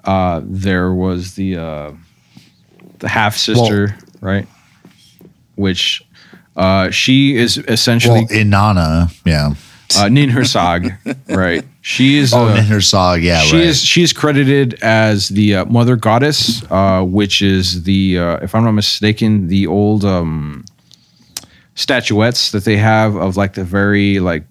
[0.05, 1.93] uh, there was the uh,
[2.98, 4.47] the half sister, right?
[5.55, 6.03] Which
[6.56, 9.48] uh, she is essentially Well, Inanna, yeah.
[9.97, 10.97] uh, Ninhursag,
[11.36, 11.64] right?
[11.81, 13.66] She is Oh, uh, yeah, she right.
[13.66, 18.55] is she is credited as the uh, mother goddess, uh, which is the uh, if
[18.55, 20.64] I'm not mistaken, the old um,
[21.74, 24.44] statuettes that they have of like the very like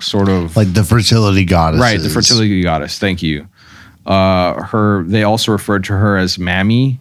[0.00, 1.80] sort of like the fertility goddess.
[1.80, 2.98] right the fertility goddess.
[2.98, 3.46] Thank you.
[4.06, 7.00] Uh, her they also referred to her as Mammy,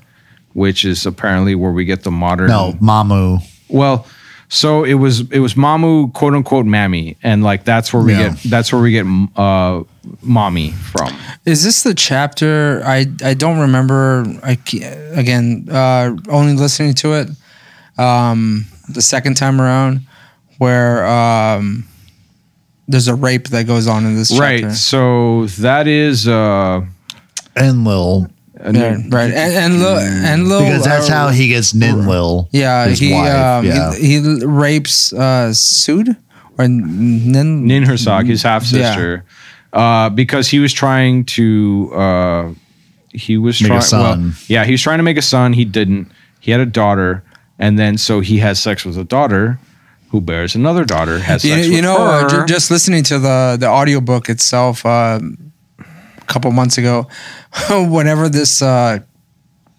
[0.53, 3.39] which is apparently where we get the modern No, Mamu.
[3.69, 4.05] well,
[4.49, 8.29] so it was it was Mamu quote unquote Mammy, and like that's where we Yeah.
[8.29, 9.05] get that's where we get
[9.35, 9.83] uh,
[10.21, 11.15] mommy from.
[11.45, 12.81] Is this the chapter?
[12.85, 14.25] I I don't remember.
[14.43, 14.57] I
[15.13, 17.29] again uh, only listening to it
[17.97, 20.01] um, the second time around,
[20.57, 21.85] where um,
[22.87, 24.41] there's a rape that goes on in this chapter.
[24.67, 24.71] Right.
[24.71, 26.81] So that is uh
[27.55, 28.27] Enlil.
[28.63, 29.31] Yeah, right.
[29.31, 32.47] And and Lil, and Lil, Because that's uh, how he gets Ninlil.
[32.51, 33.93] Yeah, his he wife, um yeah.
[33.93, 36.15] he, he rapes uh Sud
[36.57, 39.25] or Nin Ninhursag, his half sister,
[39.73, 42.53] uh, because he was trying to uh,
[43.11, 44.01] he was trying son.
[44.21, 45.53] well, yeah, he was trying to make a son.
[45.53, 46.11] He didn't.
[46.39, 47.23] He had a daughter,
[47.59, 49.59] and then so he has sex with a daughter,
[50.09, 51.17] who bears another daughter.
[51.19, 52.29] Has You, sex you with know, uh, her.
[52.29, 55.21] ju- just listening to the the audiobook itself uh, a
[56.33, 57.07] couple months ago,
[57.69, 58.99] whenever this uh,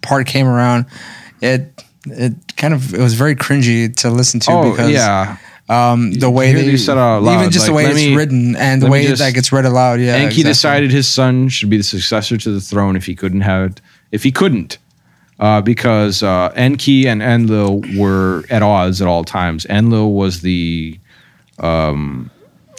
[0.01, 0.85] part came around,
[1.41, 5.37] it it kind of it was very cringy to listen to oh because yeah.
[5.69, 8.55] um, the way they these said out loud, even just the way it's me- written
[8.55, 9.99] and the way just- that gets read aloud.
[9.99, 10.43] Yeah, Enki exactly.
[10.43, 13.81] decided his son should be the successor to the throne if he couldn't have it.
[14.11, 14.77] If he couldn't,
[15.39, 19.65] uh, because uh, Enki and Enlil were at odds at all times.
[19.65, 20.99] Enlil was the
[21.59, 22.29] um,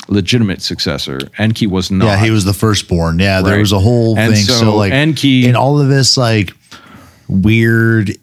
[0.08, 1.18] legitimate successor.
[1.38, 2.06] Enki was not.
[2.06, 3.18] Yeah, he was the firstborn.
[3.18, 4.44] Yeah, there was a whole And thing.
[4.44, 6.52] so So, like Enki- in all of this like
[7.28, 8.16] weird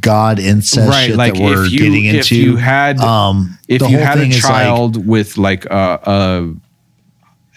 [0.00, 2.36] god incest Right, shit like that we're if you- getting if into.
[2.36, 6.54] you had- um, if you had a is, like, child with like a a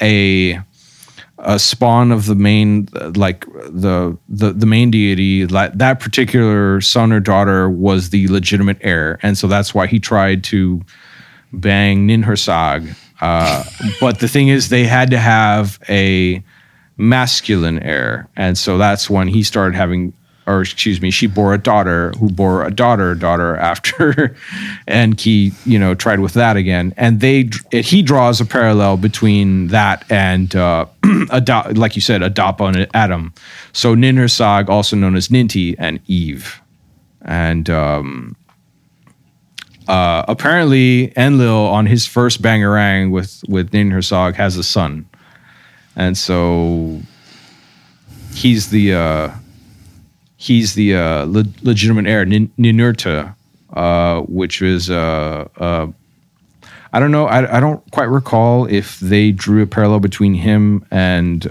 [0.01, 0.59] a
[1.39, 7.11] a spawn of the main like the the the main deity like that particular son
[7.13, 10.81] or daughter was the legitimate heir and so that's why he tried to
[11.53, 13.63] bang Ninhursag uh,
[13.99, 16.43] but the thing is they had to have a
[16.97, 18.27] masculine heir.
[18.35, 20.13] And so that's when he started having
[20.47, 24.33] or excuse me she bore a daughter who bore a daughter daughter after
[24.87, 26.93] and he you know tried with that again.
[26.95, 30.85] And they it, he draws a parallel between that and uh
[31.75, 33.33] like you said Adapa and Adam.
[33.73, 36.61] So Ninhursag also known as Ninti and Eve.
[37.23, 38.35] And um
[39.87, 45.07] uh, apparently Enlil on his first bangerang with with Ninhursag has a son,
[45.95, 47.01] and so
[48.33, 49.31] he's the uh,
[50.35, 52.25] he's the uh, le- legitimate heir.
[52.25, 53.35] Nin- Ninurta
[53.73, 55.47] uh, which is uh,
[56.93, 57.27] I don't know.
[57.27, 61.43] I, I don't quite recall if they drew a parallel between him and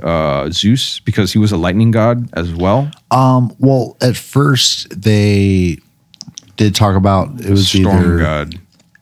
[0.52, 2.90] Zeus because he was a lightning god as well.
[3.10, 5.78] Um, well, at first they
[6.56, 8.54] did talk about it was Storm either god.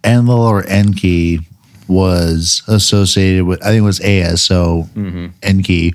[0.04, 1.40] Enlil or Enki
[1.88, 4.88] was associated with I think it was Ea, so
[5.42, 5.94] Enki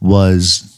[0.00, 0.72] was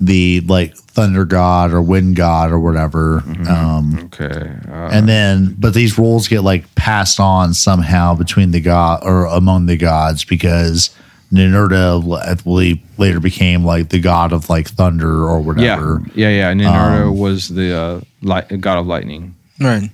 [0.00, 3.22] the like thunder god or wind god or whatever.
[3.48, 4.52] Um Okay.
[4.68, 9.26] Uh, and then but these roles get like passed on somehow between the god or
[9.26, 10.90] among the gods because
[11.32, 16.02] Ninurta I believe later became like the god of like thunder or whatever.
[16.14, 16.28] Yeah.
[16.28, 16.50] Yeah.
[16.50, 19.34] And Ninurta Um, was the uh, light, god of lightning.
[19.64, 19.90] Right.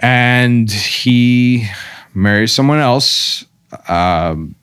[0.00, 1.66] and he
[2.14, 3.44] marries someone else.
[3.88, 4.54] Um,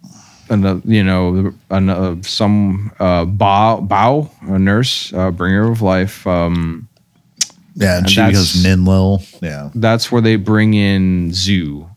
[0.50, 6.26] and you know, an, uh, some uh, bow, bow, a nurse, uh, bringer of life.
[6.28, 6.88] Um,
[7.76, 9.41] Yeah, and, And she becomes Ninlil.
[9.41, 9.70] Yeah.
[9.76, 11.90] that's where they bring in Zu.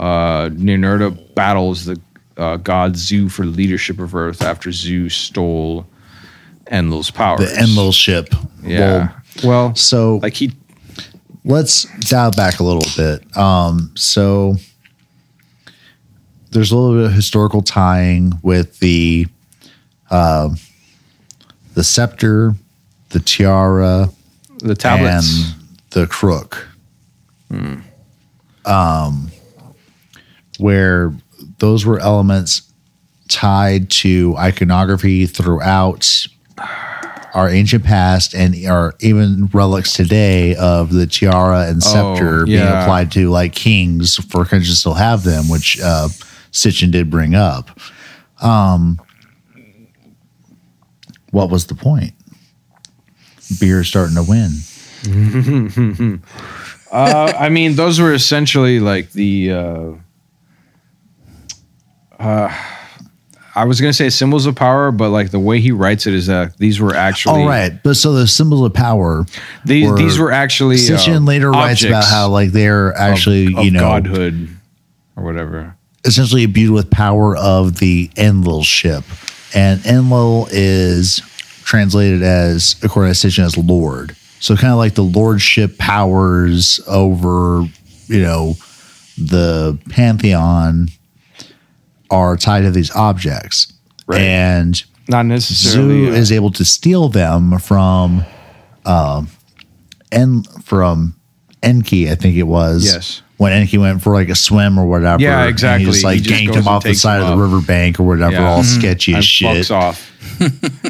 [0.00, 2.00] Uh, Ninurta battles the
[2.38, 5.86] uh, god Zu for leadership of Earth after Zu stole
[6.66, 7.40] Enlil's powers.
[7.40, 8.34] The Enlil ship.
[8.64, 9.10] Yeah.
[9.44, 10.52] Well, Well, so like he
[11.44, 13.36] let's dial back a little bit.
[13.36, 14.56] Um, so
[16.50, 19.26] there's a little bit of historical tying with the
[20.10, 20.54] uh,
[21.74, 22.54] the scepter,
[23.10, 24.10] the tiara,
[24.58, 25.54] the tablets.
[25.56, 26.68] and the crook.
[28.64, 29.30] Um,
[30.58, 31.12] where
[31.58, 32.62] those were elements
[33.28, 36.26] tied to iconography throughout
[37.32, 42.82] our ancient past and are even relics today of the tiara and scepter being yeah.
[42.82, 46.08] applied to like kings for countries to still have them, which uh,
[46.50, 47.70] Sitchin did bring up.
[48.42, 49.00] Um,
[51.30, 52.12] what was the point?
[53.58, 56.20] Beer's starting to win.
[56.92, 59.52] Uh, I mean, those were essentially like the.
[59.52, 59.92] Uh,
[62.18, 62.54] uh,
[63.54, 66.26] I was gonna say symbols of power, but like the way he writes it is
[66.26, 69.26] that these were actually All right, but so the symbols of power.
[69.64, 70.76] These these were actually.
[70.76, 74.48] Sitchin uh, later writes about how like they're actually of, of you know godhood
[75.16, 75.76] or whatever.
[76.04, 79.04] essentially imbued with power of the Enlil ship,
[79.54, 81.20] and Enlil is
[81.64, 84.16] translated as according to Sitchin as Lord.
[84.40, 87.64] So kind of like the lordship powers over
[88.06, 88.54] you know
[89.18, 90.88] the pantheon
[92.12, 93.72] are tied to these objects,
[94.06, 94.20] Right.
[94.20, 96.06] and Not necessarily.
[96.06, 98.24] Zu uh, is able to steal them from
[98.84, 99.28] um
[100.12, 101.14] en from
[101.62, 102.84] Enki, I think it was.
[102.84, 103.22] Yes.
[103.38, 105.20] When Enki went for like a swim or whatever.
[105.22, 105.86] Yeah, and exactly.
[105.86, 107.38] He just like He just ganked him off the side of the up.
[107.40, 108.48] riverbank or whatever, Yeah.
[108.48, 108.78] all Mhm.
[108.78, 109.48] sketchy and as shit.
[109.66, 110.10] fucks off.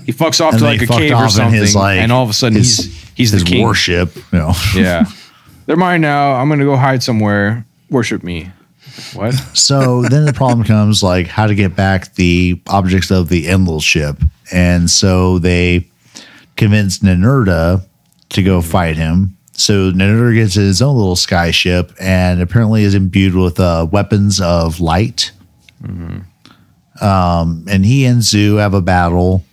[0.06, 2.34] he fucks off to like a cave or something, his, like, and all of a
[2.34, 3.62] sudden his- he's he's His the king.
[3.62, 4.54] worship, you know.
[4.76, 5.04] Yeah,
[5.66, 6.32] they're mine now.
[6.34, 7.64] I'm gonna go hide somewhere.
[7.90, 8.50] Worship me.
[9.14, 9.34] What?
[9.54, 13.80] So then the problem comes like how to get back the objects of the Enlil
[13.80, 14.18] ship.
[14.52, 15.88] And so they
[16.56, 17.84] convince Ninurta
[18.30, 19.36] to go fight him.
[19.52, 24.40] So Ninurta gets his own little sky ship and apparently is imbued with uh, weapons
[24.40, 25.32] of light.
[27.00, 29.44] Um, and he and Zu have a battle.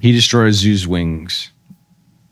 [0.00, 1.50] He destroys Zu's wings.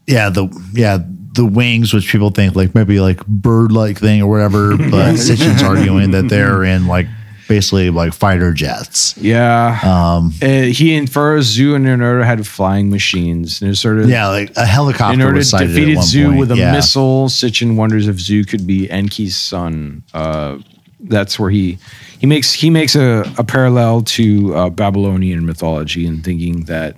[0.07, 0.99] Yeah, the yeah
[1.35, 5.63] the wings, which people think like maybe like bird like thing or whatever, but Sitchin's
[5.63, 7.07] arguing that they're in like
[7.49, 9.17] basically like fighter jets.
[9.17, 9.79] Yeah.
[9.83, 13.63] Um, Uh, he infers Zu and Ninurta had flying machines.
[13.63, 16.39] And sort of Yeah, like a helicopter Ninurta was sighted at defeated Zu point.
[16.39, 16.73] with a yeah.
[16.73, 17.29] missile.
[17.29, 20.03] Sitchin wonders if Zu could be Enki's son.
[20.13, 20.59] Uh,
[21.01, 21.79] that's where he
[22.19, 26.97] he makes he makes a, a parallel to uh, Babylonian mythology and thinking that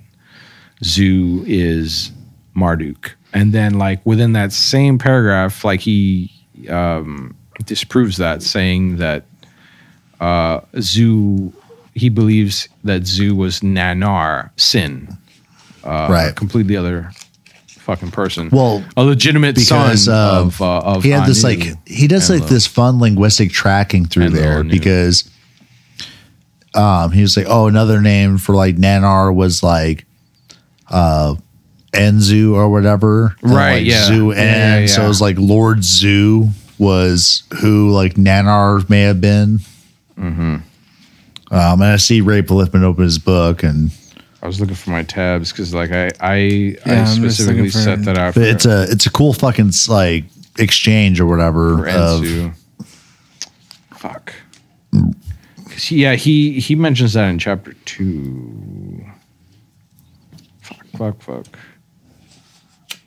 [0.82, 2.10] Zu is
[2.54, 3.16] Marduk.
[3.32, 6.32] And then like within that same paragraph, like he
[6.68, 9.24] um, disproves that, saying that
[10.20, 11.52] uh, Zu
[11.94, 15.16] he believes that Zu was Nannar, sin,
[15.84, 16.34] uh, Right.
[16.34, 17.10] completely other
[17.68, 18.50] fucking person.
[18.50, 22.30] Well, a legitimate because son uh, of uh, of he had this like he does
[22.30, 22.46] like Lo.
[22.46, 24.70] this fun linguistic tracking through there Anu.
[24.70, 25.28] because
[26.74, 30.04] um he was like oh another name for like Nannar was like
[30.88, 31.34] uh
[31.92, 34.04] Enzu or whatever Right, like, yeah.
[34.06, 36.48] Zu Yeah, and yeah, so it was like Lord Zu
[36.78, 39.58] was who like Nannar may have been
[40.18, 40.54] mm-hmm.
[40.54, 40.62] um
[41.50, 43.90] and I see Ray Polithman open his book and
[44.42, 46.34] I was looking for my tabs because like I I,
[46.86, 50.24] Yeah, I specifically for- set that out but it's a it's a cool fucking like
[50.58, 52.54] exchange or whatever for of Fuck.
[53.98, 54.34] Fuck.
[55.68, 59.04] 'Cause he- yeah, he he mentions that in chapter two.
[60.62, 61.58] Fuck, fuck, fuck.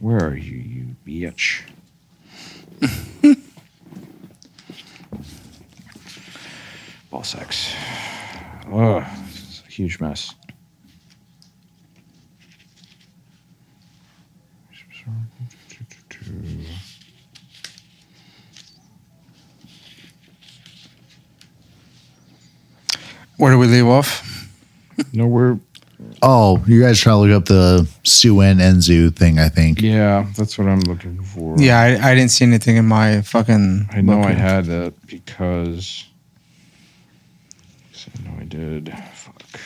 [0.03, 1.61] Where are you, you bitch?
[7.09, 7.73] Ball sex.
[8.69, 10.35] Ugh, it's a huge mess.
[23.37, 24.49] Where do we leave off?
[25.13, 25.59] No, we're
[26.25, 29.39] Oh, you guys try to look up the Suen Enzu thing?
[29.39, 29.81] I think.
[29.81, 30.25] yeah.
[30.37, 31.57] That's what I'm looking for.
[31.59, 33.89] Yeah, I, I didn't see anything in my fucking.
[33.91, 34.27] I know book.
[34.27, 36.05] I had that because.
[38.15, 38.93] I know I did.
[39.13, 39.59] Fuck.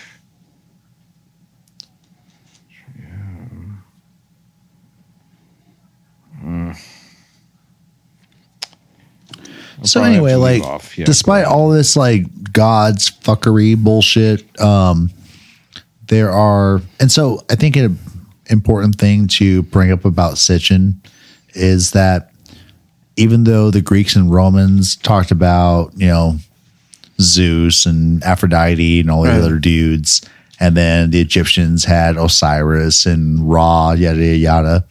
[9.80, 10.98] I'll So anyway, like, off.
[10.98, 15.12] Yeah, despite all this like God's fuckery bullshit, um,
[16.08, 17.98] there are, and so I think an
[18.48, 20.96] important thing to bring up about Sitchin
[21.54, 22.32] is that
[23.16, 26.38] even though the Greeks and Romans talked about, you know,
[27.20, 29.40] Zeus and Aphrodite and all the Right.
[29.40, 30.22] other dudes,
[30.60, 34.86] and then the Egyptians had Osiris and Ra, yada yada yada,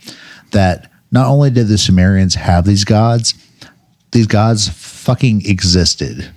[0.52, 3.34] that not only did the Sumerians have these gods,
[4.12, 6.28] these gods fucking existed.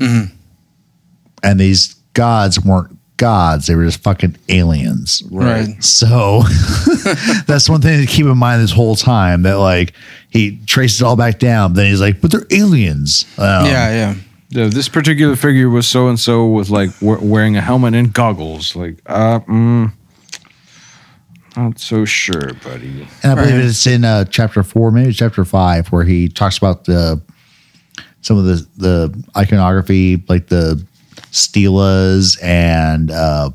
[0.00, 0.34] Mm-hmm.
[1.42, 5.22] And these gods weren't gods, they were just fucking aliens.
[5.30, 5.82] Right.
[5.84, 6.42] So
[7.46, 9.92] that's one thing to keep in mind this whole time that like
[10.30, 11.74] he traces it all back down.
[11.74, 13.26] Then he's like, but they're aliens.
[13.36, 14.14] Um, yeah, yeah.
[14.50, 18.10] Yeah, this particular figure was so and so with like we- wearing a helmet and
[18.14, 18.74] goggles.
[18.74, 19.92] Like, uh, mm,
[21.56, 23.06] not so sure, buddy.
[23.22, 23.64] And I believe Right.
[23.64, 27.20] it's in uh, chapter four, maybe chapter five, where he talks about the
[28.22, 30.82] some of the the iconography, like the
[31.32, 33.50] stelas and uh,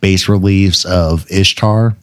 [0.00, 1.96] bas reliefs of Ishtar.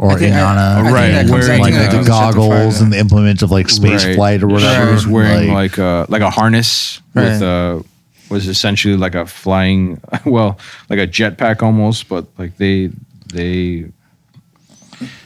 [0.00, 2.74] Or think Inanna, I think Right, and that comes like out in, the uh, goggles
[2.76, 4.14] five, and the implement of like space Right.
[4.14, 4.86] flight or whatever.
[4.86, 7.42] She was wearing Like- like, a like a harness with Right.
[7.42, 7.82] uh
[8.30, 10.58] was essentially like a flying well
[10.88, 12.90] like a jetpack almost, but like they
[13.34, 13.86] they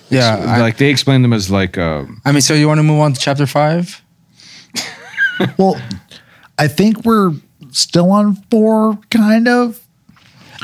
[0.09, 0.37] Yeah.
[0.37, 3.01] I, like they explained them as like uh, I mean, so you want to move
[3.01, 4.03] on to chapter five?
[5.59, 5.81] Well,
[6.59, 7.33] I think we're
[7.73, 9.81] still on four, kind of.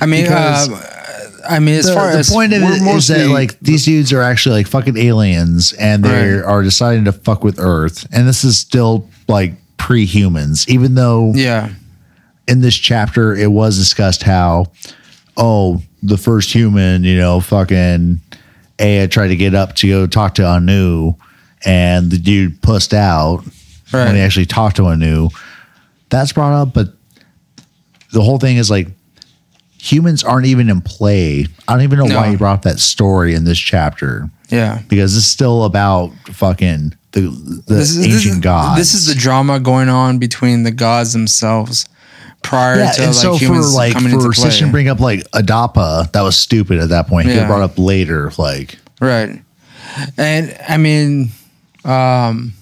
[0.01, 3.09] I mean, Because uh, I mean, as the, far the as point of it is
[3.09, 6.45] that like these dudes are actually like fucking aliens and they Right.
[6.45, 8.07] are deciding to fuck with Earth.
[8.13, 11.71] And this is still like pre-humans, even though yeah,
[12.47, 14.67] in this chapter it was discussed how
[15.37, 18.21] oh the first human you know fucking
[18.81, 21.15] Aya tried to get up to go talk to Anu
[21.65, 23.43] and the dude pussed out
[23.91, 25.29] when he actually talked to Anu
[26.11, 26.89] that's brought up but
[28.13, 28.89] the whole thing is like
[29.81, 32.31] humans aren't even in play I don't even know why No.
[32.31, 34.83] he brought that story in this chapter yeah.
[34.89, 39.07] because it's still about fucking the, the This is, ancient this is, gods This is
[39.07, 41.89] the drama going on between the gods themselves
[42.43, 44.49] prior Yeah, to and like so for humans like coming for into play.
[44.51, 47.29] Sitchin bring up like Adapa, that was stupid at that point.
[47.29, 49.43] He could brought up later, like Right.
[50.17, 51.31] And I mean,
[51.85, 52.53] um,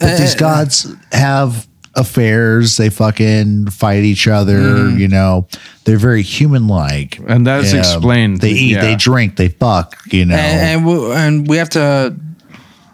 [0.00, 2.76] but these Uh, gods have affairs.
[2.76, 4.58] They fucking fight each other.
[4.58, 4.98] Mm-hmm.
[4.98, 5.46] You know,
[5.84, 8.40] they're very human like, and that's explained.
[8.40, 8.82] They eat, yeah.
[8.82, 9.96] they drink, they fuck.
[10.06, 12.16] You know, and and we, and we have to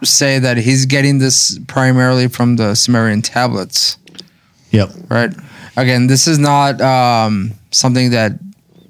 [0.02, 3.98] say that he's getting this primarily from the Sumerian tablets,
[4.70, 4.90] yep.
[5.08, 5.34] right?
[5.76, 8.32] Again, this is not um, something that.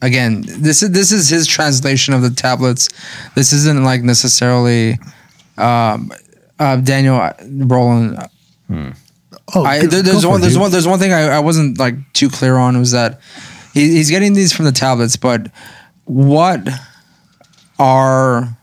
[0.01, 2.89] Again, this is this is his translation of the tablets.
[3.35, 4.97] This isn't like necessarily
[5.56, 6.12] um,
[6.60, 8.16] uh, Daniel Roland
[9.55, 10.41] Oh, I, go- there, go there's for one.
[10.41, 10.61] There's dude.
[10.62, 10.70] one.
[10.70, 13.20] There's one thing I, I wasn't like too clear on was that
[13.75, 15.51] he, he's getting these from the tablets, but
[16.05, 16.69] what
[17.79, 18.57] are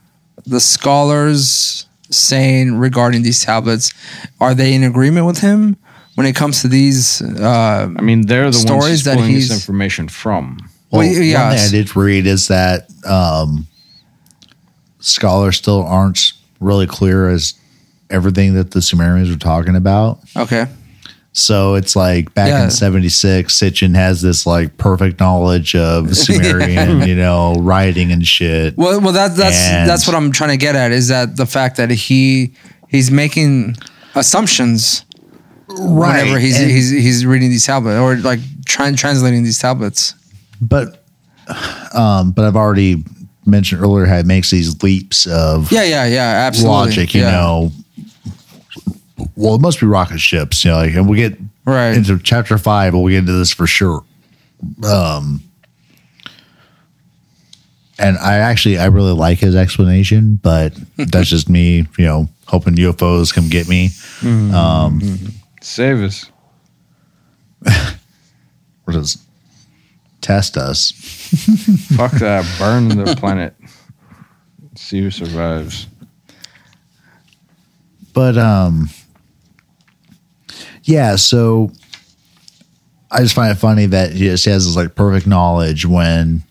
[0.46, 3.94] the scholars saying regarding these tablets?
[4.40, 5.76] Are they in agreement with him
[6.16, 7.22] when it comes to these?
[7.22, 10.58] Uh, I mean, they're the stories ones he's that pulling this he's- information from.
[10.92, 13.68] Well, Well, yeah, one thing I s- did read is that um,
[15.00, 17.54] scholars still aren't really clear as
[18.16, 20.20] everything that the Sumerians were talking about.
[20.36, 20.66] okay,
[21.34, 22.64] So it's like back Yeah.
[22.66, 28.78] in 76, Sitchin has this like perfect knowledge of Sumerian, you know, writing and shit.
[28.78, 31.46] well, well, that, that's And- that's what I'm trying to get at is that the
[31.46, 32.54] fact that he
[32.88, 33.76] he's making
[34.16, 35.04] assumptions
[35.68, 40.14] whenever he's and- he's he's reading these tablets or like trying translating these tablets.
[40.62, 41.04] but
[41.94, 43.04] um, but I've already
[43.46, 46.76] mentioned earlier how it makes these leaps of Yeah, yeah, yeah, absolutely.
[46.78, 47.32] logic, you yeah.
[47.32, 47.72] know.
[49.36, 51.96] Well, it must be rocket ships, you know, like, and we'll get Right.
[51.98, 54.04] into chapter five, but we'll get into this for sure.
[54.88, 55.42] Um,
[57.98, 62.76] and I actually I really like his explanation, but that's just me, you know, hoping
[62.76, 63.90] UFOs come get me.
[65.62, 66.32] Save us.
[68.88, 69.20] Or just
[70.22, 70.92] test us.
[71.98, 72.46] Fuck that.
[72.60, 73.56] Burn the planet.
[74.76, 75.88] See who survives.
[78.14, 78.90] But um
[80.86, 81.72] yeah, so
[83.12, 86.44] I just find it funny that he just has this like perfect knowledge when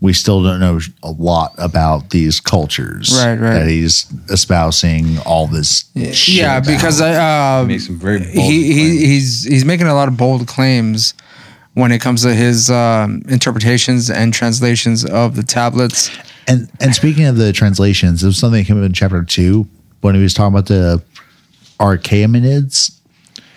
[0.00, 3.58] we still don't know a lot about these cultures Right, right.
[3.58, 8.72] that he's espousing all this shit yeah, because I uh, Makes some very bold he,
[8.72, 11.12] he he's he's making a lot of bold claims
[11.74, 16.10] when it comes to his um, interpretations and translations of the tablets.
[16.46, 19.68] And and speaking of the translations, there was something that came up in chapter two
[20.00, 21.02] when he was talking about the
[21.78, 22.99] Achaemenids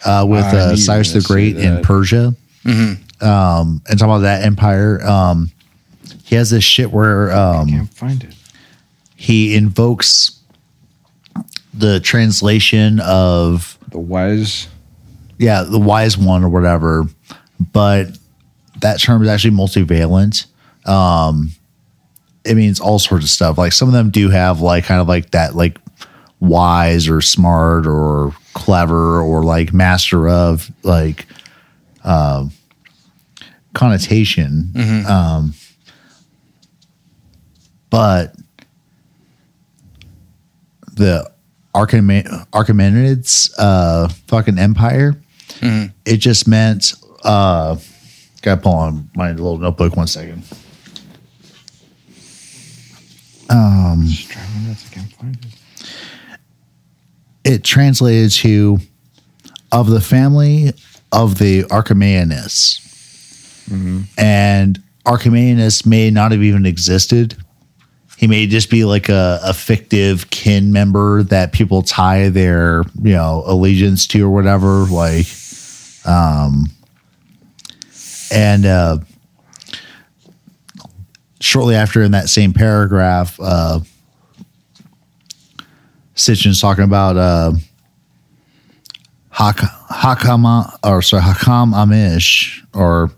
[0.06, 1.84] uh, with I knew you uh, Cyrus the Great in that.
[1.84, 2.36] Persia,
[2.66, 5.02] um, and talking about that empire.
[5.06, 5.52] Um,
[6.26, 8.34] he has this shit where um, Can't find it.
[9.16, 10.40] he invokes
[11.74, 14.68] the translation of The wise.
[15.38, 17.06] yeah the wise one or whatever,
[17.72, 18.08] but
[18.80, 20.46] that term is actually multivalent.
[20.86, 21.52] Um,
[22.46, 23.58] it means all sorts of stuff.
[23.58, 25.78] Like some of them do have like kind of like that like
[26.44, 31.26] wise or smart or clever or like master of like
[32.04, 32.46] uh,
[33.74, 34.72] connotation.
[35.08, 35.54] Um,
[37.90, 38.36] but
[40.94, 41.32] the
[41.74, 45.16] Archime- Achaemenids uh, fucking empire,
[46.06, 46.94] it just meant
[47.24, 47.78] uh,
[48.42, 50.44] gotta pull on my little notebook one second.
[54.08, 55.46] Just trying I can't find it.
[57.44, 58.80] It translated to
[59.72, 60.74] of the family
[61.12, 62.80] of the Archimedes.
[64.18, 67.36] And Archimedes may not have even existed.
[68.18, 73.14] He may just be like a, a fictive kin member that people tie their, you
[73.14, 74.86] know, allegiance to or whatever.
[74.86, 75.28] Like,
[76.06, 76.66] um,
[78.32, 78.98] and uh,
[81.42, 83.80] shortly after in that same paragraph, uh,
[86.16, 87.54] Sitchin's talking about uh,
[89.30, 93.12] Hak Hakama or sorry Hakam Amish or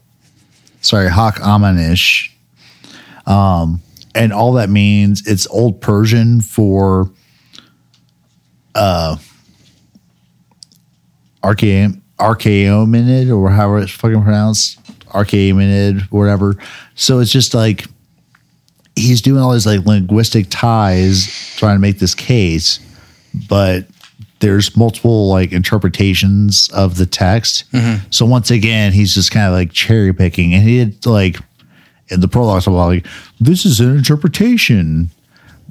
[0.82, 2.32] sorry Hak Amanish,
[3.26, 3.82] um,
[4.14, 7.10] and all that means it's Old Persian for
[8.76, 9.18] uh
[11.44, 16.56] Achaemenid or however it's fucking pronounced Achaemenid whatever.
[16.96, 17.86] So it's just like
[18.96, 22.80] he's doing all these like linguistic ties trying to make this case,
[23.48, 23.88] but
[24.40, 27.64] there's multiple like interpretations of the text.
[28.12, 31.38] So once again, he's just kind of like cherry picking, and he did like
[32.10, 33.08] in the prologue about like
[33.40, 35.10] this is an interpretation,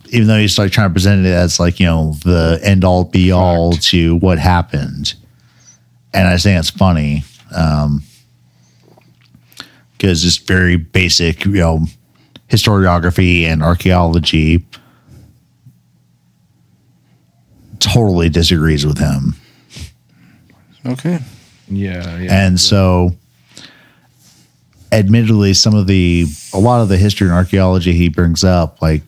[0.08, 3.04] even though he's like trying to present it as like you know the end all
[3.04, 5.14] be all to what happened,
[6.12, 7.24] and I think it's funny.
[7.54, 8.02] Um,
[9.96, 11.86] because it's very basic, you know,
[12.50, 14.66] historiography and archaeology
[17.84, 19.34] totally disagrees with him.
[20.86, 21.18] Okay.
[21.68, 22.46] Yeah, yeah.
[22.46, 23.14] And so
[24.92, 29.02] admittedly some of the a lot of the history and archaeology he brings up like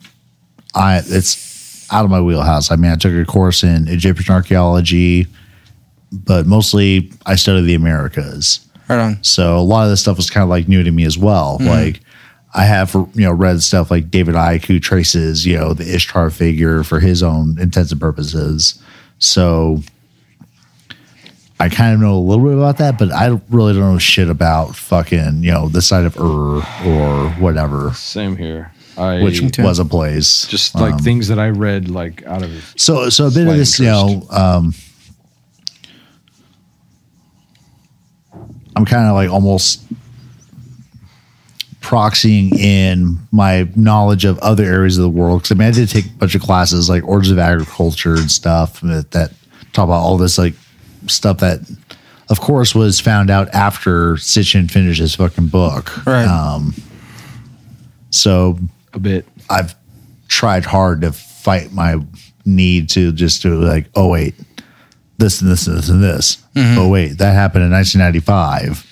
[0.74, 2.70] I it's out of my wheelhouse.
[2.70, 5.26] I mean, I took a course in Egyptian archaeology,
[6.12, 8.60] but mostly I studied the Americas.
[8.88, 9.22] Right on.
[9.22, 11.58] So a lot of this stuff was kind of like new to me as well.
[11.58, 11.68] Mm-hmm.
[11.68, 12.00] Like
[12.54, 16.30] I have, you know, read stuff like David Icke who traces, you know, the Ishtar
[16.30, 18.82] figure for his own intents and purposes.
[19.18, 19.82] So
[21.60, 24.28] I kind of know a little bit about that, but I really don't know shit
[24.28, 28.72] about fucking, you know, the side of Ur or whatever, Same here.
[28.98, 30.46] I which was a place.
[30.46, 33.48] just like Um, things that I read like out of So, so a bit of
[33.48, 34.74] Slight this, you know, um,
[38.74, 39.82] I'm kind of like almost
[41.86, 45.42] proxying in my knowledge of other areas of the world.
[45.42, 48.28] Because I mean, I did take a bunch of classes like Orders of Agriculture and
[48.28, 49.30] stuff that, that
[49.72, 50.54] talk about all this like
[51.06, 51.60] stuff that,
[52.28, 56.04] of course, was found out after Sitchin finished his fucking book.
[56.04, 56.26] Right.
[56.26, 56.74] Um,
[58.10, 58.58] so
[58.92, 59.24] a bit.
[59.48, 59.76] I've
[60.26, 62.02] tried hard to fight my
[62.44, 64.34] need to just do like, oh wait,
[65.18, 66.42] this and this and this and this.
[66.56, 68.84] Oh wait, that happened in 1995.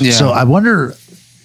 [0.00, 0.12] Yeah.
[0.12, 0.94] So I wonder,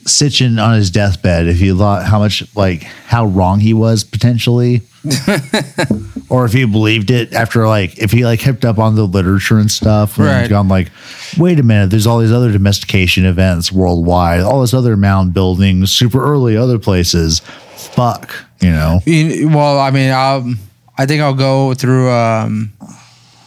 [0.05, 4.81] Sitchin on his deathbed, if you thought how much like how wrong he was potentially,
[6.29, 9.57] or if he believed it after like if he like kept up on the literature
[9.57, 10.49] and stuff and Right.
[10.49, 10.91] gone like,
[11.37, 15.85] wait a minute, there's all these other domestication events worldwide, all this other mound building
[15.85, 17.39] super early other places.
[17.75, 18.99] Fuck, you know.
[19.05, 20.57] Well, I mean, um,
[20.97, 22.09] I think I'll go through.
[22.11, 22.71] Um,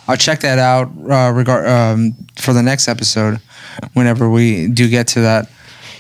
[0.08, 3.40] I'll check that out uh, regard um, for the next episode,
[3.94, 5.48] whenever we do get to that.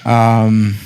[0.06, 0.76] Um,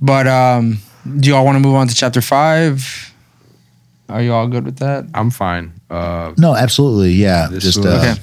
[0.00, 0.78] but um,
[1.18, 3.12] do y'all want to move on to chapter five?
[4.08, 5.04] Are you all good with that?
[5.14, 5.72] I'm fine.
[5.90, 7.12] Uh, No, absolutely.
[7.12, 7.48] Yeah.
[7.50, 8.20] Just was- uh, Okay.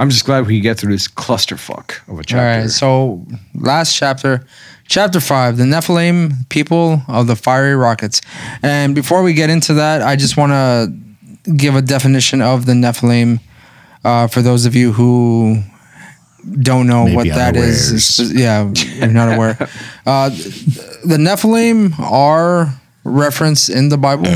[0.00, 2.38] I'm just glad we could get through this clusterfuck of a chapter.
[2.38, 2.70] All right.
[2.70, 3.26] So
[3.56, 4.46] last chapter,
[4.86, 8.20] chapter five, the Nephilim, people of the fiery rockets.
[8.62, 12.74] And before we get into that, I just want to give a definition of the
[12.74, 13.40] Nephilim
[14.04, 15.62] uh, for those of you who
[16.60, 18.18] don't know Maybe what that is.
[18.18, 18.32] unawares.
[18.34, 19.56] Yeah, you're not aware.
[20.06, 22.72] Uh, the Nephilim are
[23.04, 24.26] referenced in the Bible.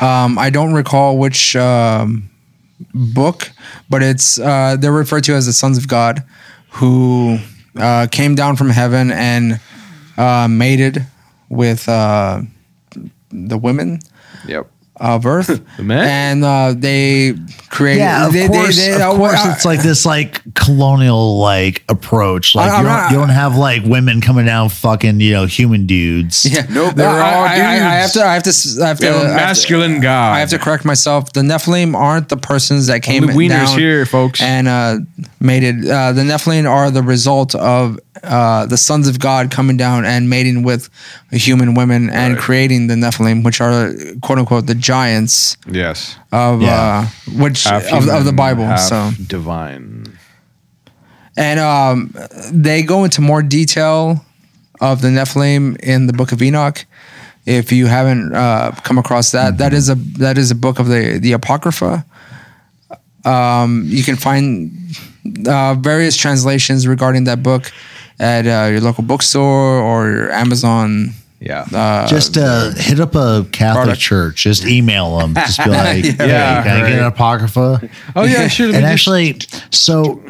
[0.00, 2.30] Um, I don't recall which um,
[2.94, 3.50] book,
[3.90, 6.22] but it's uh, they're referred to as the sons of God,
[6.70, 7.38] who
[7.76, 9.60] uh, came down from heaven and
[10.16, 11.04] uh, mated
[11.50, 12.40] with uh,
[13.30, 14.00] the women
[14.46, 14.70] Yep.
[15.00, 15.48] Of Earth.
[15.80, 17.34] The and uh, they
[17.70, 18.00] created.
[18.00, 21.38] yeah, of they, course, they, they, of uh, course, uh, it's like this like colonial
[21.38, 22.54] like approach.
[22.54, 25.86] Like you don't, not- you don't have like women coming down fucking you know human
[25.86, 26.44] dudes.
[26.44, 28.22] Yeah, Nope, they're I, all I, I, I have to.
[28.22, 28.82] I have to.
[28.82, 29.06] I have to.
[29.06, 30.34] We have I a masculine god.
[30.36, 31.32] I have to correct myself.
[31.32, 34.42] The Nephilim aren't the persons that came Only wieners down here, folks.
[34.42, 34.98] and uh,
[35.40, 35.88] made it.
[35.88, 40.28] Uh, the Nephilim are the result of uh, the sons of God coming down and
[40.28, 40.88] mating with
[41.30, 43.92] human women and creating the Nephilim, which are
[44.22, 46.16] quote unquote the giants yes.
[46.32, 47.06] of Yeah.
[47.06, 48.64] uh, which Half of, of the Bible.
[48.64, 50.18] half So divine.
[51.36, 52.14] and um,
[52.52, 54.24] they go into more detail
[54.80, 56.84] of the Nephilim in the Book of Enoch.
[57.46, 60.86] If you haven't uh, come across that, that is a that is a book of
[60.88, 62.04] the the Apocrypha.
[63.24, 64.70] Um, you can find
[65.46, 67.72] uh, various translations regarding that book
[68.20, 71.10] at uh, your local bookstore or your Amazon.
[71.40, 71.64] Yeah.
[71.72, 74.00] Uh, Just uh, hit up a Catholic Product.
[74.00, 74.42] church.
[74.42, 75.34] Just email them.
[75.34, 76.12] Just be like, Yeah.
[76.18, 77.88] yeah, Yeah, can I get an apocrypha?
[78.14, 78.74] oh yeah, sure.
[78.74, 79.38] and actually,
[79.70, 80.22] so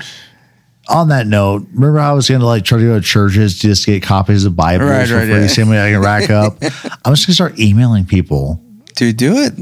[0.88, 3.58] on that note, remember how I was going to like try to go to churches
[3.58, 5.46] to just get copies of Bibles Right, for right, free, yeah.
[5.48, 6.58] see how many I can rack up.
[6.62, 8.62] I'm just going to start emailing people
[8.96, 9.54] to do it.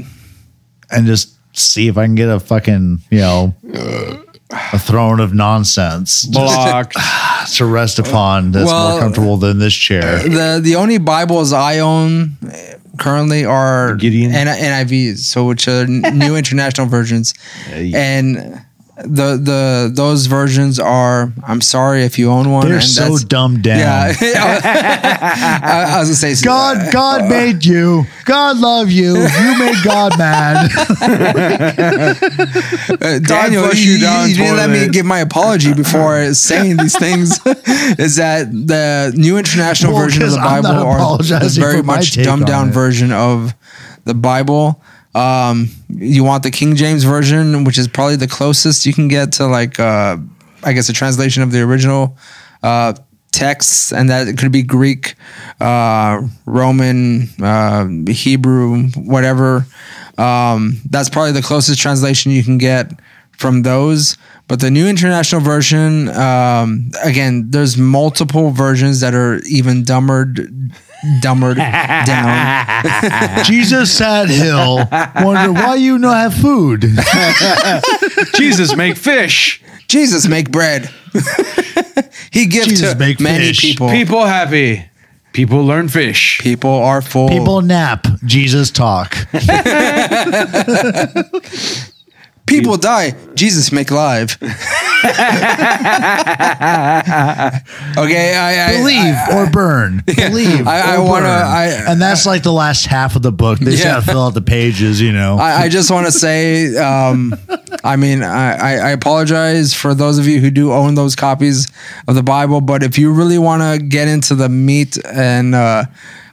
[0.91, 3.55] and just see if I can get a fucking, you know,
[4.51, 6.95] a throne of nonsense blocked.
[7.57, 10.03] to rest upon that's Well, more comfortable than this chair.
[10.19, 14.31] Uh, the the only Bibles I own uh, currently are Gideon?
[14.31, 17.33] N- NIVs, so which are new international versions,
[17.67, 17.91] Hey.
[17.95, 18.61] and
[19.03, 21.31] the the those versions are.
[21.43, 22.65] I'm sorry if you own one.
[22.67, 23.79] They're and so dumbed down.
[23.79, 24.13] Yeah,
[25.63, 28.05] I, I was gonna say God, God made you.
[28.25, 29.17] God love you.
[29.17, 30.69] You made God mad.
[33.01, 36.77] Uh, Daniel, flush you, you down you didn't let me give my apology before saying
[36.77, 37.39] these things.
[37.97, 42.45] is that the New International Well, Version of the Bible or the very much dumbed
[42.45, 42.71] down it.
[42.71, 43.53] version of
[44.05, 44.81] the Bible?
[45.19, 49.33] Um, you want the King James version, which is probably the closest you can get
[49.33, 50.17] to like uh,
[50.63, 52.17] I guess a translation of the original
[52.63, 52.93] uh,
[53.31, 55.15] texts, and that could be Greek,
[55.59, 59.65] uh, Roman, uh, Hebrew, whatever.
[60.17, 62.91] Um, that's probably the closest translation you can get
[63.37, 64.17] from those.
[64.47, 70.33] But the New International Version, um, again, there's multiple versions that are even dumber,
[71.21, 73.43] dumbered down.
[73.43, 74.77] Jesus sat hill.
[75.23, 76.81] Wonder why you not have food.
[78.35, 79.61] Jesus make fish.
[79.87, 80.89] Jesus make bread.
[82.31, 83.61] he gives Jesus to make many fish.
[83.61, 83.89] people.
[83.89, 84.85] People happy.
[85.33, 86.39] People learn fish.
[86.41, 87.29] People are full.
[87.29, 88.07] People nap.
[88.25, 89.15] Jesus talk.
[92.45, 93.15] People die.
[93.35, 94.37] Jesus make live.
[97.97, 100.03] okay, I, I Believe or burn.
[100.05, 100.67] Believe.
[100.67, 101.23] I- I burn.
[101.25, 103.59] I- and that's like the last half of the book.
[103.59, 103.95] They just Yeah.
[103.95, 105.37] gotta fill out the pages, you know.
[105.37, 107.33] I, I just want to say, um,
[107.83, 111.67] I mean, I, I I apologize for those of you who do own those copies
[112.07, 115.85] of the Bible, but if you really want to get into the meat and uh,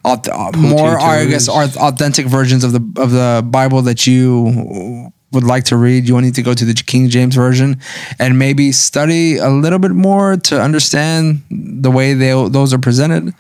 [0.05, 5.63] uh, more, I guess, authentic versions of the of the Bible that you would like
[5.65, 7.81] to read, you will need to go to the King James version
[8.19, 13.33] and maybe study a little bit more to understand the way they those are presented.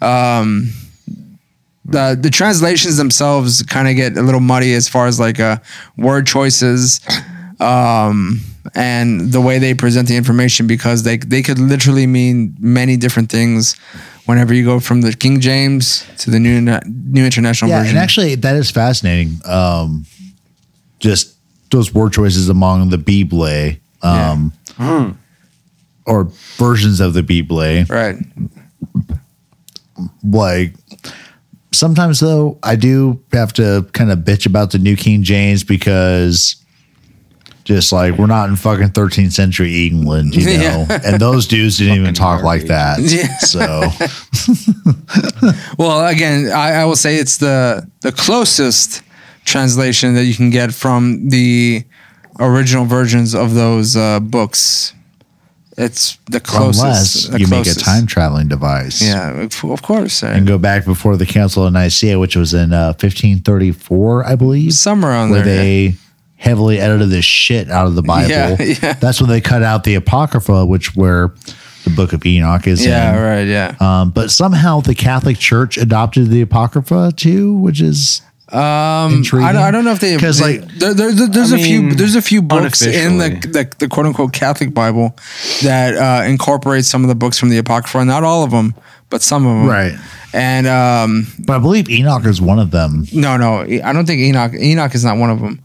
[0.00, 0.72] Um,
[1.84, 5.58] the the translations themselves kind of get a little muddy as far as like uh,
[5.98, 7.00] word choices
[7.58, 8.40] um,
[8.74, 13.30] and the way they present the information because they they could literally mean many different
[13.30, 13.76] things
[14.26, 17.96] whenever you go from the King James to the new new international yeah, version.
[17.96, 19.40] and actually that is fascinating.
[19.44, 20.06] Um
[21.00, 21.34] just
[21.70, 23.48] those word choices among the Bible.
[24.02, 24.52] Um
[26.06, 26.24] or
[26.56, 27.84] versions of the Bible.
[27.94, 28.16] right.
[30.24, 30.74] like
[31.72, 36.56] sometimes though, I do have to kind of bitch about the New King James because
[37.64, 41.00] just like we're not in fucking 13th century England, you know, Yeah.
[41.04, 42.98] and those dudes didn't even Fucking talk like that.
[43.00, 43.36] Yeah.
[43.38, 43.82] So
[45.78, 49.02] Well, again, I, I will say it's the the closest
[49.44, 51.84] translation that you can get from the
[52.38, 54.94] original versions of those uh, books.
[55.76, 56.82] It's the closest.
[56.82, 60.22] unless the you make a time traveling device, Yeah, of course.
[60.22, 64.74] and go back before the Council of Nicaea, which was in uh, 1534, I believe.
[64.74, 65.56] Somewhere around where there.
[65.56, 65.94] they
[66.36, 68.30] heavily edited the shit out of the Bible.
[68.30, 68.92] Yeah, yeah.
[68.94, 71.28] That's when they cut out the Apocrypha, which where
[71.84, 73.22] the Book of Enoch is yeah, in.
[73.22, 73.46] right.
[73.48, 73.74] Yeah.
[73.80, 78.20] Um, but somehow the Catholic Church adopted the Apocrypha too, which is
[78.52, 79.22] Um.
[79.22, 81.58] I don't, I don't know if they 'Cause, they- like, there, there, there- there's I
[81.58, 85.16] a few there's a few books in the, the the quote unquote Catholic Bible
[85.62, 88.04] that uh, incorporate some of the books from the Apocrypha.
[88.04, 88.74] Not all of them,
[89.08, 89.66] but some of them.
[89.68, 89.94] Right.
[90.32, 93.04] And um, but I believe Enoch is one of them.
[93.12, 94.52] no, no, I don't think Enoch.
[94.54, 95.60] Enoch is not one of them.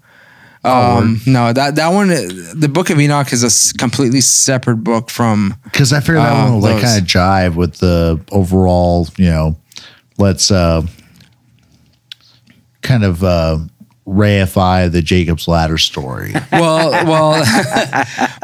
[0.68, 4.78] Oh, Um, no, that that one, the Book of Enoch is a s- completely separate
[4.78, 5.54] book from.
[5.64, 9.30] Because I figured that Uh, one will like kind of jive with the overall, you
[9.30, 9.56] know,
[10.18, 10.82] let's uh
[12.86, 13.58] kind of uh
[14.08, 16.34] reify the Jacob's ladder story.
[16.52, 17.44] Well, well,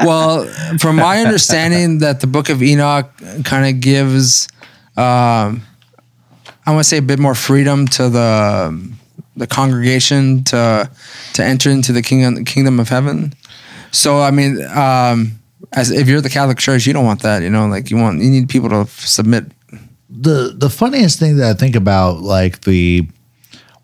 [0.00, 0.46] well.
[0.78, 3.10] From my understanding, that the Book of Enoch
[3.44, 4.48] kind of gives,
[4.96, 5.62] um,
[6.66, 8.92] I want to say, a bit more freedom to the
[9.36, 10.90] the congregation to
[11.34, 13.32] to enter into the kingdom kingdom of heaven.
[13.92, 15.38] So, I mean, um,
[15.72, 17.42] as if you're the Catholic Church, you don't want that.
[17.42, 19.44] You know, like you want you need people to submit.
[20.10, 23.08] the the funniest thing that I think about like the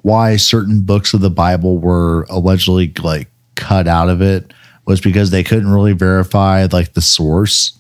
[0.09, 4.55] why certain books of the Bible were allegedly like cut out of it
[4.87, 7.77] was because they couldn't really verify like the source.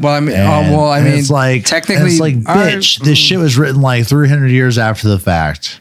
[0.00, 2.74] Well, I mean, And, oh, well, I mean, it's like technically, it's like all right,
[2.74, 5.80] bitch, this shit was written like 300 years after the fact.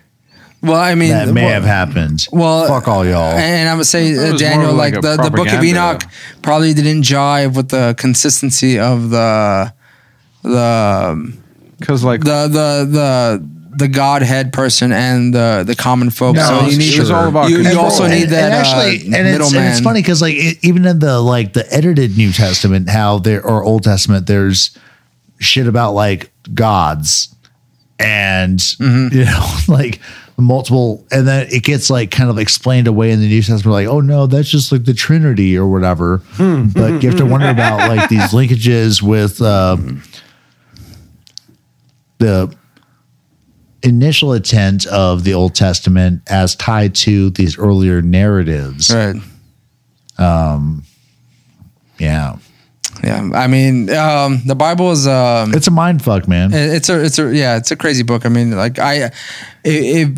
[0.62, 2.28] Well, I mean, That may well, have happened.
[2.32, 3.32] Well, fuck all y'all.
[3.34, 5.64] And I would say, It uh, Daniel, like, like the, the Book of.
[5.64, 6.04] Enoch
[6.44, 9.74] probably didn't jive with the consistency of the
[10.44, 11.38] the
[11.80, 16.36] Because like the the the the Godhead person and the the common folk.
[16.36, 16.98] No, so you need true.
[16.98, 19.66] It was all about you, you also And- need that actually, uh, and, it's, and
[19.68, 23.45] it's funny because like it, even in the like the edited New Testament, how there
[23.45, 24.78] or Old Testament, there's
[25.40, 27.34] shit about like gods
[27.99, 29.16] and Mm-hmm.
[29.18, 29.99] you know like
[30.40, 33.88] multiple, and then it gets like kind of explained away in the New Testament, like
[33.88, 36.22] oh no, that's just like the Trinity or whatever.
[36.38, 40.04] but you have to wonder about like these linkages with um,
[42.20, 42.56] the
[43.88, 48.93] initial intent of the Old Testament as tied to these earlier narratives.
[48.93, 49.15] Right.
[50.18, 50.84] Um,
[51.99, 52.38] Yeah.
[53.03, 53.30] Yeah.
[53.34, 55.07] I mean, um, the Bible is.
[55.07, 56.51] Um, It's a mind fuck, man.
[56.53, 58.26] It's a it's a yeah, it's a crazy book.
[58.26, 59.11] I mean, like I,
[59.64, 60.09] if,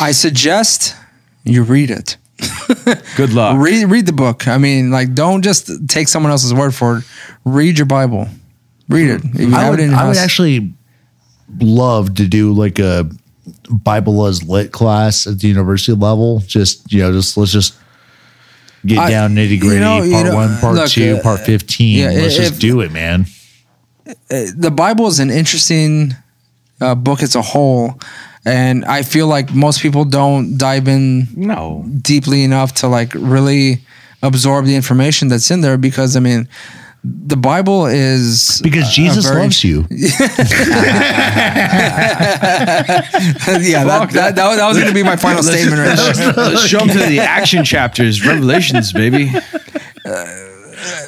[0.00, 0.96] I suggest
[1.44, 2.16] you read it.
[3.16, 3.58] good luck.
[3.58, 4.48] Read read the book.
[4.48, 7.04] I mean, like don't just take someone else's word for it.
[7.44, 8.28] Read your Bible.
[8.88, 9.22] Read it.
[9.54, 10.74] I have would, it in your I would actually
[11.60, 13.08] love to do like a
[13.70, 16.40] Bible as lit class at the university level.
[16.46, 17.74] Just, you know, just let's just
[18.84, 19.74] get I- down nitty gritty.
[19.76, 21.98] you know- you part know, one, part look, two, uh, part 15.
[21.98, 23.26] yeah, let's if- just do it, man.
[24.28, 26.14] the Bible is an interesting
[26.80, 27.98] uh, book as a whole,
[28.44, 31.84] and I feel like most people don't dive in no.
[32.02, 33.80] deeply enough to like really
[34.22, 36.48] absorb the information that's in there because I mean.
[37.04, 39.86] The Bible is Because a- a Jesus very- loves you.
[39.90, 40.06] yeah,
[43.84, 46.32] that, that, that, was- that was going to be my final statement right there.
[46.32, 49.30] Let's jump to the action chapters, Revelations, baby.
[50.04, 50.42] Uh,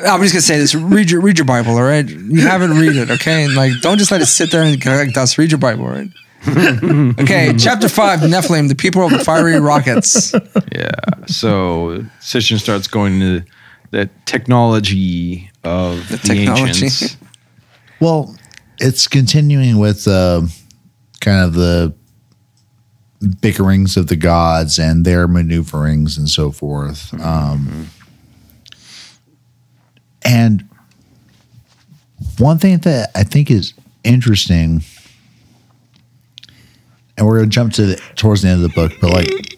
[0.07, 2.09] I'm just going to say this: read your read your Bible, all right?
[2.09, 3.45] You haven't read it, okay?
[3.45, 5.37] And like, don't just let it sit there and collect dust.
[5.39, 6.09] Read your Bible, all right?
[7.21, 10.33] okay, chapter five: Nephilim, the people of the fiery rockets.
[10.73, 10.91] Yeah.
[11.27, 13.43] So Sitchin starts going to
[13.91, 16.85] the technology of the, technology.
[16.85, 17.17] ancients.
[18.01, 18.37] Well,
[18.79, 20.43] it's continuing with uh,
[21.21, 21.93] kind of the
[23.41, 27.13] bickerings of the gods and their maneuverings and so forth.
[27.21, 27.89] Um,
[30.23, 30.69] and
[32.39, 33.75] one thing that I think is
[34.05, 34.83] interesting,
[37.17, 39.58] and we're going to jump to the, towards the end of the book, but like,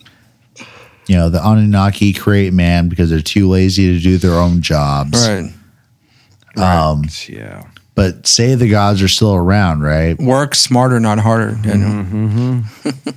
[1.11, 5.29] you know, the Anunnaki create man because they're too lazy to do their own jobs.
[5.29, 5.53] Right.
[6.57, 7.65] Um, Yeah.
[7.97, 10.17] but say the gods are still around, right?
[10.21, 11.59] Work smarter, not harder.
[11.65, 11.87] You know?
[12.05, 13.11] Mm-hmm, mm-hmm.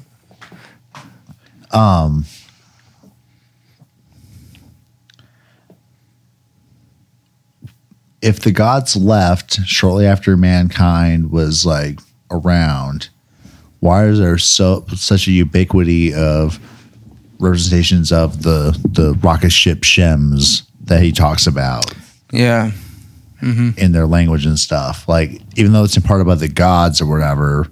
[1.78, 2.26] Um,
[8.22, 12.00] if the gods left shortly after mankind was like
[12.32, 13.10] around,
[13.80, 16.60] why is there so such a ubiquity of
[17.40, 21.94] representations of the the rocket ship Shems that he talks about
[22.32, 22.72] Yeah.
[23.42, 25.08] in their language and stuff?
[25.08, 27.68] Like, even though it's in part about the gods or whatever.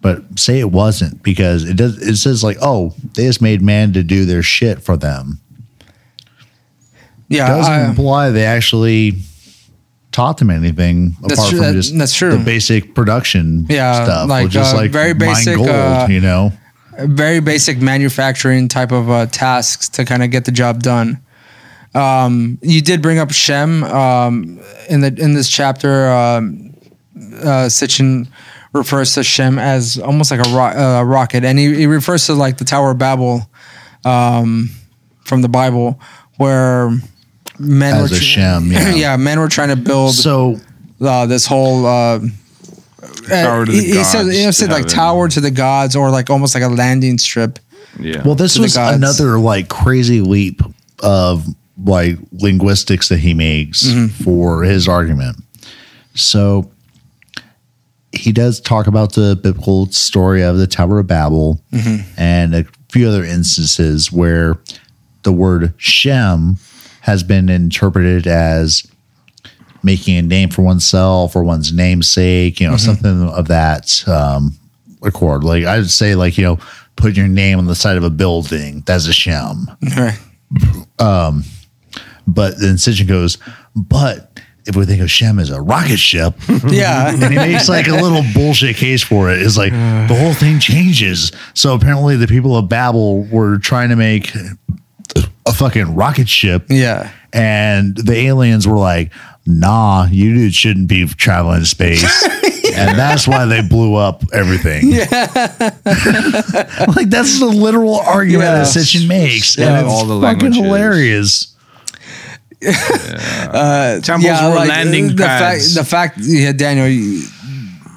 [0.00, 1.98] But say it wasn't because it does.
[1.98, 5.40] It says like, oh, they just made man to do their shit for them.
[7.28, 7.48] Yeah.
[7.48, 9.18] doesn't I- imply they actually
[10.12, 12.30] taught them anything apart true, from that- just that's true.
[12.38, 16.52] the basic production Yeah, stuff, like, is uh, like very basic, gold, uh, you know.
[17.06, 21.20] Very basic manufacturing type of uh, tasks to kind of get the job done.
[21.94, 26.10] Um, you did bring up Shem um, in the in this chapter.
[26.10, 26.74] Um,
[27.16, 28.28] uh, Sitchin
[28.72, 32.34] refers to Shem as almost like a ro- uh, rocket, and he, he refers to
[32.34, 33.48] like the Tower of Babel
[34.04, 34.70] um,
[35.24, 36.00] from the Bible,
[36.36, 36.90] where
[37.58, 39.16] men As were a Shem, yeah.
[39.16, 40.56] men were trying to build So
[41.00, 42.20] uh, this whole uh,
[43.28, 44.88] Tower to the he, he said, gods he said like heaven.
[44.96, 47.58] tower to the gods or like almost like a landing strip.
[47.98, 48.22] Yeah.
[48.24, 50.60] Well, this was another like crazy leap
[51.02, 51.46] of
[51.84, 54.22] like linguistics that he makes Mm-hmm.
[54.24, 55.36] for his argument.
[56.14, 56.70] So
[58.12, 62.20] he does talk about the biblical story of the Tower of Babel Mm-hmm.
[62.20, 64.58] and a few other instances where
[65.22, 66.56] the word Shem
[67.02, 68.86] has been interpreted as
[69.82, 72.84] making a name for oneself or one's namesake, you know, Mm-hmm.
[72.84, 74.56] something of that um,
[75.02, 75.44] accord.
[75.44, 76.58] Like I'd say, like you know,
[76.96, 78.82] put your name on the side of a building.
[78.86, 79.70] That's a Shem.
[79.96, 80.18] Right.
[80.98, 81.44] Um,
[82.26, 83.38] But then Sitchin goes,
[83.74, 86.34] but if we think of Shem as a rocket ship,
[86.68, 87.10] Yeah.
[87.14, 89.40] and he makes like a little bullshit case for it.
[89.40, 91.32] It's like the whole thing changes.
[91.54, 94.30] So apparently, the people of Babel were trying to make
[95.46, 96.66] a fucking rocket ship.
[96.68, 97.10] Yeah.
[97.32, 99.10] And the aliens were like,
[99.48, 102.04] nah, you dudes shouldn't be traveling to space.
[102.76, 104.90] and that's why they blew up everything.
[104.90, 105.08] like,
[107.08, 108.58] that's the literal argument Yeah.
[108.58, 109.56] that Sitchin makes.
[109.58, 110.56] Yeah, and it's all the fucking languages.
[110.56, 111.54] hilarious.
[112.60, 115.74] Temples were like, landing the pads.
[115.74, 117.26] Fact, the fact, yeah, Daniel, you,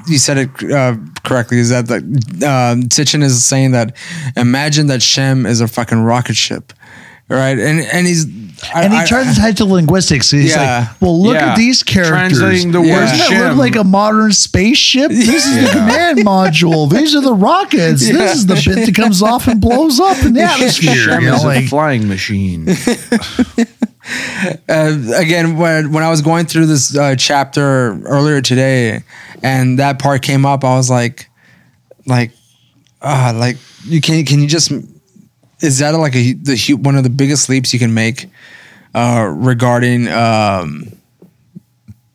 [0.07, 1.59] you said it uh, correctly.
[1.59, 3.95] Is that the um, Sitchin is saying that?
[4.37, 6.73] Imagine that Shem is a fucking rocket ship,
[7.31, 7.57] right?
[7.57, 8.25] And and he's
[8.75, 10.29] I- And he I- tries to tie to linguistics.
[10.29, 10.79] He's Yeah.
[10.91, 11.51] like, well, look Yeah.
[11.53, 12.37] at these characters.
[12.37, 13.47] Translating the word Doesn't that Shem.
[13.49, 15.09] look like a modern spaceship?
[15.31, 16.87] This is the command module.
[16.87, 18.07] These are the rockets.
[18.07, 20.93] This is the bit that comes off and blows up in the atmosphere.
[20.93, 22.67] Shem You know, is a flying machine.
[24.69, 29.03] uh, again when when I was going through this uh, chapter earlier today,
[29.43, 31.29] and that part came up, I was like,
[32.05, 32.31] like,
[33.01, 34.71] ah, like you can can you just
[35.61, 38.27] is that like a the one of the biggest leaps you can make
[38.93, 40.91] uh, regarding um,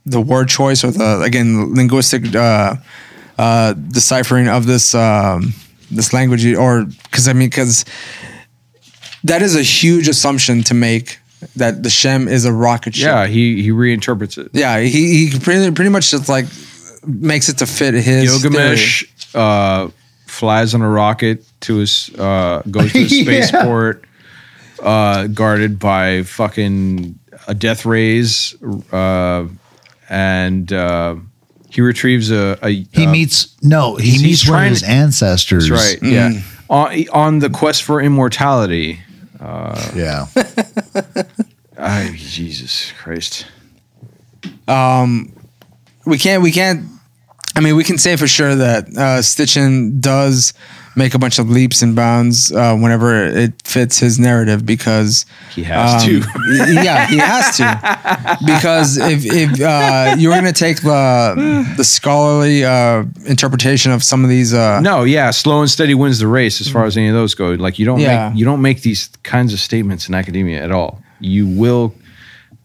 [0.05, 2.77] the word choice or the again linguistic uh,
[3.39, 5.55] uh, deciphering of this um,
[5.90, 7.85] this language or because I mean because
[9.24, 11.18] that is a huge assumption to make
[11.56, 13.06] that the Shem is a rocket ship.
[13.06, 14.51] yeah, he he reinterprets it.
[14.52, 16.47] Yeah, he he pretty, pretty much just like
[17.06, 19.05] makes it to fit his Gilgamesh
[19.35, 19.89] uh,
[20.37, 23.23] flies on a rocket to his uh, goes to a Yeah.
[23.47, 24.05] spaceport
[24.83, 27.19] uh, guarded by fucking
[27.49, 28.55] a death rays,
[28.93, 29.47] uh,
[30.11, 31.17] and uh,
[31.71, 32.59] he retrieves a.
[32.63, 35.69] a he uh, meets, no, he meets one of his ancestors.
[35.69, 36.11] That's right.
[36.11, 36.41] Yeah.
[36.69, 39.01] On, on the quest for immortality.
[39.41, 40.27] Uh, yeah.
[41.79, 43.47] I, Jesus Christ.
[44.69, 45.33] Um,
[46.05, 46.87] we can't we can't
[47.57, 50.53] I mean we can say for sure that uh Sitchin does
[50.95, 55.62] make a bunch of leaps and bounds uh, whenever it fits his narrative because He
[55.65, 56.15] has um, to.
[56.73, 62.65] yeah he has to because if if uh, you were gonna take the the scholarly
[62.65, 66.61] uh, interpretation of some of these uh, No, yeah, slow and steady wins the race
[66.62, 67.51] as far as any of those go.
[67.55, 68.28] Like you don't Yeah.
[68.31, 71.03] make you don't make these kinds of statements in academia at all.
[71.20, 71.95] You will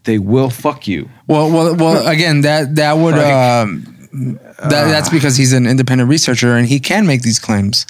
[0.03, 1.09] they will fuck you.
[1.27, 2.07] Well, well, well.
[2.07, 4.39] Again, that that would um,
[4.69, 7.85] that that's because he's an independent researcher and he can make these claims.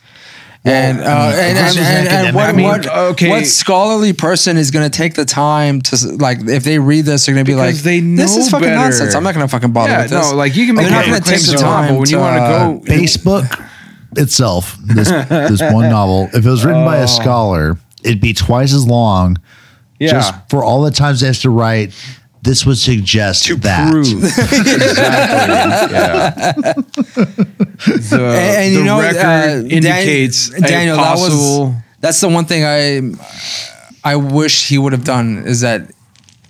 [0.63, 1.03] and, uh,
[1.35, 3.29] and, and, and, and what, I mean, what, okay.
[3.29, 7.25] what scholarly person is going to take the time to like if they read this
[7.25, 8.75] they're going to be like they this is fucking better.
[8.75, 10.85] nonsense I'm not going to fucking bother Yeah, with this no, like you can make
[10.85, 13.69] They're not gonna take the time but when you want to uh, go, Facebook
[14.17, 18.73] itself, this this one novel, if it was written by a scholar, it'd be twice
[18.73, 19.37] as long.
[19.99, 21.93] yeah, Just for all the times they have to write,
[22.43, 23.91] this would suggest to that.
[23.91, 25.93] prove exactly.
[25.95, 26.73] Yeah.
[27.81, 32.21] The, and, and the you know record uh, Dan- indicates Daniel a that was that's
[32.21, 33.01] the one thing I
[34.03, 35.89] I wish he would have done is that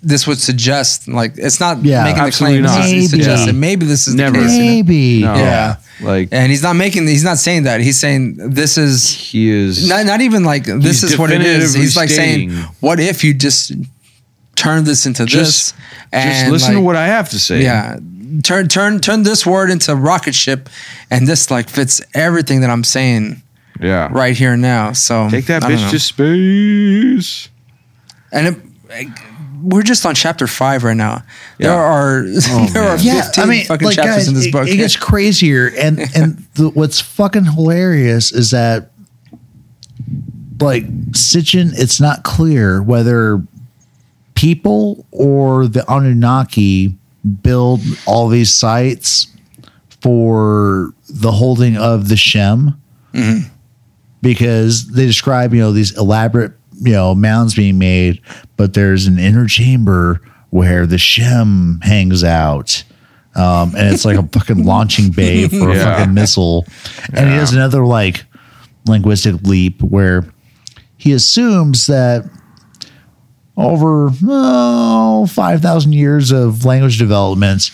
[0.04, 1.08] this would suggest.
[1.08, 2.04] Like it's not Yeah.
[2.04, 2.76] making the Absolutely claim.
[2.80, 2.86] not.
[2.86, 3.24] He's Maybe.
[3.24, 4.40] suggesting maybe this is Never.
[4.40, 4.54] the case.
[4.56, 4.66] you know?
[4.72, 5.22] Maybe.
[5.22, 5.36] No.
[5.36, 5.76] Yeah.
[6.02, 7.08] Like And he's not making.
[7.08, 7.80] He's not saying that.
[7.82, 11.74] He's saying this is he is not not even like this is what it is.
[11.74, 12.52] He's like saying,
[12.82, 13.72] what if you just
[14.62, 15.84] turn this into just this
[16.14, 17.62] and just listen to what I have to say.
[17.64, 17.98] yeah
[18.44, 20.70] turn turn turn this word into rocket ship
[21.10, 23.42] and this like fits everything that i'm saying
[23.80, 24.08] Yeah.
[24.12, 27.50] right here and now so Take that I bitch to space.
[28.32, 29.08] and it,
[29.62, 31.24] we're just on chapter five right now
[31.60, 31.76] there Yeah.
[31.76, 32.24] are
[32.72, 34.78] there are 15 Yeah, I mean, fucking like chapters guys, in this it, book it
[34.78, 38.92] gets crazier, and and the, what's fucking hilarious is that
[40.60, 43.44] like Sitchin, it's not clear whether
[44.42, 46.96] people or the Anunnaki
[47.44, 49.28] build all these sites
[50.02, 52.76] for the holding of the Shem
[54.22, 58.20] because they describe you know these elaborate you know mounds being made,
[58.58, 62.84] but there's an inner chamber where the Shem hangs out.
[63.36, 65.98] Um, and it's like a fucking launching bay for a Yeah.
[65.98, 66.66] fucking missile.
[67.14, 68.26] And he does another like
[68.88, 70.26] linguistic leap where
[70.98, 72.26] he assumes that
[73.58, 77.72] over oh, 5,000 years of language developments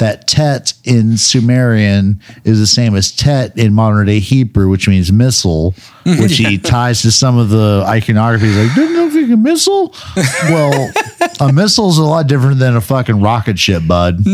[0.00, 5.12] that Tet in Sumerian is the same as Tet in modern day Hebrew, which means
[5.12, 5.72] missile,
[6.04, 6.22] mm-hmm.
[6.22, 8.46] which he ties to some of the iconography.
[8.46, 9.94] He's like, didn't know if you can missile?
[10.48, 10.90] Well,
[11.40, 14.20] a missile is a lot different than a fucking rocket ship, bud.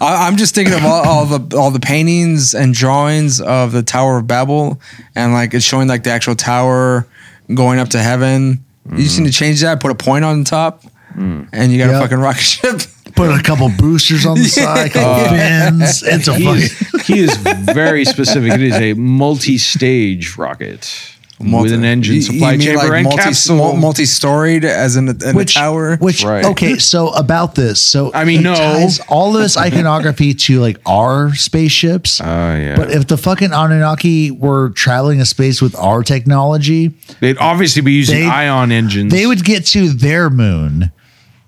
[0.00, 4.18] I'm just thinking of all, all the all the paintings and drawings of the tower
[4.18, 4.80] of babel
[5.16, 7.06] and like it's showing like the actual tower
[7.54, 10.44] going up to heaven you just need to change that put a point on the
[10.44, 10.82] top
[11.16, 12.02] and you got a Yep.
[12.02, 12.80] fucking rocket ship
[13.16, 16.02] Put a couple boosters on the side, a couple uh, pins.
[16.04, 16.62] It's a He fucking.
[16.62, 17.36] is, he is
[17.74, 18.52] very specific.
[18.52, 23.76] It is a multi-stage rocket with an engine supply you mean chamber and multi, capsule.
[23.76, 25.96] multi-storied as in a, in which, a tower.
[25.96, 26.44] Which Right.
[26.44, 28.54] okay, so about this, so I mean, no.
[28.54, 32.20] ties all of this iconography to like our spaceships.
[32.20, 36.88] Oh yeah, But if the fucking Anunnaki were traveling a space with our technology,
[37.20, 39.12] they'd obviously be using ion engines.
[39.12, 40.90] they would get to their moon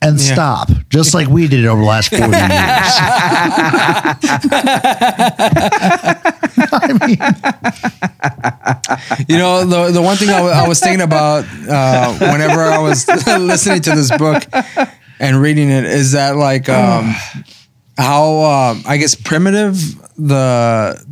[0.03, 0.33] and Yeah.
[0.35, 2.41] stop, just like we did over the last 40 years.
[6.73, 7.19] I mean,
[9.29, 13.83] You know, the the one thing I was thinking about uh, whenever I was listening
[13.83, 14.45] to this book
[15.19, 17.15] and reading it is that like um,
[17.99, 19.77] how um I guess primitive
[20.17, 21.03] the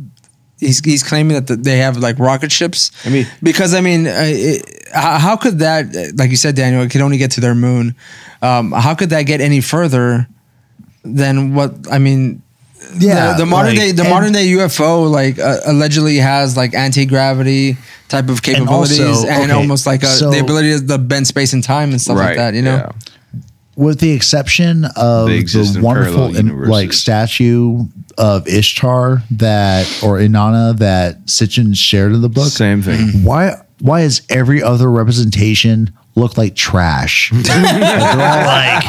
[0.59, 2.91] he's he's claiming that the, they have like rocket ships.
[3.05, 6.81] I mean- because I mean, uh, it, how, how could that, like you said, Daniel,
[6.83, 7.95] it could only get to their moon.
[8.41, 10.27] Um, how could that get any further
[11.03, 12.41] than what I mean?
[12.97, 13.33] yeah.
[13.33, 16.73] the, the modern like, day the and- modern day UFO like uh, allegedly has like
[16.73, 20.97] anti gravity type of capabilities and, also, okay, almost like a, so- the ability to
[20.97, 22.53] bend space and time and stuff like that.
[22.53, 23.39] You know, yeah.
[23.75, 27.85] with the exception of They the wonderful parallel in, like statue
[28.17, 32.49] of Ishtar that or Inanna that Sitchin shared in the book.
[32.49, 33.23] Same thing.
[33.23, 37.31] Why why is every other representation look like trash?
[37.39, 38.85] Like, they're all like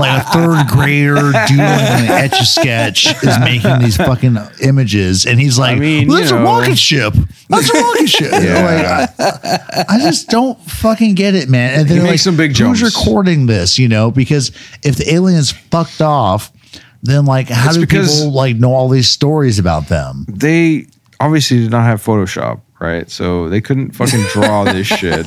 [0.00, 1.14] like a third grader
[1.48, 6.08] doing an etch a sketch is making these fucking images, and he's like, I mean,
[6.08, 6.44] well, "That's a know.
[6.44, 7.14] rocket ship.
[7.48, 9.06] That's a rocket ship." Yeah.
[9.18, 11.80] Like, I, I just don't fucking get it, man.
[11.80, 13.78] And they're like, some big Who's recording this?
[13.78, 14.50] You know, because
[14.82, 16.52] if the aliens fucked off,
[17.02, 20.26] then like, how It's do because- people like know all these stories about them?
[20.28, 20.86] They
[21.20, 23.08] obviously did not have Photoshop, right?
[23.10, 25.26] So they couldn't fucking draw this shit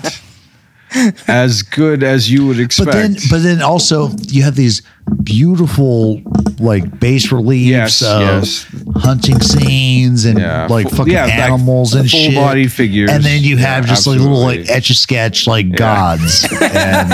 [1.28, 2.88] as good as you would expect.
[2.88, 4.82] But then, but then also you have these
[5.24, 6.22] beautiful
[6.60, 8.66] like bas reliefs Yes, of yes.
[8.98, 13.10] hunting scenes and Yeah, like fucking yeah, like animals and full shit, body figures.
[13.12, 17.10] and then you have Yeah, just like little like etch a sketch like gods and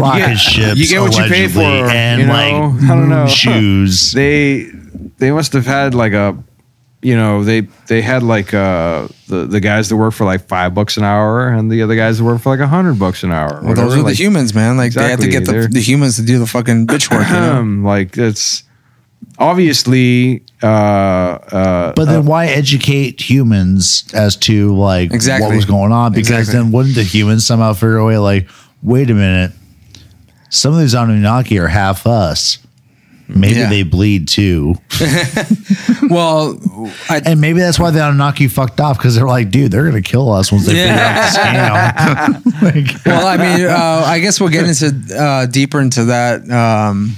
[0.00, 0.76] rocket You get- ships.
[0.80, 2.32] you get what you pay for, and you know?
[2.32, 3.26] like I don't know.
[3.40, 4.12] shoes.
[4.12, 4.66] they
[5.18, 6.36] they must have had like a
[7.02, 10.74] you know they they had like uh the the guys that work for like five
[10.74, 13.32] bucks an hour and the other guys that work for like a hundred bucks an
[13.32, 14.76] hour well, those are like, the humans, man.
[14.76, 17.26] Like they have to get the, the humans to do the fucking bitch work.
[17.28, 17.88] You know?
[17.88, 18.64] like it's
[19.38, 25.48] obviously uh uh But then why educate humans as to like Exactly.
[25.48, 26.12] what was going on?
[26.12, 26.52] Because Exactly.
[26.54, 28.48] then wouldn't the humans somehow figure a way like,
[28.82, 29.52] wait a minute,
[30.50, 32.58] some of these Anunnaki are half us.
[33.36, 33.68] Maybe Yeah.
[33.70, 34.74] they bleed too.
[36.08, 36.58] well,
[37.08, 40.02] I, And maybe that's why the Anunnaki fucked off because they're like, dude, they're gonna
[40.02, 42.46] kill us once they figure out the scam.
[42.62, 47.16] Like, well, I mean, uh, I guess we'll get into uh, deeper into that um,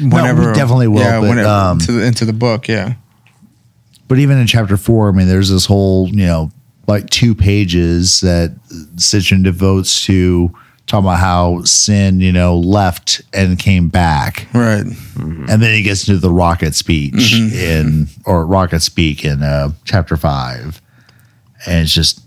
[0.00, 0.52] whenever.
[0.52, 2.68] definitely will, Yeah, but, whenever, um, to the, into the book.
[2.68, 2.94] Yeah.
[4.08, 6.50] but even in chapter four, I mean, there's this whole, you know,
[6.86, 8.54] like two pages that
[8.96, 10.50] Sitchin devotes to
[10.86, 14.46] talking about how Sin, you know, left and came back.
[14.52, 14.84] Right.
[15.16, 20.16] And then he gets into the rocket speech in or rocket speak in uh, chapter
[20.16, 20.80] five,
[21.66, 22.20] and it's just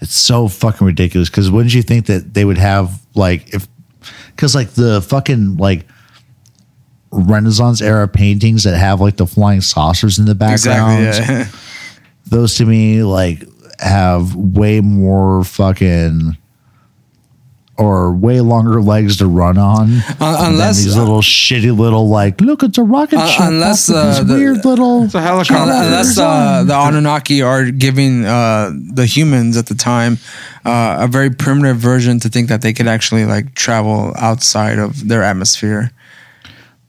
[0.00, 1.28] it's so fucking ridiculous.
[1.28, 3.66] Because wouldn't you think that they would have like if
[4.30, 5.86] because like the fucking like
[7.10, 11.34] Renaissance era paintings that have like the flying saucers in the background, Exactly.
[11.34, 11.46] Yeah.
[12.26, 13.44] those to me like
[13.78, 16.36] have way more fucking
[17.78, 22.62] or way longer legs to run on Uh, unless- these little shitty little like look
[22.62, 25.72] it's a rocket Uh, ship unless, uh, these the- weird little It's a helicopter.
[25.72, 30.18] Unless uh, the Anunnaki are giving uh, the humans at the time
[30.64, 35.08] uh, a very primitive version to think that they could actually like travel outside of
[35.08, 35.92] their atmosphere.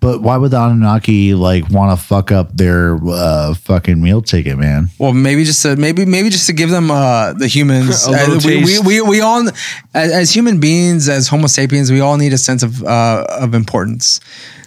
[0.08, 4.58] But why would the Anunnaki like want to fuck up their uh, fucking meal ticket
[4.58, 8.08] man Well, maybe just to maybe maybe just to give them uh, the humans.
[8.08, 8.86] A uh, we, we, taste.
[8.86, 9.50] we we all
[9.94, 13.54] as, as human beings, as Homo sapiens, we all need a sense of uh, of
[13.54, 14.22] importance.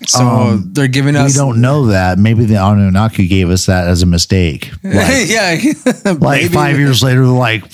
[0.06, 1.32] So Um, they're giving us.
[1.32, 5.56] we don't know that maybe the Anunnaki gave us that as a mistake like, yeah,
[6.04, 6.54] like maybe.
[6.54, 7.64] five years later they're like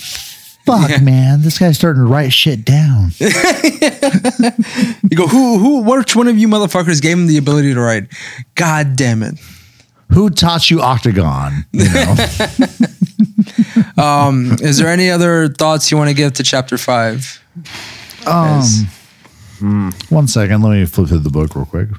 [0.67, 3.11] fuck man this guy's starting to write shit down
[5.09, 5.81] You go, who who?
[5.81, 8.07] Which one of you motherfuckers gave him the ability to write?
[8.55, 9.39] God damn it!
[10.11, 12.15] who taught you octagon you know
[13.97, 17.41] Um, is there any other thoughts you want to give to chapter five?
[18.25, 20.61] Um, one second.
[20.61, 21.89] Let me flip through the book real quick.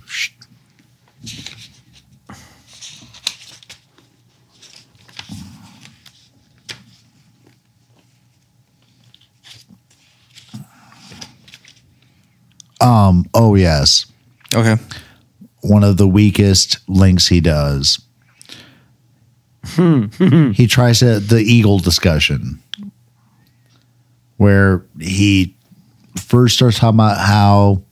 [12.81, 13.27] Um.
[13.35, 14.07] Oh yes,
[14.55, 14.77] Okay.
[15.63, 18.01] one of the weakest links he does.
[19.77, 22.63] he tries to the eagle discussion,
[24.37, 25.55] where he
[26.17, 27.83] first starts talking about how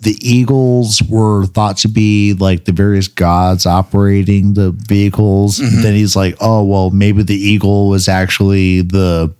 [0.00, 5.58] the eagles were thought to be like the various gods operating the vehicles.
[5.58, 9.32] Then he's like, "Oh well, maybe the eagle was actually the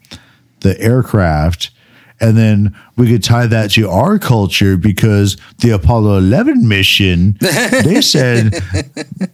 [0.61, 1.71] the aircraft."
[2.23, 8.01] And then we could tie that to our culture because the Apollo 11 mission, they
[8.01, 8.55] said,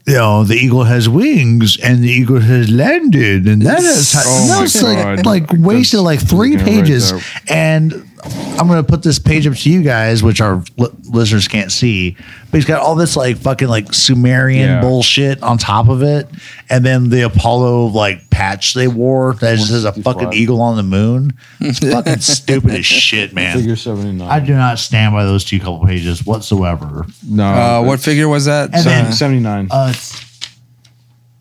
[0.06, 3.46] you know, the eagle has wings and the eagle has landed.
[3.46, 5.26] And that is, Oh that my was like, God.
[5.26, 7.12] like wasted like three freaking right pages.
[7.48, 11.46] and I'm going to put this page up to you guys, which our li- listeners
[11.46, 12.16] can't see.
[12.50, 14.80] But he's got all this like fucking like Sumerian Yeah.
[14.80, 16.28] bullshit on top of it.
[16.70, 20.76] And then the Apollo like patch they wore that just has a fucking eagle on
[20.76, 21.32] the moon.
[21.60, 23.56] It's fucking stupid as shit, man.
[23.56, 24.28] Figure 79.
[24.28, 27.06] I do not stand by those two couple pages whatsoever.
[27.28, 27.44] no.
[27.44, 28.74] Uh, what figure was that?
[28.74, 29.68] And then- Uh, 79.
[29.70, 30.27] Uh, it's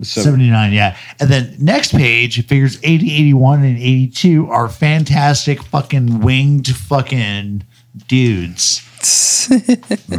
[0.01, 0.97] Seven- 79, yeah.
[1.19, 7.63] And then next page, figures 80, 81, and 82 are fantastic fucking winged fucking
[8.07, 8.83] dudes.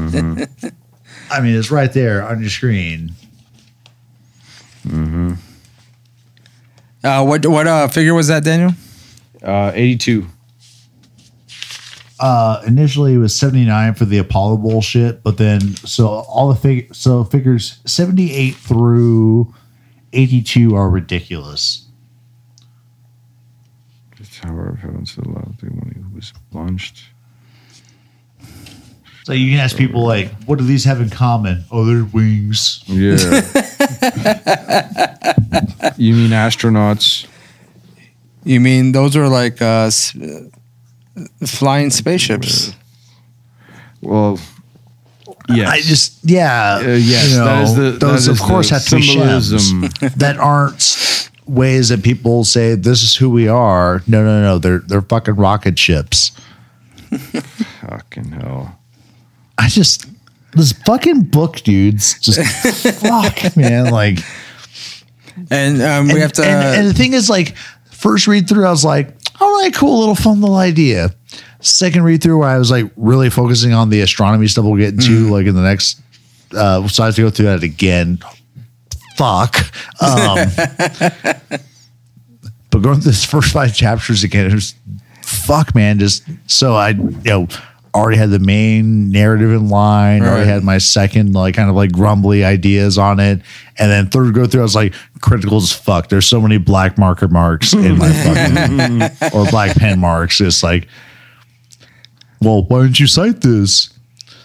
[1.30, 3.12] I mean, it's right there on your screen.
[4.86, 5.38] Mm
[7.04, 8.72] uh, what what uh, figure was that, Daniel?
[9.42, 10.26] Uh, 82.
[12.20, 16.94] Uh, initially, it was 79 for the Apollo bullshit, but then so all the fig
[16.94, 19.54] so figures 78 through
[20.12, 21.86] 82 are ridiculous.
[24.18, 25.60] The Tower of Heaven to the left.
[25.60, 27.04] The one who was launched.
[29.24, 31.64] So you can ask people like, what do these have in common?
[31.70, 32.82] Oh, they're wings.
[32.86, 33.16] Yeah.
[35.98, 37.26] you mean astronauts?
[38.44, 40.48] You mean those are like uh, s- uh,
[41.46, 42.72] flying spaceships?
[44.00, 44.38] Well,
[45.48, 45.68] yes.
[45.68, 48.70] I just yeah, Uh, yes, you know, that is the those that of is course
[48.70, 49.82] have to be symbolism.
[50.00, 54.02] shems that aren't ways that people say this is who we are.
[54.06, 56.32] No, no, no, they're they're fucking rocket ships.
[57.88, 58.78] Fucking hell.
[59.56, 60.06] I just
[60.52, 62.40] this fucking book, dudes, just
[63.00, 63.90] fuck, man.
[63.90, 64.18] Like
[65.50, 66.44] And um, we and, have to.
[66.44, 67.56] and, and the thing is, like,
[67.90, 71.14] first read through, I was like, all right, cool, little fun little idea.
[71.60, 74.94] Second read through, where I was like really focusing on the astronomy stuff we'll get
[74.94, 76.00] into, like in the next.
[76.56, 78.18] Uh, so I have to go through that again.
[79.16, 79.56] Fuck.
[80.00, 80.38] Um,
[82.70, 84.74] but going through this first five chapters again, it was
[85.22, 85.98] fuck, man.
[85.98, 87.48] Just so I, you know,
[87.94, 90.28] already had the main narrative in line, Right.
[90.30, 93.40] already had my second, like, kind of like grumbly ideas on it.
[93.78, 96.08] And then third go through, I was like, critical as fuck.
[96.08, 98.12] There's so many black marker marks in my
[99.20, 100.40] fucking, or black pen marks.
[100.40, 100.86] It's like,
[102.40, 103.90] well, why didn't you cite this?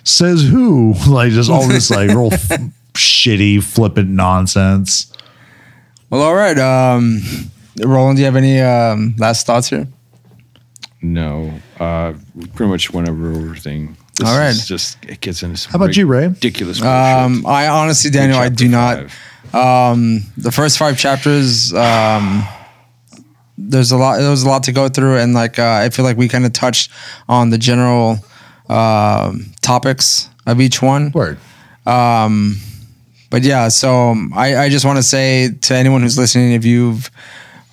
[0.03, 0.94] Says who?
[1.07, 2.49] Like, just all this, like, real f-
[2.94, 5.11] shitty, flippant nonsense.
[6.10, 6.57] well, all right.
[6.57, 7.22] Um,
[7.84, 9.88] Roland, do you have any um, last thoughts here?
[11.02, 11.52] No.
[11.80, 12.14] uh,
[12.56, 13.98] pretty much went over everything.
[14.20, 14.56] This All right.
[14.56, 16.28] just it gets into some How about great- you, Ray?
[16.28, 16.82] Ridiculous.
[16.82, 17.45] Um.
[17.48, 18.98] I honestly, Daniel, I Chapter do not.
[19.53, 22.44] Um, the first five chapters, um,
[23.58, 24.18] there's a lot.
[24.18, 26.46] There was a lot to go through, and like uh, I feel like we kind
[26.46, 26.92] of touched
[27.28, 28.20] on the general
[28.70, 31.12] um topics of each one.
[31.12, 31.38] Word.
[31.86, 32.58] Um,
[33.30, 36.66] but yeah, so um, I, I just want to say to anyone who's listening, if
[36.66, 37.10] you've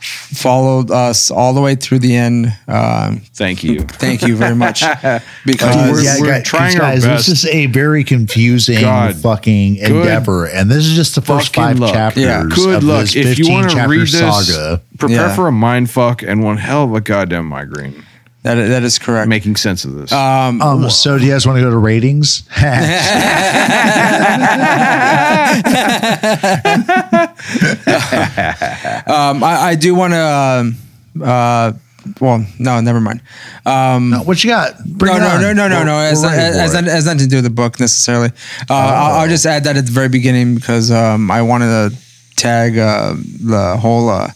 [0.01, 3.81] followed us all the way through the end, um, Thank you.
[3.81, 4.81] thank you very much
[5.47, 7.27] because we're- yeah, we're guys, trying our guys, best.
[7.29, 9.17] This is a very confusing God.
[9.17, 11.93] fucking endeavor, and this is just the first five luck.
[11.93, 12.25] chapters.
[12.25, 12.45] Yeah.
[12.49, 14.49] Good of luck this if you 15 want to chapter read this.
[14.49, 14.81] saga.
[14.99, 15.35] Prepare Yeah.
[15.37, 18.05] for a mind fuck and one hell of a goddamn migraine.
[18.43, 19.29] that that is correct.
[19.29, 20.13] Making sense of this.
[20.13, 22.43] Um, Um, so do you guys want to go to ratings?
[29.07, 30.21] um, I, I do want to.
[30.21, 30.77] Um,
[31.23, 31.73] uh,
[32.21, 33.21] well, no, never mind.
[33.67, 34.83] Um, what you got?
[34.85, 35.93] Bring no, no, no, no, no, no.
[35.93, 38.31] we're As, as, as, as nothing to do with the book necessarily.
[38.69, 41.97] Uh, I'll, I'll just add that at the very beginning because um, I wanted to
[42.37, 44.31] tag uh, the whole uh,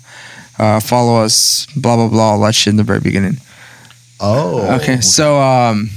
[0.58, 3.38] uh, follow us, blah blah blah, all that shit in the very beginning.
[4.20, 5.90] oh, Okay, so um,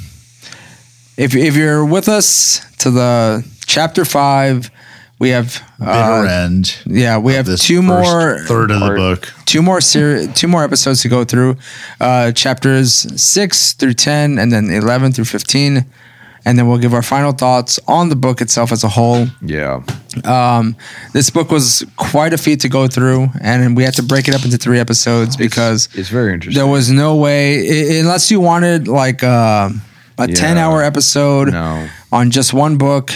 [1.17, 4.71] if if you're with us to the chapter five,
[5.19, 6.77] we have bitter uh, end.
[6.85, 9.33] yeah, we have this two first more third of the book.
[9.45, 11.55] two more ser- two more episodes to go through
[11.99, 15.85] uh chapters 6 through 10 and then 11 through 15
[16.45, 19.81] and then we'll give our final thoughts on the book itself as a whole yeah.
[20.23, 20.75] um
[21.13, 24.35] this book was quite a feat to go through and we had to break it
[24.35, 26.59] up into three episodes because It's very interesting.
[26.61, 29.69] there was no way i- unless you wanted like uh,
[30.19, 30.35] a Yeah.
[30.35, 31.87] 10 hour episode no.
[32.11, 33.11] on just one book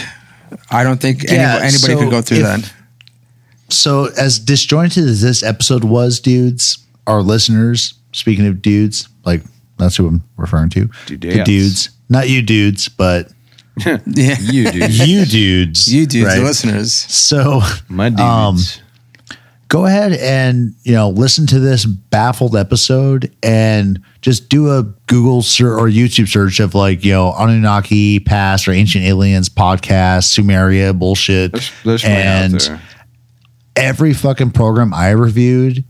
[0.70, 2.72] i don't think any- Yeah, anybody so could go through if- that
[3.70, 6.76] So as disjointed as this episode was, dudes,
[7.06, 9.42] our listeners, speaking of dudes, like
[9.78, 10.90] that's who I'm referring to.
[11.08, 11.88] The dudes.
[12.10, 13.32] Not you dudes, but
[13.78, 14.92] yeah You dude.
[15.08, 15.90] you dudes.
[15.92, 16.38] you dudes right?
[16.40, 18.20] the listeners So My dudes.
[18.20, 18.58] Um,
[19.72, 25.40] go ahead and you know listen to this baffled episode and just do a Google
[25.40, 30.96] search or YouTube search of like you know Anunnaki past or ancient aliens podcast Sumeria
[30.96, 31.52] bullshit.
[31.52, 32.80] There's there's and
[33.74, 35.84] every fucking program I reviewed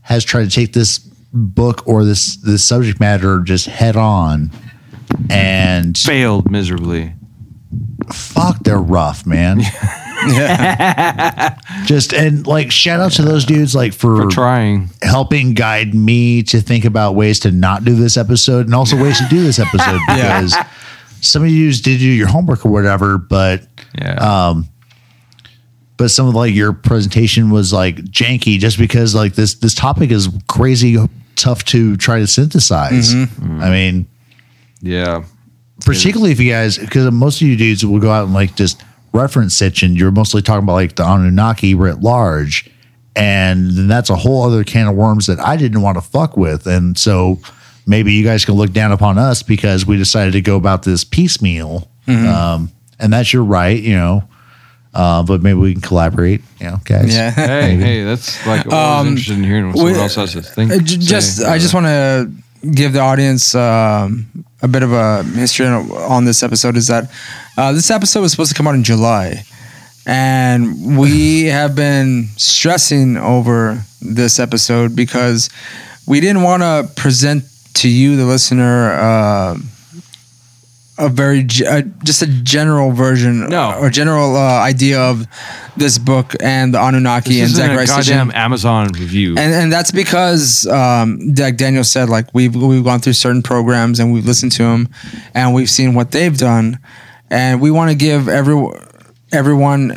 [0.00, 0.98] has tried to take this
[1.32, 4.50] book or this this subject matter just head on.
[5.30, 7.14] And Failed miserably.
[8.12, 9.60] fuck they're rough man
[11.86, 14.90] just and like shout out to those dudes like For trying.
[15.02, 19.18] helping guide me to think about ways to not do this episode and also ways
[19.18, 20.40] to do this episode Yeah.
[20.40, 20.56] because
[21.20, 23.62] some of you did do your homework or whatever, but
[23.96, 24.48] Yeah.
[24.48, 24.68] um
[25.96, 30.10] but some of like your presentation was like janky just because like this this topic
[30.10, 30.96] is crazy
[31.36, 33.14] tough to try to synthesize.
[33.14, 34.06] I mean,
[34.80, 35.24] yeah.
[35.84, 38.82] particularly if you guys because most of you dudes will go out and like just
[39.12, 42.70] reference it and you're mostly talking about like the Anunnaki writ large.
[43.16, 46.36] And then that's a whole other can of worms that I didn't want to fuck
[46.36, 46.66] with.
[46.66, 47.38] And so
[47.86, 51.02] maybe you guys can look down upon us because we decided to go about this
[51.04, 51.88] piecemeal.
[52.06, 52.70] Um,
[53.00, 54.22] and that's your right, you know.
[54.94, 57.14] Uh, but maybe we can collaborate, you know, guys.
[57.14, 60.32] yeah Hey, hey, that's like always Um, interested in hearing what someone we- else has
[60.32, 60.72] to think.
[60.72, 61.44] Uh, just say.
[61.46, 62.30] I just want to
[62.72, 64.26] give the audience um,
[64.62, 66.76] a bit of a history on, on this episode.
[66.76, 67.10] Is that
[67.56, 69.44] uh, this episode was supposed to come out in July,
[70.06, 75.50] and we have been stressing over this episode because
[76.06, 77.44] we didn't want to present
[77.74, 78.92] to you, the listener.
[78.92, 79.58] Uh,
[80.98, 83.74] a very ge- uh, just a general version No.
[83.78, 85.26] or general uh, idea of
[85.76, 89.30] this book and the Anunnaki This and isn't a Zecharia Sitchin goddamn Amazon review.
[89.38, 94.00] and and that's because um, like Daniel said, like we've we've gone through certain programs
[94.00, 94.88] and we've listened to them,
[95.34, 96.78] and we've seen what they've done,
[97.30, 98.56] and we want to give every
[99.30, 99.92] everyone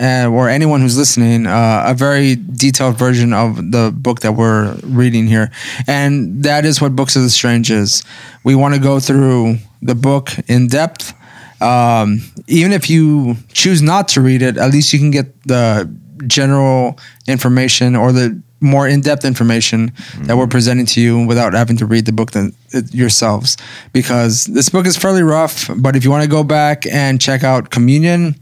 [0.00, 4.74] uh, or anyone who's listening uh, a very detailed version of the book that we're
[4.82, 5.50] reading here,
[5.86, 8.02] and that is what Books of the Strange is.
[8.44, 11.14] We want to go through the book in depth.
[11.60, 15.92] Um, even if you choose not to read it, at least you can get the
[16.26, 21.84] general information or the more in-depth information that we're presenting to you without having to
[21.84, 23.56] read the book it, yourselves
[23.92, 27.42] because this book is fairly rough but if you want to go back and check
[27.42, 28.36] out communion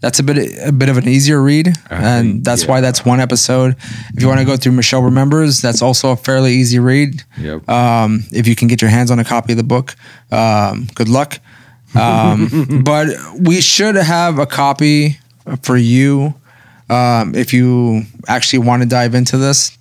[0.00, 0.36] that's a bit
[0.66, 3.74] a bit of an easier read and that's why that's one episode
[4.14, 7.68] if you want to go through michelle remembers that's also a fairly easy read Yep.
[7.68, 9.94] um, if you can get your hands on a copy of the book
[10.30, 11.38] um, good luck
[11.94, 13.08] um, but
[13.38, 15.18] we should have a copy
[15.62, 16.34] for you
[16.90, 19.76] um, if you actually want to dive into this.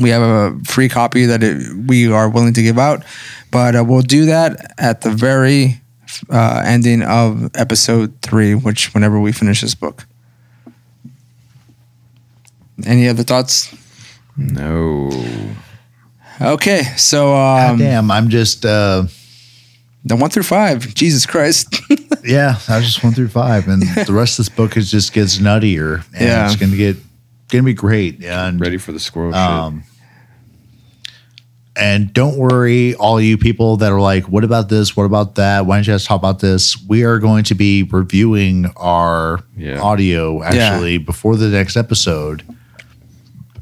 [0.00, 3.04] we have a free copy that it, we are willing to give out,
[3.50, 5.80] but uh, we'll do that at the very
[6.30, 10.06] uh, ending of episode three, which whenever we finish this book.
[12.86, 13.74] Any other thoughts?
[14.36, 15.10] No.
[16.40, 19.04] Okay, so God um, damn, I'm just uh
[20.04, 20.94] the one through five.
[20.94, 21.78] Jesus Christ.
[22.24, 25.12] yeah, I was just one through five, and the rest of this book is just
[25.12, 26.02] gets nuttier.
[26.14, 26.46] And Yeah.
[26.46, 26.96] it's gonna get
[27.48, 28.24] gonna be great.
[28.24, 29.82] And Ready for the squirrel Um,
[31.76, 34.96] and don't worry, all you people that are like, what about this?
[34.96, 35.66] What about that?
[35.66, 36.76] Why don't you guys talk about this?
[36.88, 39.80] We are going to be reviewing our Yeah.
[39.80, 42.42] audio actually before the next episode.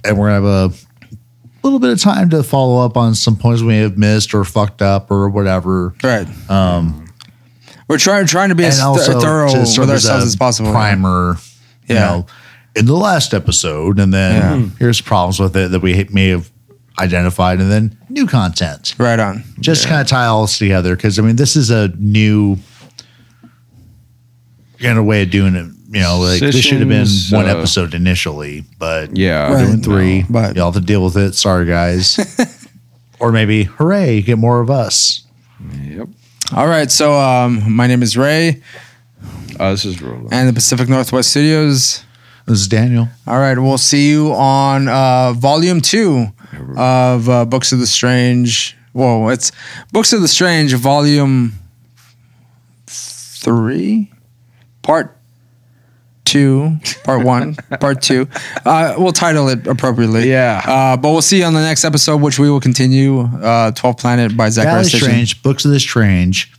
[0.04, 3.36] And we're going to have a little bit of time to follow up on some
[3.36, 5.94] points we may have missed or fucked up or whatever.
[6.02, 6.26] right.
[6.50, 7.04] Um,
[7.88, 10.36] We're trying trying to be as and th- thorough to with serve as ourselves as
[10.36, 10.72] possible.
[10.72, 11.36] Primer,
[11.88, 12.00] you Yeah.
[12.06, 12.26] know,
[12.76, 14.66] in the last episode, and then Yeah.
[14.78, 16.50] here's problems with it that we may have
[16.98, 18.94] identified, and then new content.
[18.98, 19.44] Right on.
[19.60, 22.56] Just kind of tie all this together because I mean, this is a new
[24.80, 25.66] kind of way of doing it.
[25.90, 29.52] You know, like this should have been one uh, episode initially, but Yeah.
[29.54, 29.64] Right.
[29.66, 31.34] doing three, but- y'all have to deal with it.
[31.34, 32.18] Sorry, guys.
[33.20, 35.24] or maybe, hooray, get more of us.
[35.82, 36.08] Yep.
[36.54, 36.90] All right.
[36.90, 38.62] So um, my name is Ray,
[39.58, 40.28] Uh, this is Roland.
[40.32, 42.04] and the Pacific Northwest Studios.
[42.46, 43.08] This is Daniel.
[43.26, 43.58] All right.
[43.58, 46.26] We'll see you on uh, volume two
[46.76, 48.76] of uh, Books of the Strange.
[48.92, 49.52] Whoa, it's
[49.92, 51.52] Books of the Strange, volume
[52.86, 54.10] three,
[54.82, 55.16] part
[56.24, 58.28] two, part one, part two.
[58.64, 60.28] Uh, we'll title it appropriately.
[60.28, 60.62] Yeah.
[60.66, 63.20] Uh, but we'll see you on the next episode, which we will continue.
[63.20, 64.98] Uh, 12th Planet by Zachary Valley Sitchin.
[65.00, 66.52] Strange, Books of the Strange,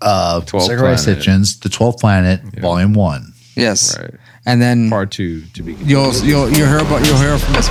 [0.00, 1.18] uh, 12th Zecharia Planet.
[1.18, 3.32] Sitchin's The Twelfth Planet, Volume One.
[3.54, 3.98] Yes.
[3.98, 4.14] Right.
[4.44, 7.68] And then Part two to be you'll you'll you'll hear about you'll hear from us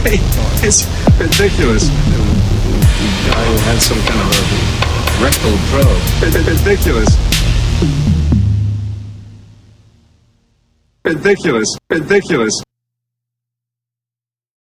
[0.62, 0.86] It's
[1.20, 1.88] ridiculous.
[1.88, 6.00] Guy who had some kind of a rectal probe.
[6.22, 7.08] It's Ridiculous.
[11.04, 11.76] Ridiculous.
[11.90, 12.62] Ridiculous.